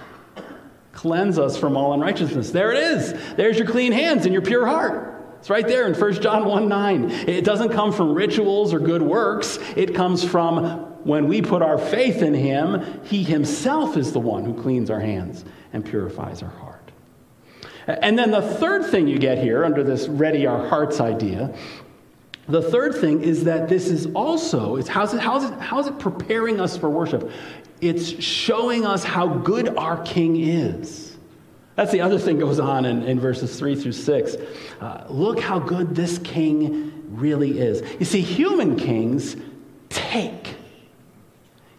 cleanse 1.04 1.38
us 1.38 1.58
from 1.58 1.76
all 1.76 1.92
unrighteousness. 1.92 2.50
There 2.50 2.72
it 2.72 2.78
is. 2.78 3.12
There's 3.34 3.58
your 3.58 3.66
clean 3.66 3.92
hands 3.92 4.24
and 4.24 4.32
your 4.32 4.40
pure 4.40 4.66
heart. 4.66 5.36
It's 5.38 5.50
right 5.50 5.68
there 5.68 5.86
in 5.86 5.92
1 5.92 6.22
John 6.22 6.46
1 6.46 6.66
9. 6.66 7.10
It 7.10 7.44
doesn't 7.44 7.70
come 7.72 7.92
from 7.92 8.14
rituals 8.14 8.72
or 8.72 8.78
good 8.78 9.02
works, 9.02 9.58
it 9.76 9.94
comes 9.94 10.24
from 10.24 10.93
when 11.04 11.28
we 11.28 11.42
put 11.42 11.62
our 11.62 11.78
faith 11.78 12.22
in 12.22 12.34
Him, 12.34 13.00
He 13.04 13.22
Himself 13.22 13.96
is 13.96 14.12
the 14.12 14.20
one 14.20 14.44
who 14.44 14.60
cleans 14.60 14.90
our 14.90 15.00
hands 15.00 15.44
and 15.72 15.84
purifies 15.84 16.42
our 16.42 16.50
heart. 16.50 16.90
And 17.86 18.18
then 18.18 18.30
the 18.30 18.42
third 18.42 18.86
thing 18.86 19.06
you 19.06 19.18
get 19.18 19.38
here 19.38 19.64
under 19.64 19.82
this 19.82 20.08
ready 20.08 20.46
our 20.46 20.66
hearts 20.68 21.00
idea 21.00 21.54
the 22.48 22.60
third 22.60 22.94
thing 22.94 23.22
is 23.22 23.44
that 23.44 23.68
this 23.68 23.88
is 23.88 24.06
also, 24.14 24.76
it's 24.76 24.88
how's 24.88 25.14
it, 25.14 25.20
how's, 25.20 25.44
it, 25.44 25.58
how's 25.58 25.86
it 25.86 25.98
preparing 25.98 26.60
us 26.60 26.76
for 26.76 26.90
worship? 26.90 27.30
It's 27.80 28.22
showing 28.22 28.84
us 28.84 29.02
how 29.02 29.26
good 29.26 29.76
our 29.76 30.02
King 30.02 30.36
is. 30.40 31.16
That's 31.74 31.90
the 31.90 32.02
other 32.02 32.18
thing 32.18 32.38
goes 32.38 32.60
on 32.60 32.84
in, 32.84 33.02
in 33.02 33.18
verses 33.18 33.58
3 33.58 33.74
through 33.74 33.92
6. 33.92 34.36
Uh, 34.80 35.04
look 35.08 35.40
how 35.40 35.58
good 35.58 35.94
this 35.94 36.18
king 36.18 36.92
really 37.08 37.58
is. 37.58 37.82
You 37.98 38.04
see, 38.04 38.20
human 38.20 38.76
kings 38.76 39.36
take. 39.88 40.53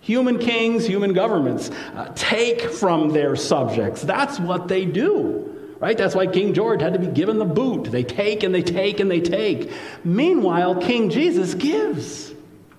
Human 0.06 0.38
kings, 0.38 0.86
human 0.86 1.14
governments 1.14 1.72
uh, 1.96 2.12
take 2.14 2.62
from 2.62 3.10
their 3.10 3.36
subjects. 3.36 4.04
That's 4.04 4.40
what 4.40 4.68
they 4.68 4.86
do. 4.86 5.76
Right? 5.80 5.98
That's 5.98 6.14
why 6.14 6.28
King 6.28 6.54
George 6.54 6.80
had 6.80 6.94
to 6.94 7.00
be 7.00 7.08
given 7.08 7.40
the 7.40 7.46
boot. 7.46 7.86
They 7.86 8.04
take 8.04 8.44
and 8.44 8.54
they 8.54 8.62
take 8.62 9.00
and 9.00 9.10
they 9.10 9.20
take. 9.20 9.72
Meanwhile, 10.04 10.76
King 10.76 11.10
Jesus 11.10 11.56
gives. 11.56 12.32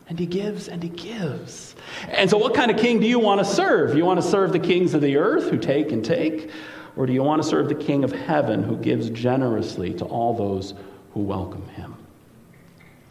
And 0.09 0.21
he 0.21 0.27
gives 0.27 0.69
and 0.69 0.81
he 0.81 0.89
gives. 0.89 1.75
And 2.09 2.31
so, 2.31 2.39
what 2.39 2.55
kind 2.55 2.71
of 2.71 2.77
king 2.77 3.01
do 3.01 3.09
you 3.09 3.19
want 3.19 3.41
to 3.41 3.45
serve? 3.45 3.97
You 3.97 4.05
want 4.05 4.23
to 4.23 4.27
serve 4.29 4.53
the 4.53 4.61
kings 4.61 4.95
of 4.95 5.01
the 5.01 5.17
earth 5.17 5.51
who 5.51 5.59
take 5.59 5.91
and 5.91 6.05
take? 6.05 6.53
Or 6.95 7.07
do 7.07 7.13
you 7.13 7.25
want 7.25 7.43
to 7.43 7.49
serve 7.49 7.69
the 7.69 7.75
king 7.75 8.05
of 8.05 8.13
heaven 8.13 8.63
who 8.63 8.77
gives 8.77 9.11
generously 9.11 9.95
to 9.95 10.05
all 10.05 10.33
those 10.33 10.75
who 11.13 11.23
welcome 11.23 11.67
him? 11.71 11.97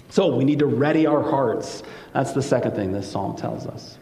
So, 0.09 0.33
we 0.37 0.45
need 0.45 0.59
to 0.59 0.67
ready 0.67 1.05
our 1.05 1.21
hearts. 1.21 1.83
That's 2.13 2.31
the 2.31 2.41
second 2.41 2.75
thing 2.75 2.93
this 2.93 3.11
psalm 3.11 3.35
tells 3.35 3.67
us. 3.67 3.97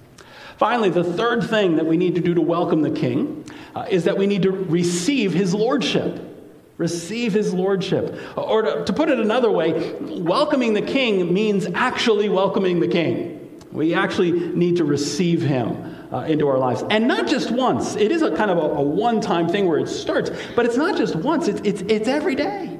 Finally, 0.57 0.89
the 0.89 1.03
third 1.03 1.43
thing 1.43 1.75
that 1.75 1.85
we 1.85 1.97
need 1.97 2.15
to 2.15 2.21
do 2.21 2.33
to 2.33 2.41
welcome 2.41 2.81
the 2.81 2.91
king 2.91 3.45
uh, 3.75 3.85
is 3.89 4.03
that 4.03 4.17
we 4.17 4.27
need 4.27 4.43
to 4.43 4.51
receive 4.51 5.33
his 5.33 5.53
lordship. 5.53 6.29
Receive 6.77 7.33
his 7.33 7.53
lordship. 7.53 8.19
Or 8.35 8.61
to, 8.63 8.85
to 8.85 8.93
put 8.93 9.09
it 9.09 9.19
another 9.19 9.51
way, 9.51 9.93
welcoming 9.99 10.73
the 10.73 10.81
king 10.81 11.33
means 11.33 11.67
actually 11.73 12.29
welcoming 12.29 12.79
the 12.79 12.87
king. 12.87 13.39
We 13.71 13.93
actually 13.93 14.31
need 14.31 14.77
to 14.77 14.85
receive 14.85 15.41
him 15.41 15.93
uh, 16.13 16.21
into 16.21 16.47
our 16.47 16.59
lives. 16.59 16.83
And 16.89 17.07
not 17.07 17.27
just 17.27 17.49
once. 17.51 17.95
It 17.95 18.11
is 18.11 18.21
a 18.21 18.35
kind 18.35 18.51
of 18.51 18.57
a, 18.57 18.61
a 18.61 18.81
one 18.81 19.19
time 19.19 19.49
thing 19.49 19.67
where 19.67 19.79
it 19.79 19.87
starts, 19.87 20.29
but 20.55 20.65
it's 20.65 20.77
not 20.77 20.95
just 20.97 21.15
once, 21.15 21.47
it's, 21.47 21.61
it's, 21.63 21.81
it's 21.81 22.07
every 22.07 22.35
day. 22.35 22.72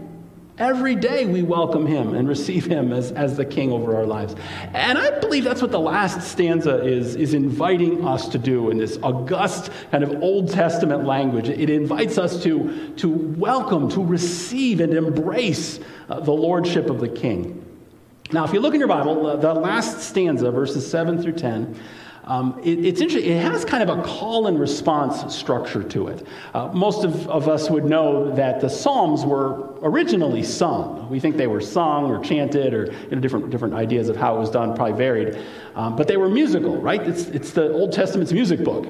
Every 0.59 0.93
day 0.93 1.25
we 1.25 1.41
welcome 1.41 1.87
him 1.87 2.13
and 2.13 2.27
receive 2.27 2.65
him 2.65 2.93
as, 2.93 3.11
as 3.11 3.37
the 3.37 3.45
king 3.45 3.71
over 3.71 3.95
our 3.95 4.05
lives. 4.05 4.35
And 4.73 4.99
I 4.99 5.19
believe 5.19 5.43
that's 5.43 5.63
what 5.63 5.71
the 5.71 5.79
last 5.79 6.21
stanza 6.21 6.83
is, 6.83 7.15
is 7.15 7.33
inviting 7.33 8.05
us 8.05 8.27
to 8.29 8.37
do 8.37 8.69
in 8.69 8.77
this 8.77 8.99
august 9.01 9.71
kind 9.89 10.03
of 10.03 10.21
Old 10.21 10.51
Testament 10.51 11.05
language. 11.05 11.49
It 11.49 11.71
invites 11.71 12.19
us 12.19 12.43
to, 12.43 12.93
to 12.97 13.09
welcome, 13.09 13.89
to 13.89 14.03
receive, 14.03 14.79
and 14.79 14.93
embrace 14.93 15.79
uh, 16.07 16.19
the 16.19 16.33
lordship 16.33 16.91
of 16.91 16.99
the 16.99 17.09
king. 17.09 17.59
Now, 18.31 18.45
if 18.45 18.53
you 18.53 18.59
look 18.59 18.75
in 18.75 18.79
your 18.79 18.89
Bible, 18.89 19.35
the 19.37 19.55
last 19.55 20.01
stanza, 20.01 20.51
verses 20.51 20.89
7 20.89 21.19
through 21.19 21.33
10, 21.33 21.79
um, 22.25 22.59
it, 22.63 22.86
it's 22.86 23.01
interesting. 23.01 23.31
It 23.31 23.41
has 23.41 23.65
kind 23.65 23.88
of 23.88 23.99
a 23.99 24.01
call 24.03 24.47
and 24.47 24.57
response 24.59 25.36
structure 25.36 25.83
to 25.83 26.07
it. 26.07 26.25
Uh, 26.53 26.69
most 26.69 27.03
of, 27.03 27.27
of 27.27 27.49
us 27.49 27.69
would 27.69 27.83
know 27.83 28.33
that 28.36 28.62
the 28.62 28.69
Psalms 28.69 29.25
were 29.25 29.73
originally 29.81 30.43
sung. 30.43 31.09
We 31.09 31.19
think 31.19 31.36
they 31.36 31.47
were 31.47 31.59
sung 31.59 32.05
or 32.05 32.23
chanted 32.23 32.73
or 32.73 32.86
you 32.86 33.09
know, 33.12 33.19
different, 33.19 33.49
different 33.49 33.73
ideas 33.73 34.07
of 34.07 34.15
how 34.15 34.38
it 34.38 34.39
was 34.39 34.49
done, 34.49 34.73
probably 34.73 34.97
varied. 34.97 35.38
Um, 35.75 35.95
but 35.95 36.07
they 36.07 36.17
were 36.17 36.29
musical, 36.29 36.77
right? 36.77 37.01
It's, 37.01 37.23
it's 37.27 37.51
the 37.51 37.73
Old 37.73 37.91
Testament's 37.91 38.31
music 38.31 38.63
book. 38.63 38.88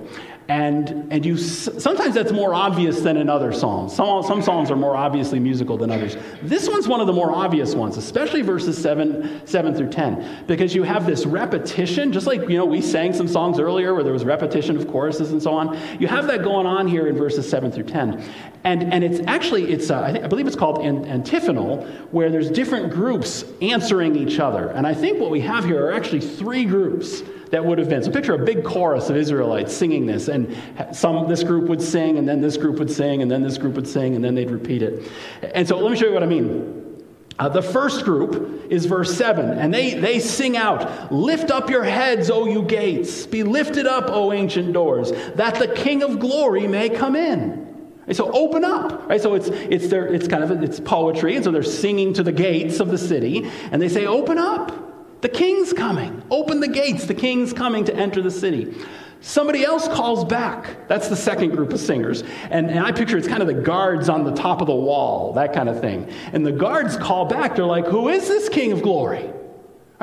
And, 0.50 1.08
and 1.12 1.26
you, 1.26 1.38
sometimes 1.38 2.16
that's 2.16 2.34
more 2.34 2.54
obvious 2.54 3.00
than 3.00 3.16
in 3.16 3.30
other 3.30 3.54
psalms. 3.54 3.96
Some, 3.96 4.24
some 4.24 4.42
psalms 4.42 4.70
are 4.72 4.76
more 4.76 4.96
obviously 4.96 5.40
musical 5.40 5.78
than 5.78 5.90
others. 5.90 6.18
This 6.42 6.68
one's 6.68 6.86
one 6.86 7.00
of 7.00 7.08
the 7.08 7.14
more 7.14 7.32
obvious 7.32 7.74
ones, 7.76 7.96
especially 7.96 8.42
verses 8.42 8.78
7, 8.78 9.48
7 9.48 9.76
through 9.76 9.90
10, 9.90 10.44
because 10.46 10.76
you 10.76 10.84
have 10.84 11.06
this 11.06 11.26
repetition, 11.26 12.12
just 12.12 12.28
like 12.28 12.42
you 12.50 12.58
know 12.58 12.66
we 12.66 12.82
sang 12.82 13.14
some 13.14 13.28
songs 13.28 13.58
earlier 13.58 13.94
where 13.94 14.04
there 14.04 14.12
was 14.12 14.26
repetition 14.26 14.76
of 14.76 14.88
choruses 14.90 15.32
and 15.32 15.42
so 15.42 15.54
on. 15.54 15.80
You 16.00 16.08
have 16.08 16.28
that 16.28 16.44
going 16.44 16.66
on 16.66 16.88
here 16.88 17.08
in 17.08 17.16
verses 17.18 17.50
7 17.50 17.72
through 17.72 17.86
10. 17.86 18.24
And, 18.66 18.94
and 18.94 19.04
it's 19.04 19.26
actually, 19.28 19.72
it's, 19.72 19.90
uh, 19.90 20.02
I, 20.02 20.12
think, 20.12 20.26
I 20.26 20.28
believe 20.28 20.48
it's 20.48 20.56
called 20.58 20.80
antiphonal, 20.86 21.86
where 22.12 22.30
there's 22.30 22.52
different 22.52 22.92
groups 22.92 23.46
answering 23.62 24.16
each 24.16 24.40
other. 24.40 24.70
And 24.70 24.86
I 24.86 24.94
think 24.94 25.20
what 25.20 25.32
we 25.32 25.40
have 25.42 25.64
here 25.64 25.86
are 25.86 25.94
actually 25.94 26.22
three 26.22 26.66
groups 26.66 27.24
that 27.54 27.64
would 27.64 27.78
have 27.78 27.88
been. 27.88 28.02
So 28.02 28.10
picture 28.10 28.34
a 28.34 28.44
big 28.44 28.64
chorus 28.64 29.12
of 29.12 29.16
Israelites 29.16 29.72
singing 29.72 30.08
this, 30.08 30.28
and 30.28 30.58
some 30.92 31.30
this 31.30 31.44
group 31.44 31.70
would 31.70 31.84
sing, 31.84 32.18
and 32.18 32.28
then 32.28 32.42
this 32.42 32.58
group 32.58 32.80
would 32.80 32.90
sing, 32.90 33.22
and 33.22 33.30
then 33.30 33.44
this 33.44 33.60
group 33.60 33.76
would 33.76 33.88
sing, 33.88 34.16
and 34.16 34.26
then 34.26 34.34
they'd 34.34 34.50
repeat 34.50 34.82
it. 34.82 35.08
And 35.54 35.68
so 35.68 35.78
let 35.78 35.92
me 35.92 35.96
show 35.96 36.08
you 36.08 36.14
what 36.14 36.24
I 36.24 36.26
mean. 36.26 37.04
Uh, 37.38 37.50
the 37.50 37.62
first 37.62 38.06
group 38.06 38.72
is 38.72 38.88
verse 38.88 39.16
7, 39.16 39.52
and 39.52 39.72
they, 39.72 39.94
they 39.94 40.20
sing 40.20 40.58
out, 40.58 41.12
Lift 41.12 41.52
up 41.52 41.70
your 41.70 41.84
heads, 41.84 42.32
O 42.32 42.48
you 42.48 42.64
gates, 42.64 43.28
be 43.28 43.44
lifted 43.44 43.86
up, 43.86 44.06
O 44.10 44.32
ancient 44.32 44.74
doors, 44.74 45.12
that 45.36 45.60
the 45.60 45.68
King 45.68 46.02
of 46.02 46.20
glory 46.20 46.68
may 46.68 46.90
come 46.90 47.16
in. 47.16 47.92
And 48.08 48.18
so 48.18 48.32
open 48.32 48.66
up, 48.66 49.08
right? 49.08 49.22
So 49.22 49.36
it's 49.36 49.48
it's 49.48 49.90
their 49.90 50.08
it's 50.08 50.28
kind 50.28 50.44
of 50.44 50.64
it's 50.64 50.80
poetry, 50.80 51.36
and 51.36 51.46
so 51.46 51.52
they're 51.52 51.64
singing 51.64 52.14
to 52.16 52.24
the 52.24 52.34
gates 52.34 52.80
of 52.80 52.90
the 52.90 52.98
city, 52.98 53.50
and 53.72 53.82
they 53.82 53.88
say, 53.88 54.06
"Open 54.06 54.38
up, 54.38 54.93
the 55.24 55.30
king's 55.30 55.72
coming. 55.72 56.22
Open 56.30 56.60
the 56.60 56.68
gates. 56.68 57.06
The 57.06 57.14
king's 57.14 57.54
coming 57.54 57.86
to 57.86 57.96
enter 57.96 58.22
the 58.22 58.30
city. 58.30 58.76
Somebody 59.22 59.64
else 59.64 59.88
calls 59.88 60.26
back. 60.26 60.90
That's 60.90 61.08
the 61.08 61.16
second 61.16 61.52
group 61.52 61.72
of 61.72 61.80
singers. 61.80 62.26
And, 62.52 62.70
and 62.70 62.80
I 62.80 62.92
picture 62.92 63.18
it's 63.18 63.28
kind 63.28 63.42
of 63.42 63.48
the 63.48 63.54
guards 63.54 64.10
on 64.10 64.26
the 64.26 64.34
top 64.34 64.60
of 64.60 64.68
the 64.68 64.76
wall, 64.76 65.32
that 65.34 65.54
kind 65.54 65.70
of 65.70 65.80
thing. 65.80 66.12
And 66.34 66.46
the 66.46 66.52
guards 66.52 66.98
call 66.98 67.24
back. 67.24 67.56
They're 67.56 67.64
like, 67.66 67.86
Who 67.88 68.10
is 68.10 68.28
this 68.28 68.50
king 68.50 68.74
of 68.74 68.82
glory? 68.82 69.32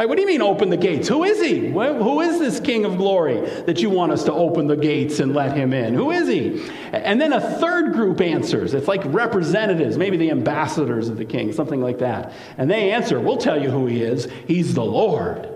Right, 0.01 0.09
what 0.09 0.17
do 0.17 0.23
you 0.23 0.29
mean 0.29 0.41
open 0.41 0.71
the 0.71 0.79
gates? 0.79 1.09
Who 1.09 1.25
is 1.25 1.43
he? 1.43 1.69
Who 1.69 2.21
is 2.23 2.39
this 2.39 2.59
King 2.59 2.87
of 2.87 2.97
glory 2.97 3.39
that 3.67 3.83
you 3.83 3.91
want 3.91 4.13
us 4.13 4.25
to 4.25 4.33
open 4.33 4.67
the 4.67 4.75
gates 4.75 5.21
and 5.21 5.35
let 5.35 5.55
him 5.55 5.75
in? 5.75 5.93
Who 5.93 6.11
is 6.11 6.27
he? 6.27 6.67
And 6.91 7.21
then 7.21 7.35
a 7.35 7.59
third 7.59 7.93
group 7.93 8.23
answers. 8.23 8.73
It's 8.73 8.89
like 8.89 9.03
representatives, 9.05 9.99
maybe 9.99 10.17
the 10.17 10.31
ambassadors 10.31 11.11
of 11.11 11.19
the 11.19 11.27
king, 11.27 11.53
something 11.53 11.83
like 11.83 11.99
that. 11.99 12.33
And 12.57 12.71
they 12.71 12.93
answer, 12.93 13.21
We'll 13.21 13.37
tell 13.37 13.63
you 13.63 13.69
who 13.69 13.85
he 13.85 14.03
is. 14.03 14.27
He's 14.49 14.73
the 14.73 14.83
Lord, 14.83 15.47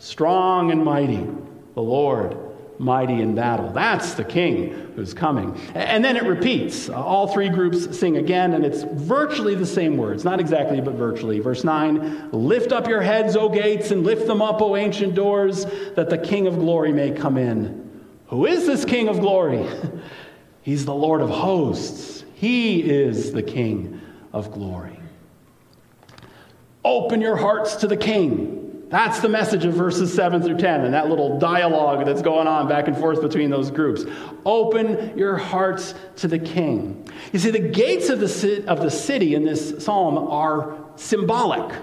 strong 0.00 0.72
and 0.72 0.84
mighty, 0.84 1.24
the 1.74 1.82
Lord 1.82 2.36
mighty 2.82 3.22
in 3.22 3.34
battle. 3.34 3.70
That's 3.70 4.14
the 4.14 4.24
king 4.24 4.92
who's 4.96 5.14
coming. 5.14 5.56
And 5.74 6.04
then 6.04 6.16
it 6.16 6.24
repeats. 6.24 6.88
All 6.88 7.28
three 7.28 7.48
groups 7.48 7.96
sing 7.96 8.16
again, 8.16 8.54
and 8.54 8.64
it's 8.64 8.82
virtually 8.82 9.54
the 9.54 9.66
same 9.66 9.96
words. 9.96 10.24
Not 10.24 10.40
exactly, 10.40 10.80
but 10.80 10.94
virtually. 10.94 11.38
Verse 11.38 11.64
9 11.64 12.30
Lift 12.32 12.72
up 12.72 12.88
your 12.88 13.00
heads, 13.00 13.36
O 13.36 13.48
gates, 13.48 13.92
and 13.92 14.04
lift 14.04 14.26
them 14.26 14.42
up, 14.42 14.60
O 14.60 14.76
ancient 14.76 15.14
doors, 15.14 15.64
that 15.94 16.10
the 16.10 16.18
king 16.18 16.46
of 16.46 16.56
glory 16.56 16.92
may 16.92 17.12
come 17.12 17.38
in. 17.38 17.82
Who 18.26 18.46
is 18.46 18.66
this 18.66 18.84
king 18.84 19.08
of 19.08 19.20
glory? 19.20 19.66
He's 20.62 20.84
the 20.84 20.94
Lord 20.94 21.20
of 21.20 21.30
hosts. 21.30 22.24
He 22.34 22.82
is 22.82 23.32
the 23.32 23.42
king 23.42 24.00
of 24.32 24.50
glory. 24.50 24.98
Open 26.84 27.20
your 27.20 27.36
hearts 27.36 27.76
to 27.76 27.86
the 27.86 27.96
king. 27.96 28.61
That's 28.92 29.20
the 29.20 29.28
message 29.30 29.64
of 29.64 29.72
verses 29.72 30.12
7 30.12 30.42
through 30.42 30.58
10 30.58 30.82
and 30.82 30.92
that 30.92 31.08
little 31.08 31.38
dialogue 31.38 32.04
that's 32.04 32.20
going 32.20 32.46
on 32.46 32.68
back 32.68 32.88
and 32.88 32.96
forth 32.96 33.22
between 33.22 33.48
those 33.48 33.70
groups. 33.70 34.04
Open 34.44 35.16
your 35.16 35.38
hearts 35.38 35.94
to 36.16 36.28
the 36.28 36.38
king. 36.38 37.08
You 37.32 37.38
see, 37.38 37.50
the 37.50 37.70
gates 37.70 38.10
of 38.10 38.20
the, 38.20 38.64
of 38.68 38.82
the 38.82 38.90
city 38.90 39.34
in 39.34 39.44
this 39.44 39.82
psalm 39.82 40.18
are 40.18 40.76
symbolic. 40.96 41.74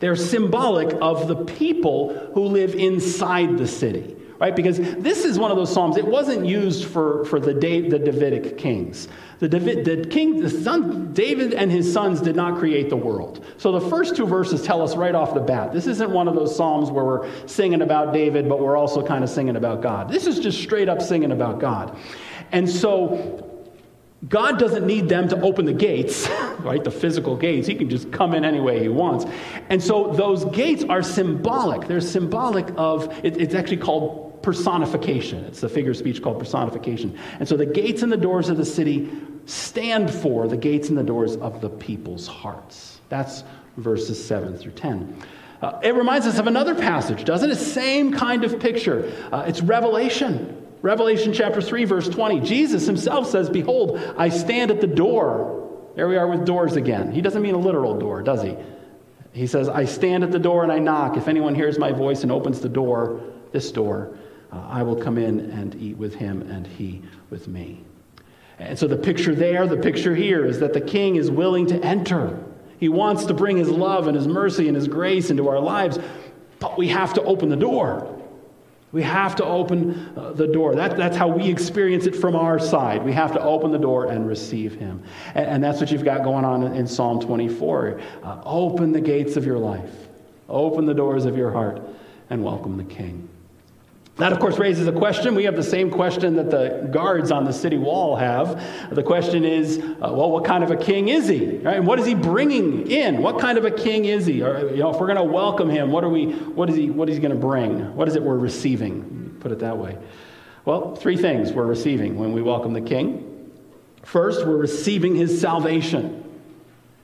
They're 0.00 0.16
symbolic 0.16 0.98
of 1.00 1.28
the 1.28 1.36
people 1.44 2.12
who 2.34 2.46
live 2.46 2.74
inside 2.74 3.56
the 3.56 3.68
city 3.68 4.16
right? 4.38 4.54
Because 4.54 4.78
this 4.78 5.24
is 5.24 5.38
one 5.38 5.50
of 5.50 5.56
those 5.56 5.72
psalms. 5.72 5.96
It 5.96 6.06
wasn't 6.06 6.46
used 6.46 6.86
for, 6.86 7.24
for 7.24 7.40
the, 7.40 7.52
the 7.52 7.98
Davidic 7.98 8.58
kings. 8.58 9.08
The, 9.40 9.48
David, 9.48 9.84
the 9.84 10.08
king, 10.08 10.40
the 10.40 10.50
son, 10.50 11.12
David 11.12 11.54
and 11.54 11.70
his 11.70 11.92
sons 11.92 12.20
did 12.20 12.34
not 12.34 12.58
create 12.58 12.88
the 12.90 12.96
world. 12.96 13.44
So 13.56 13.70
the 13.72 13.88
first 13.88 14.16
two 14.16 14.26
verses 14.26 14.62
tell 14.62 14.82
us 14.82 14.96
right 14.96 15.14
off 15.14 15.32
the 15.34 15.40
bat. 15.40 15.72
This 15.72 15.86
isn't 15.86 16.10
one 16.10 16.26
of 16.26 16.34
those 16.34 16.56
psalms 16.56 16.90
where 16.90 17.04
we're 17.04 17.46
singing 17.46 17.82
about 17.82 18.12
David, 18.12 18.48
but 18.48 18.60
we're 18.60 18.76
also 18.76 19.04
kind 19.04 19.22
of 19.22 19.30
singing 19.30 19.56
about 19.56 19.80
God. 19.80 20.08
This 20.08 20.26
is 20.26 20.40
just 20.40 20.60
straight 20.60 20.88
up 20.88 21.00
singing 21.00 21.30
about 21.30 21.60
God. 21.60 21.96
And 22.50 22.68
so 22.68 23.48
God 24.28 24.58
doesn't 24.58 24.84
need 24.84 25.08
them 25.08 25.28
to 25.28 25.40
open 25.40 25.64
the 25.64 25.72
gates, 25.72 26.28
right? 26.58 26.82
The 26.82 26.90
physical 26.90 27.36
gates. 27.36 27.68
He 27.68 27.76
can 27.76 27.88
just 27.88 28.10
come 28.10 28.34
in 28.34 28.44
any 28.44 28.58
way 28.58 28.80
he 28.80 28.88
wants. 28.88 29.24
And 29.68 29.80
so 29.80 30.12
those 30.12 30.44
gates 30.46 30.82
are 30.88 31.02
symbolic. 31.02 31.86
They're 31.86 32.00
symbolic 32.00 32.66
of, 32.76 33.24
it, 33.24 33.36
it's 33.36 33.54
actually 33.54 33.76
called 33.76 34.27
personification. 34.42 35.44
It's 35.44 35.60
the 35.60 35.68
figure 35.68 35.90
of 35.90 35.96
speech 35.96 36.22
called 36.22 36.38
personification. 36.38 37.18
And 37.38 37.48
so 37.48 37.56
the 37.56 37.66
gates 37.66 38.02
and 38.02 38.12
the 38.12 38.16
doors 38.16 38.48
of 38.48 38.56
the 38.56 38.64
city 38.64 39.10
stand 39.46 40.12
for 40.12 40.46
the 40.46 40.56
gates 40.56 40.88
and 40.88 40.98
the 40.98 41.02
doors 41.02 41.36
of 41.36 41.60
the 41.60 41.70
people's 41.70 42.26
hearts. 42.26 43.00
That's 43.08 43.44
verses 43.76 44.22
7 44.24 44.56
through 44.56 44.72
10. 44.72 45.22
Uh, 45.60 45.80
it 45.82 45.94
reminds 45.94 46.26
us 46.26 46.38
of 46.38 46.46
another 46.46 46.74
passage, 46.74 47.24
doesn't 47.24 47.50
it? 47.50 47.56
Same 47.56 48.12
kind 48.12 48.44
of 48.44 48.60
picture. 48.60 49.12
Uh, 49.32 49.44
it's 49.46 49.60
Revelation. 49.60 50.66
Revelation 50.82 51.32
chapter 51.32 51.60
3, 51.60 51.84
verse 51.84 52.08
20. 52.08 52.40
Jesus 52.40 52.86
himself 52.86 53.28
says, 53.28 53.50
Behold, 53.50 53.98
I 54.16 54.28
stand 54.28 54.70
at 54.70 54.80
the 54.80 54.86
door. 54.86 55.54
There 55.96 56.06
we 56.06 56.16
are 56.16 56.28
with 56.28 56.44
doors 56.44 56.76
again. 56.76 57.10
He 57.10 57.20
doesn't 57.20 57.42
mean 57.42 57.56
a 57.56 57.58
literal 57.58 57.98
door, 57.98 58.22
does 58.22 58.42
he? 58.42 58.56
He 59.32 59.48
says, 59.48 59.68
I 59.68 59.84
stand 59.84 60.22
at 60.22 60.30
the 60.30 60.38
door 60.38 60.62
and 60.62 60.70
I 60.70 60.78
knock. 60.78 61.16
If 61.16 61.26
anyone 61.26 61.54
hears 61.54 61.78
my 61.78 61.90
voice 61.90 62.22
and 62.22 62.30
opens 62.30 62.60
the 62.60 62.68
door, 62.68 63.20
this 63.50 63.72
door, 63.72 64.16
uh, 64.52 64.66
I 64.68 64.82
will 64.82 64.96
come 64.96 65.18
in 65.18 65.50
and 65.50 65.74
eat 65.74 65.96
with 65.96 66.14
him 66.14 66.42
and 66.42 66.66
he 66.66 67.02
with 67.30 67.48
me. 67.48 67.84
And 68.58 68.78
so 68.78 68.88
the 68.88 68.96
picture 68.96 69.34
there, 69.34 69.66
the 69.66 69.76
picture 69.76 70.14
here 70.14 70.44
is 70.44 70.60
that 70.60 70.72
the 70.72 70.80
king 70.80 71.16
is 71.16 71.30
willing 71.30 71.66
to 71.66 71.80
enter. 71.84 72.38
He 72.80 72.88
wants 72.88 73.24
to 73.26 73.34
bring 73.34 73.56
his 73.56 73.68
love 73.68 74.08
and 74.08 74.16
his 74.16 74.26
mercy 74.26 74.66
and 74.66 74.76
his 74.76 74.88
grace 74.88 75.30
into 75.30 75.48
our 75.48 75.60
lives, 75.60 75.98
but 76.58 76.76
we 76.76 76.88
have 76.88 77.14
to 77.14 77.22
open 77.22 77.48
the 77.48 77.56
door. 77.56 78.14
We 78.90 79.02
have 79.02 79.36
to 79.36 79.44
open 79.44 80.12
uh, 80.16 80.32
the 80.32 80.46
door. 80.46 80.74
That, 80.74 80.96
that's 80.96 81.16
how 81.16 81.28
we 81.28 81.48
experience 81.50 82.06
it 82.06 82.16
from 82.16 82.34
our 82.34 82.58
side. 82.58 83.04
We 83.04 83.12
have 83.12 83.32
to 83.32 83.42
open 83.42 83.70
the 83.70 83.78
door 83.78 84.06
and 84.06 84.26
receive 84.26 84.76
Him. 84.76 85.02
And, 85.34 85.46
and 85.46 85.64
that's 85.64 85.78
what 85.78 85.90
you've 85.90 86.04
got 86.04 86.24
going 86.24 86.46
on 86.46 86.62
in, 86.62 86.74
in 86.74 86.86
Psalm 86.86 87.20
24. 87.20 88.00
Uh, 88.22 88.40
open 88.44 88.92
the 88.92 89.00
gates 89.00 89.36
of 89.36 89.44
your 89.44 89.58
life, 89.58 90.08
open 90.48 90.86
the 90.86 90.94
doors 90.94 91.26
of 91.26 91.36
your 91.36 91.50
heart, 91.50 91.82
and 92.30 92.42
welcome 92.42 92.78
the 92.78 92.84
King. 92.84 93.28
That, 94.18 94.32
of 94.32 94.40
course, 94.40 94.58
raises 94.58 94.88
a 94.88 94.92
question. 94.92 95.36
We 95.36 95.44
have 95.44 95.54
the 95.54 95.62
same 95.62 95.90
question 95.90 96.34
that 96.34 96.50
the 96.50 96.88
guards 96.90 97.30
on 97.30 97.44
the 97.44 97.52
city 97.52 97.78
wall 97.78 98.16
have. 98.16 98.60
The 98.92 99.02
question 99.04 99.44
is, 99.44 99.78
uh, 99.78 100.10
well, 100.12 100.32
what 100.32 100.44
kind 100.44 100.64
of 100.64 100.72
a 100.72 100.76
king 100.76 101.08
is 101.08 101.28
he? 101.28 101.58
Right? 101.58 101.76
And 101.76 101.86
what 101.86 102.00
is 102.00 102.06
he 102.06 102.14
bringing 102.14 102.90
in? 102.90 103.22
What 103.22 103.38
kind 103.38 103.58
of 103.58 103.64
a 103.64 103.70
king 103.70 104.06
is 104.06 104.26
he? 104.26 104.42
Or, 104.42 104.70
you 104.70 104.78
know, 104.78 104.90
if 104.90 104.98
we're 104.98 105.06
going 105.06 105.18
to 105.18 105.22
welcome 105.22 105.70
him, 105.70 105.92
what 105.92 106.02
are 106.02 106.08
we? 106.08 106.32
What 106.32 106.68
is 106.68 106.74
he? 106.74 106.90
What 106.90 107.08
is 107.08 107.14
he 107.14 107.22
going 107.22 107.32
to 107.32 107.40
bring? 107.40 107.94
What 107.94 108.08
is 108.08 108.16
it 108.16 108.22
we're 108.22 108.36
receiving? 108.36 109.36
Put 109.38 109.52
it 109.52 109.60
that 109.60 109.78
way. 109.78 109.96
Well, 110.64 110.96
three 110.96 111.16
things 111.16 111.52
we're 111.52 111.66
receiving 111.66 112.18
when 112.18 112.32
we 112.32 112.42
welcome 112.42 112.72
the 112.72 112.80
king. 112.80 113.52
First, 114.02 114.44
we're 114.44 114.56
receiving 114.56 115.14
his 115.14 115.40
salvation. 115.40 116.24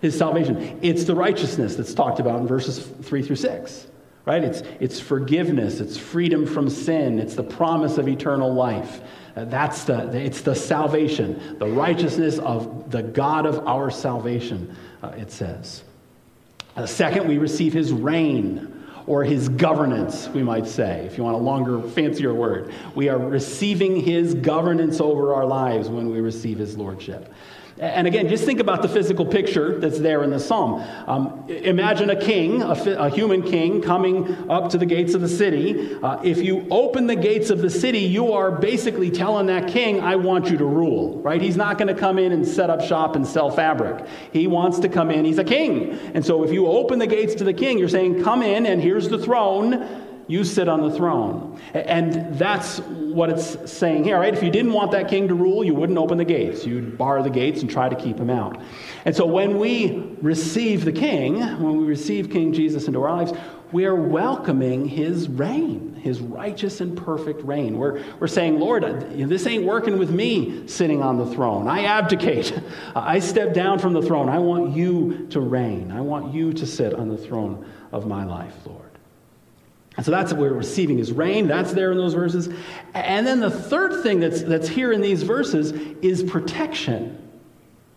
His 0.01 0.19
salvation. 0.19 0.81
It's 0.83 1.05
the 1.05 1.15
righteousness 1.15 1.77
that's 1.77 1.95
talked 1.95 2.19
about 2.19 2.41
in 2.41 2.49
verses 2.49 2.85
three 3.03 3.23
through 3.23 3.37
six 3.37 3.87
right? 4.27 4.43
It's, 4.43 4.63
it's 4.81 5.01
forgiveness, 5.01 5.81
it's 5.81 5.97
freedom 5.97 6.47
from 6.47 6.71
sin, 6.71 7.19
it's 7.19 7.35
the 7.35 7.43
promise 7.43 7.99
of 7.99 8.09
eternal 8.09 8.53
life. 8.53 9.01
Uh, 9.37 9.45
that's 9.45 9.85
the, 9.85 10.17
it's 10.17 10.43
the 10.43 10.55
salvation, 10.55 11.59
the 11.59 11.67
righteousness 11.67 12.39
of 12.39 12.91
the 12.91 13.03
God 13.03 13.47
of 13.47 13.67
our 13.67 13.91
salvation, 13.91 14.75
uh, 15.03 15.09
it 15.09 15.31
says. 15.31 15.83
The 16.77 16.87
second, 16.87 17.29
we 17.29 17.39
receive 17.39 17.73
his 17.73 17.93
reign 17.93 18.71
or 19.07 19.23
his 19.23 19.51
governance, 19.51 20.29
we 20.29 20.43
might 20.43 20.67
say, 20.67 21.05
if 21.05 21.19
you 21.19 21.25
want 21.25 21.37
a 21.37 21.39
longer, 21.39 21.83
fancier 21.91 22.33
word. 22.33 22.73
We 22.95 23.11
are 23.11 23.19
receiving 23.19 24.01
his 24.01 24.35
governance 24.35 24.99
over 24.99 25.35
our 25.35 25.45
lives 25.45 25.89
when 25.89 26.11
we 26.11 26.21
receive 26.21 26.59
his 26.59 26.79
lordship. 26.79 27.33
And 27.79 28.07
again, 28.07 28.29
just 28.29 28.45
think 28.45 28.61
about 28.61 28.83
the 28.83 28.89
physical 28.89 29.27
picture 29.27 29.81
that's 29.81 29.99
there 29.99 30.23
in 30.23 30.31
the 30.31 30.39
psalm. 30.39 30.81
Um, 31.09 31.45
imagine 31.49 32.09
a 32.09 32.21
king, 32.21 32.63
a, 32.63 32.71
a, 32.71 33.11
human 33.11 33.43
king, 33.43 33.83
coming 33.83 34.49
up 34.49 34.71
to 34.71 34.79
the 34.79 34.87
gates 34.87 35.13
of 35.15 35.21
the 35.21 35.29
city. 35.29 35.97
Uh, 36.01 36.23
if 36.23 36.39
you 36.39 36.69
open 36.71 37.09
the 37.09 37.17
gates 37.17 37.51
of 37.51 37.59
the 37.59 37.71
city, 37.71 37.99
you 37.99 38.33
are 38.33 38.53
basically 38.53 39.11
telling 39.11 39.47
that 39.47 39.67
king, 39.67 40.01
I 40.01 40.15
want 40.15 40.51
you 40.51 40.59
to 40.59 40.65
rule, 40.65 41.21
right? 41.23 41.43
He's 41.43 41.57
not 41.57 41.77
going 41.77 41.93
to 41.93 42.01
come 42.01 42.17
in 42.17 42.31
and 42.31 42.47
set 42.47 42.71
up 42.71 42.81
shop 42.81 43.17
and 43.17 43.27
sell 43.27 43.51
fabric. 43.51 44.07
He 44.33 44.47
wants 44.47 44.79
to 44.79 44.89
come 44.89 45.11
in, 45.11 45.25
he's 45.25 45.39
a 45.39 45.45
king. 45.45 45.99
And 46.15 46.25
so 46.25 46.45
if 46.45 46.53
you 46.53 46.69
open 46.69 47.01
the 47.01 47.09
gates 47.09 47.35
to 47.37 47.45
the 47.45 47.55
king, 47.55 47.79
you're 47.79 47.89
saying, 47.89 48.23
Come 48.23 48.43
in, 48.43 48.67
and 48.67 48.81
here's 48.81 49.09
the 49.09 49.19
throne 49.19 50.04
you 50.27 50.45
sit 50.45 50.69
on 50.69 50.81
the 50.89 50.97
throne. 50.97 51.61
And 51.75 52.39
that's 52.39 52.79
what 52.81 53.31
it's 53.31 53.71
saying 53.71 54.05
here, 54.05 54.19
right? 54.19 54.35
If 54.35 54.43
you 54.43 54.51
didn't 54.51 54.73
want 54.73 54.91
that 54.93 55.09
king 55.09 55.29
to 55.29 55.35
rule, 55.35 55.65
you 55.65 55.75
wouldn't 55.75 55.99
open 55.99 56.19
the 56.19 56.25
gates. 56.25 56.67
You'd 56.67 56.97
bar 56.97 57.23
the 57.23 57.31
gates 57.31 57.61
and 57.61 57.71
try 57.71 57.89
to 57.89 57.97
keep 57.97 58.19
him 58.19 58.31
out. 58.31 58.61
And 59.05 59.15
so 59.15 59.27
when 59.27 59.59
we 59.59 60.17
receive 60.23 60.85
the 60.85 60.93
king, 60.93 61.41
when 61.63 61.79
we 61.79 61.85
receive 61.85 62.31
King 62.31 62.53
Jesus 62.53 62.87
into 62.87 63.03
our 63.03 63.17
lives, 63.17 63.33
we 63.73 63.87
are 63.87 63.97
welcoming 63.97 64.87
his 64.87 65.29
reign, 65.29 65.95
his 65.97 66.21
righteous 66.21 66.81
and 66.81 66.97
perfect 66.97 67.43
reign. 67.43 67.77
We're, 67.77 68.05
we're 68.21 68.29
saying, 68.29 68.61
Lord, 68.61 68.85
this 68.85 69.47
ain't 69.49 69.65
working 69.65 69.99
with 69.99 70.11
me 70.11 70.69
sitting 70.69 71.03
on 71.03 71.19
the 71.19 71.27
throne. 71.27 71.67
I 71.67 71.85
abdicate. 71.85 72.57
I 72.95 73.19
step 73.19 73.53
down 73.53 73.81
from 73.81 73.93
the 73.93 74.03
throne. 74.03 74.29
I 74.29 74.39
want 74.39 74.77
you 74.77 75.27
to 75.31 75.41
reign. 75.41 75.91
I 75.91 76.03
want 76.03 76.33
you 76.33 76.53
to 76.53 76.67
sit 76.67 76.95
on 76.95 77.09
the 77.09 77.19
throne 77.19 77.69
of 77.91 78.07
my 78.07 78.25
life, 78.25 78.55
Lord. 78.65 78.84
And 79.97 80.05
so 80.05 80.11
that's 80.11 80.33
what 80.33 80.41
we're 80.41 80.53
receiving 80.53 80.99
his 80.99 81.13
reign. 81.13 81.47
That's 81.47 81.73
there 81.73 81.93
in 81.93 81.99
those 81.99 82.15
verses. 82.15 82.49
And 82.95 83.27
then 83.27 83.41
the 83.41 83.51
third 83.51 84.03
thing 84.03 84.21
that's, 84.21 84.43
that's 84.43 84.69
here 84.69 84.93
in 84.93 85.01
these 85.01 85.23
verses 85.23 85.73
is 86.03 86.23
protection. 86.23 87.21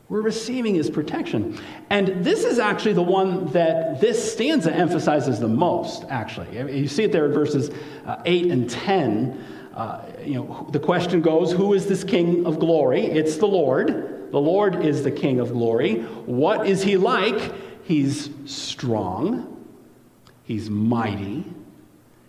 We're 0.09 0.21
receiving 0.21 0.75
his 0.75 0.89
protection. 0.89 1.59
And 1.89 2.23
this 2.23 2.45
is 2.45 2.59
actually 2.59 2.93
the 2.93 3.01
one 3.01 3.47
that 3.47 3.99
this 3.99 4.33
stanza 4.33 4.73
emphasizes 4.73 5.39
the 5.39 5.49
most, 5.49 6.05
actually. 6.09 6.55
You 6.55 6.87
see 6.87 7.03
it 7.03 7.11
there 7.11 7.25
in 7.25 7.33
verses 7.33 7.71
uh, 8.05 8.21
8 8.23 8.51
and 8.51 8.69
10. 8.69 9.45
Uh, 9.73 10.05
you 10.23 10.35
know, 10.35 10.69
the 10.71 10.79
question 10.79 11.21
goes, 11.21 11.51
Who 11.51 11.73
is 11.73 11.87
this 11.87 12.03
King 12.03 12.45
of 12.45 12.59
glory? 12.59 13.05
It's 13.05 13.37
the 13.37 13.47
Lord. 13.47 14.31
The 14.31 14.39
Lord 14.39 14.85
is 14.85 15.03
the 15.03 15.11
King 15.11 15.39
of 15.39 15.51
glory. 15.51 16.01
What 16.25 16.67
is 16.67 16.83
he 16.83 16.95
like? 16.95 17.53
He's 17.83 18.29
strong, 18.45 19.65
he's 20.43 20.69
mighty, 20.69 21.45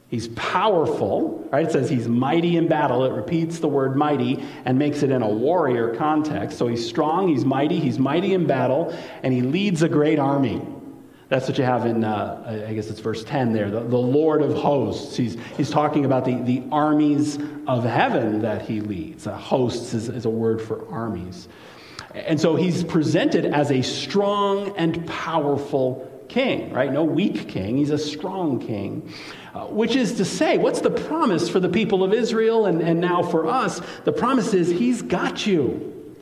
He's 0.09 0.29
powerful, 0.29 1.47
right? 1.53 1.66
It 1.66 1.73
says 1.73 1.90
he's 1.90 2.09
mighty 2.09 2.57
in 2.57 2.66
battle. 2.66 3.05
It 3.05 3.12
repeats 3.12 3.59
the 3.59 3.68
word 3.68 3.94
mighty 3.94 4.42
and 4.64 4.79
makes 4.79 5.03
it 5.03 5.11
in 5.11 5.21
a 5.21 5.29
warrior 5.29 5.94
context. 5.97 6.57
So 6.57 6.66
he's 6.66 6.87
strong, 6.87 7.29
he's 7.29 7.44
mighty, 7.44 7.79
he's 7.79 7.99
mighty 7.99 8.33
in 8.33 8.47
battle, 8.47 8.97
and 9.23 9.35
he 9.35 9.42
leads 9.42 9.83
a 9.83 9.88
great 9.88 10.18
army. 10.18 10.62
That's 11.29 11.47
what 11.47 11.59
you 11.59 11.64
have 11.64 11.85
in, 11.85 12.05
uh, 12.05 12.64
I 12.66 12.73
guess 12.73 12.88
it's 12.88 13.01
verse 13.01 13.23
10 13.23 13.53
there, 13.53 13.71
the, 13.71 13.81
the 13.81 13.99
Lord 13.99 14.40
of 14.40 14.55
hosts. 14.55 15.14
He's, 15.14 15.37
he's 15.59 15.68
talking 15.68 16.07
about 16.07 16.25
the, 16.25 16.37
the 16.37 16.62
armies 16.73 17.38
of 17.66 17.85
heaven 17.85 18.40
that 18.40 18.62
he 18.62 18.81
leads. 18.81 19.27
Uh, 19.27 19.37
hosts 19.37 19.92
is, 19.92 20.09
is 20.09 20.25
a 20.25 20.31
word 20.31 20.62
for 20.62 20.90
armies. 20.90 21.49
And 22.14 22.40
so 22.40 22.57
he's 22.57 22.83
presented 22.83 23.44
as 23.44 23.71
a 23.71 23.83
strong 23.83 24.75
and 24.79 25.07
powerful 25.07 26.08
king, 26.29 26.73
right? 26.73 26.93
No 26.93 27.05
weak 27.05 27.49
king, 27.49 27.77
he's 27.77 27.91
a 27.91 27.99
strong 27.99 28.59
king. 28.59 29.12
Uh, 29.55 29.67
which 29.67 29.97
is 29.97 30.14
to 30.14 30.25
say, 30.25 30.59
what's 30.59 30.81
the 30.81 30.91
promise 30.91 31.49
for 31.49 31.59
the 31.59 31.69
people 31.69 32.05
of 32.05 32.12
Israel 32.12 32.67
and, 32.67 32.81
and 32.81 33.01
now 33.01 33.23
for 33.23 33.47
us? 33.47 33.81
The 34.05 34.12
promise 34.12 34.55
is 34.55 34.69
He's 34.69 35.03
got 35.03 35.47
you. 35.47 36.17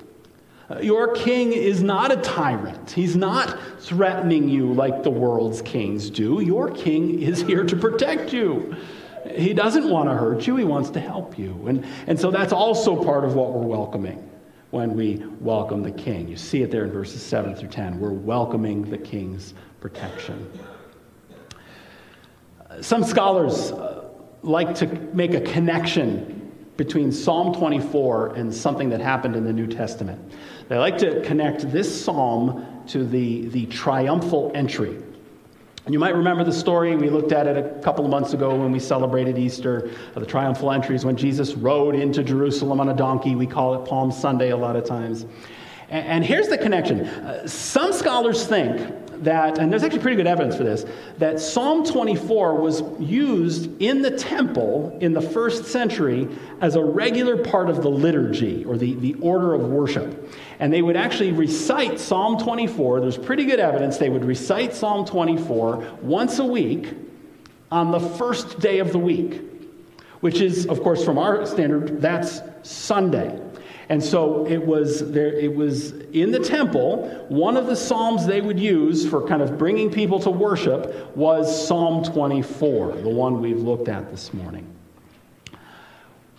Uh, 0.70 0.78
your 0.78 1.14
king 1.14 1.52
is 1.52 1.82
not 1.82 2.10
a 2.10 2.16
tyrant. 2.16 2.90
He's 2.90 3.14
not 3.14 3.58
threatening 3.80 4.48
you 4.48 4.72
like 4.72 5.02
the 5.02 5.10
world's 5.10 5.60
kings 5.62 6.08
do. 6.08 6.40
Your 6.40 6.70
king 6.70 7.20
is 7.20 7.42
here 7.42 7.64
to 7.64 7.76
protect 7.76 8.32
you. 8.32 8.74
He 9.30 9.52
doesn't 9.52 9.88
want 9.88 10.08
to 10.08 10.14
hurt 10.14 10.46
you, 10.46 10.56
he 10.56 10.64
wants 10.64 10.90
to 10.90 11.00
help 11.00 11.38
you. 11.38 11.66
And, 11.66 11.84
and 12.06 12.18
so 12.18 12.30
that's 12.30 12.52
also 12.52 13.02
part 13.02 13.24
of 13.24 13.34
what 13.34 13.52
we're 13.52 13.66
welcoming 13.66 14.30
when 14.70 14.94
we 14.94 15.22
welcome 15.40 15.82
the 15.82 15.92
king. 15.92 16.28
You 16.28 16.36
see 16.36 16.62
it 16.62 16.70
there 16.70 16.84
in 16.84 16.90
verses 16.90 17.22
7 17.22 17.54
through 17.54 17.68
10. 17.68 18.00
We're 18.00 18.10
welcoming 18.12 18.82
the 18.82 18.98
king's 18.98 19.54
protection. 19.80 20.50
Some 22.80 23.04
scholars 23.04 23.72
uh, 23.72 24.04
like 24.42 24.74
to 24.76 24.86
make 25.12 25.34
a 25.34 25.40
connection 25.40 26.52
between 26.76 27.10
Psalm 27.10 27.54
24 27.54 28.34
and 28.34 28.54
something 28.54 28.90
that 28.90 29.00
happened 29.00 29.34
in 29.34 29.44
the 29.44 29.52
New 29.52 29.66
Testament. 29.66 30.32
They 30.68 30.76
like 30.76 30.98
to 30.98 31.22
connect 31.22 31.70
this 31.72 32.04
psalm 32.04 32.84
to 32.88 33.04
the, 33.04 33.46
the 33.48 33.66
triumphal 33.66 34.52
entry. 34.54 35.02
And 35.86 35.92
you 35.92 36.00
might 36.00 36.16
remember 36.16 36.42
the 36.42 36.52
story. 36.52 36.96
We 36.96 37.08
looked 37.08 37.30
at 37.30 37.46
it 37.46 37.56
a 37.56 37.80
couple 37.80 38.04
of 38.04 38.10
months 38.10 38.32
ago 38.32 38.54
when 38.56 38.72
we 38.72 38.80
celebrated 38.80 39.38
Easter, 39.38 39.90
the 40.14 40.26
triumphal 40.26 40.72
entries, 40.72 41.04
when 41.04 41.16
Jesus 41.16 41.54
rode 41.54 41.94
into 41.94 42.24
Jerusalem 42.24 42.80
on 42.80 42.88
a 42.88 42.94
donkey. 42.94 43.36
We 43.36 43.46
call 43.46 43.80
it 43.80 43.88
Palm 43.88 44.10
Sunday 44.10 44.50
a 44.50 44.56
lot 44.56 44.74
of 44.74 44.84
times. 44.84 45.26
And, 45.88 46.06
and 46.06 46.24
here's 46.24 46.48
the 46.48 46.58
connection. 46.58 47.02
Uh, 47.02 47.46
some 47.46 47.92
scholars 47.92 48.46
think 48.46 48.80
that, 49.24 49.58
and 49.58 49.70
there's 49.70 49.82
actually 49.82 50.00
pretty 50.00 50.16
good 50.16 50.26
evidence 50.26 50.56
for 50.56 50.64
this, 50.64 50.84
that 51.18 51.40
Psalm 51.40 51.84
24 51.84 52.54
was 52.54 52.82
used 52.98 53.70
in 53.80 54.02
the 54.02 54.10
temple 54.10 54.96
in 55.00 55.12
the 55.12 55.20
first 55.20 55.66
century 55.66 56.28
as 56.60 56.74
a 56.74 56.82
regular 56.82 57.42
part 57.42 57.68
of 57.68 57.82
the 57.82 57.90
liturgy 57.90 58.64
or 58.64 58.76
the, 58.76 58.94
the 58.94 59.14
order 59.14 59.54
of 59.54 59.62
worship. 59.62 60.32
And 60.58 60.72
they 60.72 60.82
would 60.82 60.96
actually 60.96 61.32
recite 61.32 62.00
Psalm 62.00 62.38
24. 62.38 63.00
There's 63.00 63.18
pretty 63.18 63.44
good 63.44 63.60
evidence 63.60 63.98
they 63.98 64.10
would 64.10 64.24
recite 64.24 64.74
Psalm 64.74 65.04
24 65.04 65.98
once 66.02 66.38
a 66.38 66.44
week 66.44 66.94
on 67.70 67.90
the 67.90 68.00
first 68.00 68.60
day 68.60 68.78
of 68.78 68.92
the 68.92 68.98
week, 68.98 69.42
which 70.20 70.40
is, 70.40 70.66
of 70.66 70.82
course, 70.82 71.04
from 71.04 71.18
our 71.18 71.44
standard, 71.46 72.00
that's 72.00 72.40
Sunday. 72.62 73.40
And 73.88 74.02
so 74.02 74.44
it 74.46 74.64
was 74.64 75.12
there 75.12 75.32
it 75.32 75.54
was 75.54 75.92
in 76.12 76.32
the 76.32 76.40
temple, 76.40 77.08
one 77.28 77.56
of 77.56 77.66
the 77.66 77.76
psalms 77.76 78.26
they 78.26 78.40
would 78.40 78.58
use 78.58 79.08
for 79.08 79.26
kind 79.26 79.42
of 79.42 79.58
bringing 79.58 79.90
people 79.90 80.18
to 80.20 80.30
worship 80.30 81.16
was 81.16 81.66
Psalm 81.66 82.02
24, 82.02 82.96
the 82.96 83.08
one 83.08 83.40
we've 83.40 83.60
looked 83.60 83.88
at 83.88 84.10
this 84.10 84.34
morning. 84.34 84.66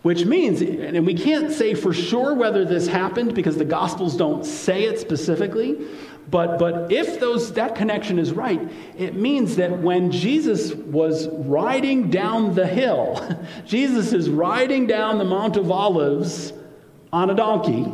Which 0.01 0.25
means, 0.25 0.61
and 0.61 1.05
we 1.05 1.15
can't 1.15 1.51
say 1.51 1.73
for 1.73 1.93
sure 1.93 2.33
whether 2.33 2.63
this 2.63 2.87
happened 2.87 3.33
because 3.33 3.57
the 3.57 3.65
Gospels 3.65 4.15
don't 4.15 4.45
say 4.45 4.83
it 4.83 4.99
specifically, 4.99 5.87
but, 6.29 6.59
but 6.59 6.91
if 6.91 7.19
those, 7.19 7.53
that 7.53 7.75
connection 7.75 8.19
is 8.19 8.33
right, 8.33 8.61
it 8.97 9.15
means 9.15 9.55
that 9.55 9.79
when 9.79 10.11
Jesus 10.11 10.73
was 10.73 11.27
riding 11.29 12.09
down 12.09 12.53
the 12.53 12.67
hill, 12.67 13.21
Jesus 13.65 14.11
is 14.11 14.29
riding 14.29 14.87
down 14.87 15.17
the 15.17 15.25
Mount 15.25 15.55
of 15.55 15.71
Olives 15.71 16.51
on 17.11 17.29
a 17.29 17.35
donkey, 17.35 17.91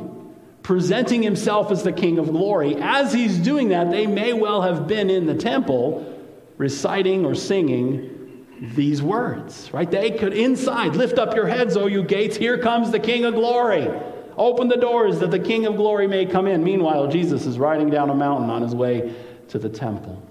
presenting 0.61 1.21
himself 1.21 1.71
as 1.71 1.83
the 1.83 1.91
King 1.91 2.19
of 2.19 2.27
glory. 2.27 2.75
As 2.75 3.13
he's 3.13 3.37
doing 3.37 3.69
that, 3.69 3.91
they 3.91 4.07
may 4.07 4.33
well 4.33 4.61
have 4.61 4.87
been 4.87 5.09
in 5.09 5.25
the 5.25 5.35
temple 5.35 6.09
reciting 6.57 7.25
or 7.25 7.35
singing 7.35 8.45
these 8.75 9.01
words, 9.01 9.69
right? 9.73 9.89
They 9.89 10.11
could 10.11 10.33
inside 10.33 10.95
lift 10.95 11.17
up 11.19 11.35
your 11.35 11.47
heads, 11.47 11.75
O 11.75 11.87
you 11.87 12.03
gates, 12.03 12.37
here 12.37 12.57
comes 12.57 12.91
the 12.91 12.99
King 12.99 13.25
of 13.25 13.33
glory. 13.33 13.89
Open 14.37 14.67
the 14.67 14.77
doors 14.77 15.19
that 15.19 15.31
the 15.31 15.39
King 15.39 15.65
of 15.65 15.75
glory 15.75 16.07
may 16.07 16.25
come 16.25 16.47
in. 16.47 16.63
Meanwhile, 16.63 17.07
Jesus 17.07 17.45
is 17.45 17.59
riding 17.59 17.89
down 17.89 18.09
a 18.09 18.15
mountain 18.15 18.49
on 18.49 18.61
his 18.61 18.73
way 18.73 19.13
to 19.49 19.59
the 19.59 19.69
temple. 19.69 20.21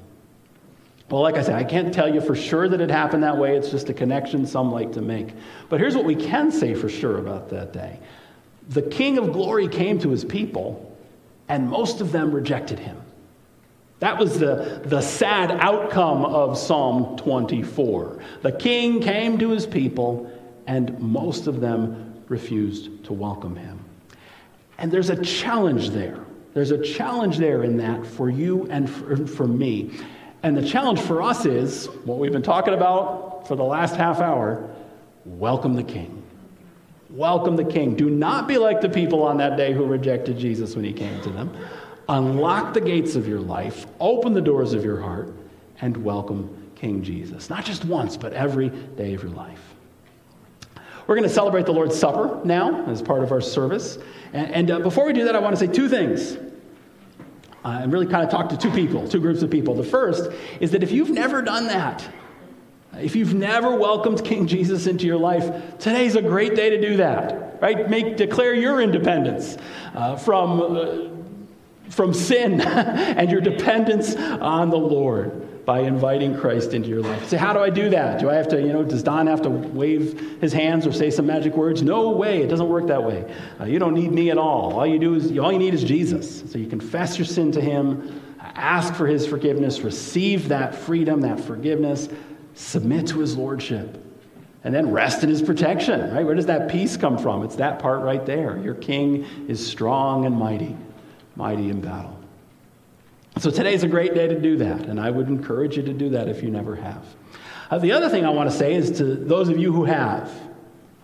Well, 1.11 1.21
like 1.21 1.37
I 1.37 1.43
said, 1.43 1.57
I 1.57 1.65
can't 1.65 1.93
tell 1.93 2.13
you 2.13 2.23
for 2.23 2.35
sure 2.35 2.69
that 2.69 2.81
it 2.81 2.91
happened 2.91 3.23
that 3.23 3.37
way. 3.37 3.55
It's 3.57 3.71
just 3.71 3.91
a 3.91 3.95
connection 3.95 4.47
some 4.47 4.73
like 4.73 4.93
to 4.93 5.03
make. 5.03 5.35
But 5.69 5.79
here's 5.79 5.95
what 5.95 6.07
we 6.07 6.15
can 6.17 6.51
say 6.51 6.75
for 6.75 6.89
sure 6.89 7.19
about 7.19 7.51
that 7.51 7.73
day 7.73 8.01
the 8.69 8.83
King 8.83 9.19
of 9.19 9.33
glory 9.33 9.69
came 9.69 9.99
to 10.01 10.11
his 10.11 10.25
people, 10.25 10.97
and 11.49 11.69
most 11.69 12.01
of 12.01 12.13
them 12.13 12.33
rejected 12.33 12.79
him. 12.79 13.03
That 14.03 14.19
was 14.19 14.41
the, 14.41 14.81
the 14.85 15.01
sad 15.01 15.53
outcome 15.53 16.25
of 16.25 16.59
Psalm 16.59 17.17
24. 17.19 18.19
The 18.43 18.51
king 18.51 19.01
came 19.01 19.39
to 19.39 19.51
his 19.51 19.65
people, 19.65 20.29
and 20.67 20.99
most 20.99 21.47
of 21.47 21.61
them 21.61 22.25
refused 22.27 23.05
to 23.05 23.13
welcome 23.13 23.55
him. 23.55 23.79
And 24.79 24.91
there's 24.91 25.11
a 25.11 25.23
challenge 25.23 25.91
there. 25.91 26.19
There's 26.53 26.73
a 26.73 26.83
challenge 26.83 27.39
there 27.39 27.63
in 27.63 27.77
that 27.77 28.05
for 28.05 28.29
you 28.29 28.67
and 28.71 28.91
for, 28.91 29.25
for 29.25 29.47
me. 29.47 29.93
And 30.43 30.57
the 30.57 30.67
challenge 30.67 31.01
for 31.01 31.23
us 31.23 31.47
is 31.47 31.87
what 32.05 32.19
we've 32.19 32.33
been 32.33 32.43
talking 32.43 32.75
about 32.75 33.47
for 33.47 33.55
the 33.55 33.63
last 33.63 33.95
half 33.95 34.19
hour 34.19 34.69
welcome 35.25 35.75
the 35.75 35.85
king. 35.85 36.22
Welcome 37.13 37.57
the 37.57 37.65
king. 37.65 37.95
Do 37.95 38.09
not 38.09 38.49
be 38.49 38.57
like 38.57 38.81
the 38.81 38.89
people 38.89 39.23
on 39.23 39.37
that 39.37 39.59
day 39.59 39.75
who 39.75 39.85
rejected 39.85 40.39
Jesus 40.39 40.75
when 40.75 40.83
he 40.83 40.95
came 40.95 41.21
to 41.21 41.29
them. 41.29 41.55
Unlock 42.09 42.73
the 42.73 42.81
gates 42.81 43.17
of 43.17 43.29
your 43.29 43.39
life, 43.39 43.87
open 44.01 44.33
the 44.33 44.41
doors 44.41 44.73
of 44.73 44.83
your 44.83 44.99
heart, 44.99 45.35
and 45.83 45.95
welcome 45.99 46.71
King 46.75 47.03
Jesus. 47.03 47.51
Not 47.51 47.67
just 47.67 47.85
once, 47.85 48.17
but 48.17 48.33
every 48.33 48.71
day 48.71 49.13
of 49.13 49.23
your 49.23 49.33
life. 49.33 49.61
We're 51.07 51.15
going 51.15 51.29
to 51.29 51.35
celebrate 51.35 51.67
the 51.67 51.73
Lord's 51.73 51.99
Supper 51.99 52.41
now 52.45 52.87
as 52.87 53.03
part 53.03 53.23
of 53.23 53.31
our 53.31 53.43
service. 53.43 53.99
And, 54.33 54.51
and 54.51 54.71
uh, 54.71 54.79
before 54.79 55.05
we 55.05 55.13
do 55.13 55.25
that, 55.25 55.37
I 55.37 55.39
want 55.39 55.55
to 55.55 55.61
say 55.61 55.71
two 55.71 55.91
things. 55.91 56.39
Uh, 57.63 57.81
and 57.83 57.93
really 57.93 58.07
kind 58.07 58.25
of 58.25 58.31
talk 58.31 58.49
to 58.49 58.57
two 58.57 58.71
people, 58.71 59.07
two 59.07 59.21
groups 59.21 59.43
of 59.43 59.51
people. 59.51 59.75
The 59.75 59.85
first 59.85 60.31
is 60.61 60.71
that 60.71 60.83
if 60.83 60.91
you've 60.91 61.11
never 61.11 61.43
done 61.43 61.67
that, 61.67 62.09
if 62.99 63.17
you've 63.17 63.35
never 63.35 63.75
welcomed 63.77 64.25
King 64.25 64.47
Jesus 64.47 64.87
into 64.87 65.07
your 65.07 65.17
life, 65.17 65.79
today's 65.79 66.17
a 66.17 66.23
great 66.23 66.55
day 66.55 66.71
to 66.71 66.81
do 66.81 66.97
that, 66.99 67.61
right? 67.63 67.89
Make 67.89 68.17
declare 68.17 68.55
your 68.55 68.81
independence 68.81 69.57
uh, 69.95 70.17
from 70.17 70.61
uh, 70.61 71.13
from 71.93 72.15
sin 72.15 72.61
and 72.61 73.31
your 73.31 73.41
dependence 73.41 74.17
on 74.17 74.71
the 74.71 74.79
Lord 74.79 75.65
by 75.65 75.81
inviting 75.81 76.37
Christ 76.37 76.75
into 76.75 76.89
your 76.89 77.03
life. 77.03 77.29
Say, 77.29 77.37
how 77.37 77.53
do 77.53 77.61
I 77.61 77.71
do 77.71 77.89
that? 77.91 78.19
Do 78.19 78.29
I 78.29 78.35
have 78.35 78.49
to, 78.49 78.61
you 78.61 78.73
know, 78.73 78.83
does 78.83 79.03
Don 79.03 79.29
have 79.29 79.43
to 79.43 79.51
wave 79.51 80.39
his 80.41 80.53
hands 80.53 80.87
or 80.87 80.93
say 80.93 81.11
some 81.11 81.27
magic 81.27 81.55
words? 81.55 81.83
No 81.83 82.11
way. 82.11 82.43
It 82.43 82.49
doesn't 82.49 82.69
work 82.69 82.89
that 82.89 83.05
way. 83.05 83.33
Uh, 83.61 83.65
you 83.65 83.79
don't 83.79 83.95
need 83.95 84.11
me 84.11 84.31
at 84.31 84.39
all. 84.39 84.73
All 84.81 84.87
you 84.87 84.99
do 84.99 85.15
is, 85.15 85.39
all 85.39 85.53
you 85.53 85.59
need 85.59 85.75
is 85.75 85.85
Jesus. 85.85 86.51
So 86.51 86.59
you 86.59 86.67
confess 86.67 87.17
your 87.17 87.27
sin 87.27 87.53
to 87.53 87.61
him, 87.61 88.21
ask 88.41 88.95
for 88.95 89.07
his 89.07 89.25
forgiveness, 89.25 89.83
receive 89.83 90.49
that 90.49 90.75
freedom, 90.75 91.21
that 91.21 91.39
forgiveness, 91.39 92.09
submit 92.55 93.07
to 93.09 93.19
his 93.19 93.37
lordship. 93.37 93.99
And 94.65 94.73
then 94.73 94.93
rest 94.93 95.25
in 95.25 95.29
his 95.29 95.43
protection, 95.43 96.15
right? 96.15 96.25
Where 96.25 96.37
does 96.37 96.47
that 96.47 96.71
peace 96.71 96.97
come 96.97 97.19
from? 97.19 97.43
It's 97.43 97.57
that 97.57 97.81
part 97.81 98.03
right 98.03 98.25
there. 98.25 98.59
Your 98.59 98.75
king 98.75 99.27
is 99.49 99.65
strong 99.65 100.25
and 100.25 100.37
mighty, 100.37 100.77
mighty 101.35 101.69
in 101.69 101.81
battle. 101.81 102.17
So 103.39 103.51
today's 103.51 103.83
a 103.83 103.89
great 103.89 104.15
day 104.15 104.29
to 104.29 104.39
do 104.39 104.57
that, 104.59 104.87
and 104.87 105.01
I 105.01 105.11
would 105.11 105.27
encourage 105.29 105.77
you 105.77 105.83
to 105.83 105.93
do 105.93 106.11
that 106.11 106.29
if 106.29 106.43
you 106.43 106.51
never 106.51 106.77
have. 106.77 107.05
Uh, 107.71 107.79
the 107.79 107.91
other 107.91 108.09
thing 108.09 108.27
I 108.27 108.31
want 108.31 108.51
to 108.51 108.57
say 108.57 108.75
is 108.75 108.99
to 108.99 109.17
those 109.17 109.49
of 109.49 109.59
you 109.59 109.73
who 109.73 109.85
have, 109.85 110.31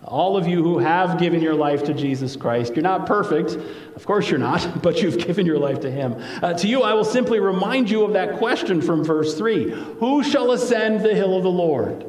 all 0.09 0.35
of 0.35 0.47
you 0.47 0.63
who 0.63 0.79
have 0.79 1.19
given 1.19 1.39
your 1.39 1.53
life 1.53 1.83
to 1.83 1.93
Jesus 1.93 2.35
Christ, 2.35 2.75
you're 2.75 2.83
not 2.83 3.05
perfect, 3.05 3.51
of 3.95 4.05
course 4.05 4.29
you're 4.29 4.39
not, 4.39 4.81
but 4.83 5.01
you've 5.01 5.19
given 5.19 5.45
your 5.45 5.59
life 5.59 5.79
to 5.81 5.91
Him. 5.91 6.15
Uh, 6.41 6.53
to 6.53 6.67
you, 6.67 6.81
I 6.81 6.93
will 6.93 7.05
simply 7.05 7.39
remind 7.39 7.89
you 7.89 8.03
of 8.03 8.13
that 8.13 8.37
question 8.39 8.81
from 8.81 9.03
verse 9.03 9.37
3 9.37 9.69
Who 9.99 10.23
shall 10.23 10.51
ascend 10.51 11.05
the 11.05 11.13
hill 11.13 11.37
of 11.37 11.43
the 11.43 11.51
Lord? 11.51 12.05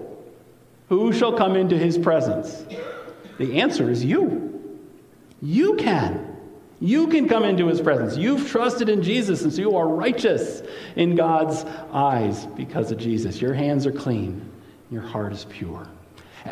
Who 0.89 1.13
shall 1.13 1.33
come 1.33 1.55
into 1.55 1.77
His 1.77 1.99
presence? 1.99 2.65
The 3.39 3.61
answer 3.61 3.91
is 3.91 4.05
you. 4.05 4.51
You 5.43 5.77
can. 5.77 6.27
You 6.81 7.09
can 7.09 7.29
come 7.29 7.45
into 7.45 7.67
his 7.67 7.81
presence. 7.81 8.17
You've 8.17 8.49
trusted 8.49 8.89
in 8.89 9.03
Jesus, 9.03 9.43
and 9.43 9.53
so 9.53 9.61
you 9.61 9.77
are 9.77 9.87
righteous 9.87 10.63
in 10.97 11.15
God's 11.15 11.65
eyes 11.93 12.47
because 12.47 12.91
of 12.91 12.99
Jesus. 12.99 13.41
Your 13.41 13.53
hands 13.53 13.87
are 13.87 13.93
clean, 13.93 14.51
your 14.91 15.03
heart 15.03 15.33
is 15.33 15.45
pure. 15.51 15.87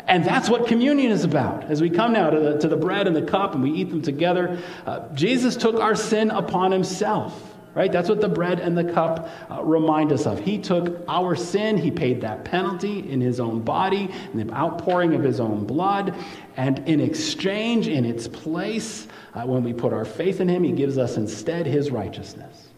And 0.07 0.23
that's 0.23 0.49
what 0.49 0.67
communion 0.67 1.11
is 1.11 1.23
about. 1.23 1.63
As 1.65 1.81
we 1.81 1.89
come 1.89 2.13
now 2.13 2.29
to 2.29 2.39
the, 2.39 2.57
to 2.59 2.67
the 2.67 2.77
bread 2.77 3.07
and 3.07 3.15
the 3.15 3.21
cup 3.21 3.55
and 3.55 3.63
we 3.63 3.71
eat 3.71 3.89
them 3.89 4.01
together, 4.01 4.61
uh, 4.85 5.07
Jesus 5.13 5.55
took 5.55 5.75
our 5.75 5.95
sin 5.95 6.31
upon 6.31 6.71
himself 6.71 7.49
right? 7.75 7.91
That's 7.91 8.09
what 8.09 8.19
the 8.19 8.29
bread 8.29 8.59
and 8.59 8.77
the 8.77 8.83
cup 8.83 9.29
uh, 9.49 9.63
remind 9.63 10.11
us 10.11 10.25
of. 10.25 10.39
He 10.39 10.57
took 10.57 11.03
our 11.07 11.35
sin, 11.35 11.77
he 11.77 11.91
paid 11.91 12.21
that 12.21 12.43
penalty 12.43 13.09
in 13.09 13.21
his 13.21 13.39
own 13.39 13.61
body, 13.61 14.09
in 14.33 14.47
the 14.47 14.53
outpouring 14.53 15.13
of 15.13 15.23
his 15.23 15.39
own 15.39 15.65
blood, 15.65 16.15
and 16.57 16.79
in 16.89 16.99
exchange, 16.99 17.87
in 17.87 18.05
its 18.05 18.27
place, 18.27 19.07
uh, 19.33 19.43
when 19.43 19.63
we 19.63 19.71
put 19.71 19.93
our 19.93 20.05
faith 20.05 20.41
in 20.41 20.47
him, 20.47 20.63
he 20.63 20.71
gives 20.71 20.97
us 20.97 21.17
instead 21.17 21.65
his 21.65 21.91
righteousness. 21.91 22.68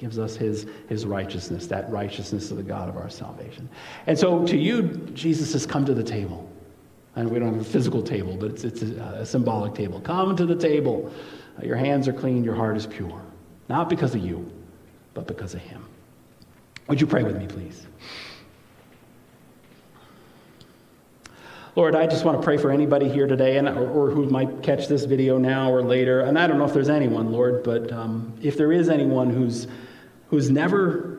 Gives 0.00 0.18
us 0.18 0.34
his, 0.34 0.64
his 0.88 1.04
righteousness, 1.04 1.66
that 1.66 1.90
righteousness 1.90 2.50
of 2.50 2.56
the 2.56 2.62
God 2.62 2.88
of 2.88 2.96
our 2.96 3.10
salvation. 3.10 3.68
And 4.06 4.18
so 4.18 4.46
to 4.46 4.56
you, 4.56 4.84
Jesus 5.12 5.52
has 5.52 5.66
come 5.66 5.84
to 5.84 5.92
the 5.92 6.02
table. 6.02 6.50
And 7.16 7.30
we 7.30 7.38
don't 7.38 7.52
have 7.52 7.60
a 7.60 7.64
physical 7.70 8.02
table, 8.02 8.34
but 8.34 8.52
it's, 8.52 8.64
it's 8.64 8.80
a, 8.80 9.18
a 9.20 9.26
symbolic 9.26 9.74
table. 9.74 10.00
Come 10.00 10.34
to 10.36 10.46
the 10.46 10.56
table. 10.56 11.12
Uh, 11.58 11.66
your 11.66 11.76
hands 11.76 12.08
are 12.08 12.14
clean, 12.14 12.42
your 12.42 12.54
heart 12.54 12.78
is 12.78 12.86
pure. 12.86 13.20
Not 13.68 13.90
because 13.90 14.14
of 14.14 14.24
you, 14.24 14.50
but 15.12 15.26
because 15.26 15.52
of 15.52 15.60
him. 15.60 15.84
Would 16.88 16.98
you 16.98 17.06
pray 17.06 17.22
with 17.22 17.36
me, 17.36 17.46
please? 17.46 17.86
Lord, 21.76 21.94
I 21.94 22.06
just 22.06 22.24
want 22.24 22.38
to 22.38 22.42
pray 22.42 22.56
for 22.56 22.70
anybody 22.70 23.06
here 23.06 23.26
today 23.26 23.58
and, 23.58 23.68
or, 23.68 23.88
or, 23.88 24.10
who 24.10 24.24
might 24.30 24.62
catch 24.62 24.88
this 24.88 25.04
video 25.04 25.36
now 25.36 25.70
or 25.70 25.82
later. 25.82 26.22
And 26.22 26.38
I 26.38 26.46
don't 26.46 26.56
know 26.56 26.64
if 26.64 26.72
there's 26.72 26.88
anyone, 26.88 27.30
Lord, 27.30 27.62
but 27.62 27.92
um, 27.92 28.32
if 28.42 28.56
there 28.56 28.72
is 28.72 28.88
anyone 28.88 29.28
who's, 29.30 29.68
who's 30.30 30.50
never 30.50 31.18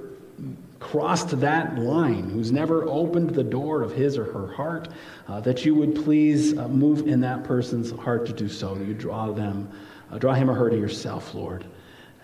crossed 0.79 1.39
that 1.39 1.77
line, 1.77 2.29
who's 2.29 2.51
never 2.51 2.83
opened 2.85 3.29
the 3.29 3.43
door 3.43 3.83
of 3.83 3.93
his 3.93 4.17
or 4.17 4.25
her 4.25 4.51
heart, 4.51 4.89
uh, 5.27 5.39
that 5.41 5.63
you 5.63 5.75
would 5.75 5.95
please 5.95 6.57
uh, 6.57 6.67
move 6.67 7.07
in 7.07 7.21
that 7.21 7.43
person's 7.43 7.91
heart 7.91 8.25
to 8.25 8.33
do 8.33 8.49
so. 8.49 8.75
You 8.75 8.93
draw 8.93 9.31
them, 9.31 9.69
uh, 10.11 10.17
draw 10.17 10.33
him 10.33 10.49
or 10.49 10.55
her 10.55 10.69
to 10.69 10.77
yourself, 10.77 11.35
Lord. 11.35 11.65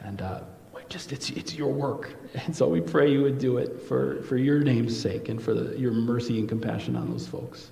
And 0.03 0.21
uh, 0.21 0.41
just 0.89 1.11
it's, 1.11 1.29
it's 1.31 1.53
your 1.53 1.71
work. 1.71 2.15
And 2.45 2.55
so 2.55 2.67
we 2.67 2.81
pray 2.81 3.11
you 3.11 3.23
would 3.23 3.39
do 3.39 3.57
it 3.57 3.81
for, 3.87 4.21
for 4.23 4.37
your 4.37 4.59
name's 4.59 4.97
sake 4.99 5.27
and 5.29 5.41
for 5.41 5.53
the, 5.53 5.77
your 5.77 5.91
mercy 5.91 6.39
and 6.39 6.47
compassion 6.47 6.95
on 6.95 7.09
those 7.09 7.27
folks. 7.27 7.71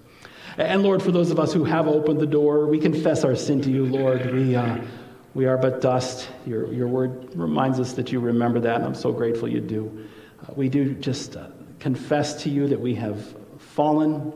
And 0.57 0.83
Lord, 0.83 1.03
for 1.03 1.11
those 1.11 1.31
of 1.31 1.39
us 1.39 1.53
who 1.53 1.63
have 1.65 1.87
opened 1.87 2.19
the 2.19 2.27
door, 2.27 2.65
we 2.67 2.79
confess 2.79 3.23
our 3.23 3.35
sin 3.35 3.61
to 3.61 3.71
you, 3.71 3.85
Lord. 3.85 4.33
We, 4.33 4.55
uh, 4.55 4.79
we 5.35 5.45
are 5.45 5.57
but 5.57 5.81
dust. 5.81 6.29
Your, 6.47 6.73
your 6.73 6.87
word 6.87 7.35
reminds 7.35 7.79
us 7.79 7.93
that 7.93 8.11
you 8.11 8.21
remember 8.21 8.61
that, 8.61 8.77
and 8.77 8.85
I'm 8.85 8.95
so 8.95 9.11
grateful 9.11 9.49
you 9.49 9.59
do. 9.59 10.07
Uh, 10.41 10.53
we 10.55 10.69
do 10.69 10.95
just 10.95 11.35
uh, 11.35 11.49
confess 11.79 12.41
to 12.43 12.49
you 12.49 12.67
that 12.69 12.79
we 12.79 12.95
have 12.95 13.35
fallen, 13.59 14.31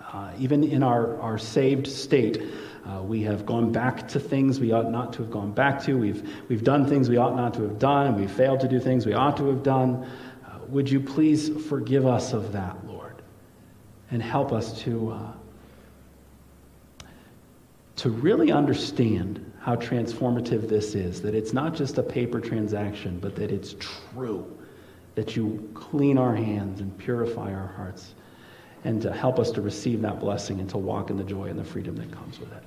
uh, 0.00 0.30
even 0.38 0.62
in 0.62 0.84
our, 0.84 1.20
our 1.20 1.36
saved 1.36 1.88
state. 1.88 2.40
Uh, 2.86 3.02
we 3.02 3.22
have 3.22 3.44
gone 3.44 3.72
back 3.72 4.06
to 4.08 4.20
things 4.20 4.60
we 4.60 4.70
ought 4.70 4.88
not 4.88 5.12
to 5.14 5.22
have 5.22 5.32
gone 5.32 5.50
back 5.50 5.82
to. 5.82 5.98
We've, 5.98 6.46
we've 6.48 6.62
done 6.62 6.86
things 6.86 7.08
we 7.08 7.16
ought 7.16 7.34
not 7.34 7.54
to 7.54 7.62
have 7.62 7.80
done, 7.80 8.16
we've 8.16 8.30
failed 8.30 8.60
to 8.60 8.68
do 8.68 8.78
things 8.78 9.06
we 9.06 9.14
ought 9.14 9.36
to 9.38 9.48
have 9.48 9.64
done. 9.64 10.08
Uh, 10.46 10.58
would 10.68 10.88
you 10.88 11.00
please 11.00 11.48
forgive 11.66 12.06
us 12.06 12.32
of 12.32 12.52
that, 12.52 12.86
Lord, 12.86 13.20
and 14.12 14.22
help 14.22 14.52
us 14.52 14.80
to, 14.82 15.10
uh, 15.10 15.32
to 17.96 18.10
really 18.10 18.52
understand 18.52 19.50
how 19.64 19.74
transformative 19.74 20.68
this 20.68 20.94
is, 20.94 21.22
that 21.22 21.34
it's 21.34 21.54
not 21.54 21.74
just 21.74 21.96
a 21.96 22.02
paper 22.02 22.38
transaction, 22.38 23.18
but 23.18 23.34
that 23.34 23.50
it's 23.50 23.76
true, 23.78 24.58
that 25.14 25.36
you 25.36 25.66
clean 25.72 26.18
our 26.18 26.36
hands 26.36 26.82
and 26.82 26.98
purify 26.98 27.50
our 27.50 27.68
hearts, 27.68 28.14
and 28.84 29.00
to 29.00 29.10
help 29.10 29.38
us 29.38 29.50
to 29.50 29.62
receive 29.62 30.02
that 30.02 30.20
blessing 30.20 30.60
and 30.60 30.68
to 30.68 30.76
walk 30.76 31.08
in 31.08 31.16
the 31.16 31.24
joy 31.24 31.46
and 31.46 31.58
the 31.58 31.64
freedom 31.64 31.96
that 31.96 32.12
comes 32.12 32.38
with 32.38 32.52
it. 32.52 32.62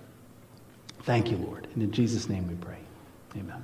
Thank 1.04 1.30
you, 1.30 1.38
Lord. 1.38 1.68
And 1.76 1.84
in 1.84 1.92
Jesus' 1.92 2.30
name 2.30 2.48
we 2.48 2.56
pray. 2.56 2.80
Amen. 3.36 3.64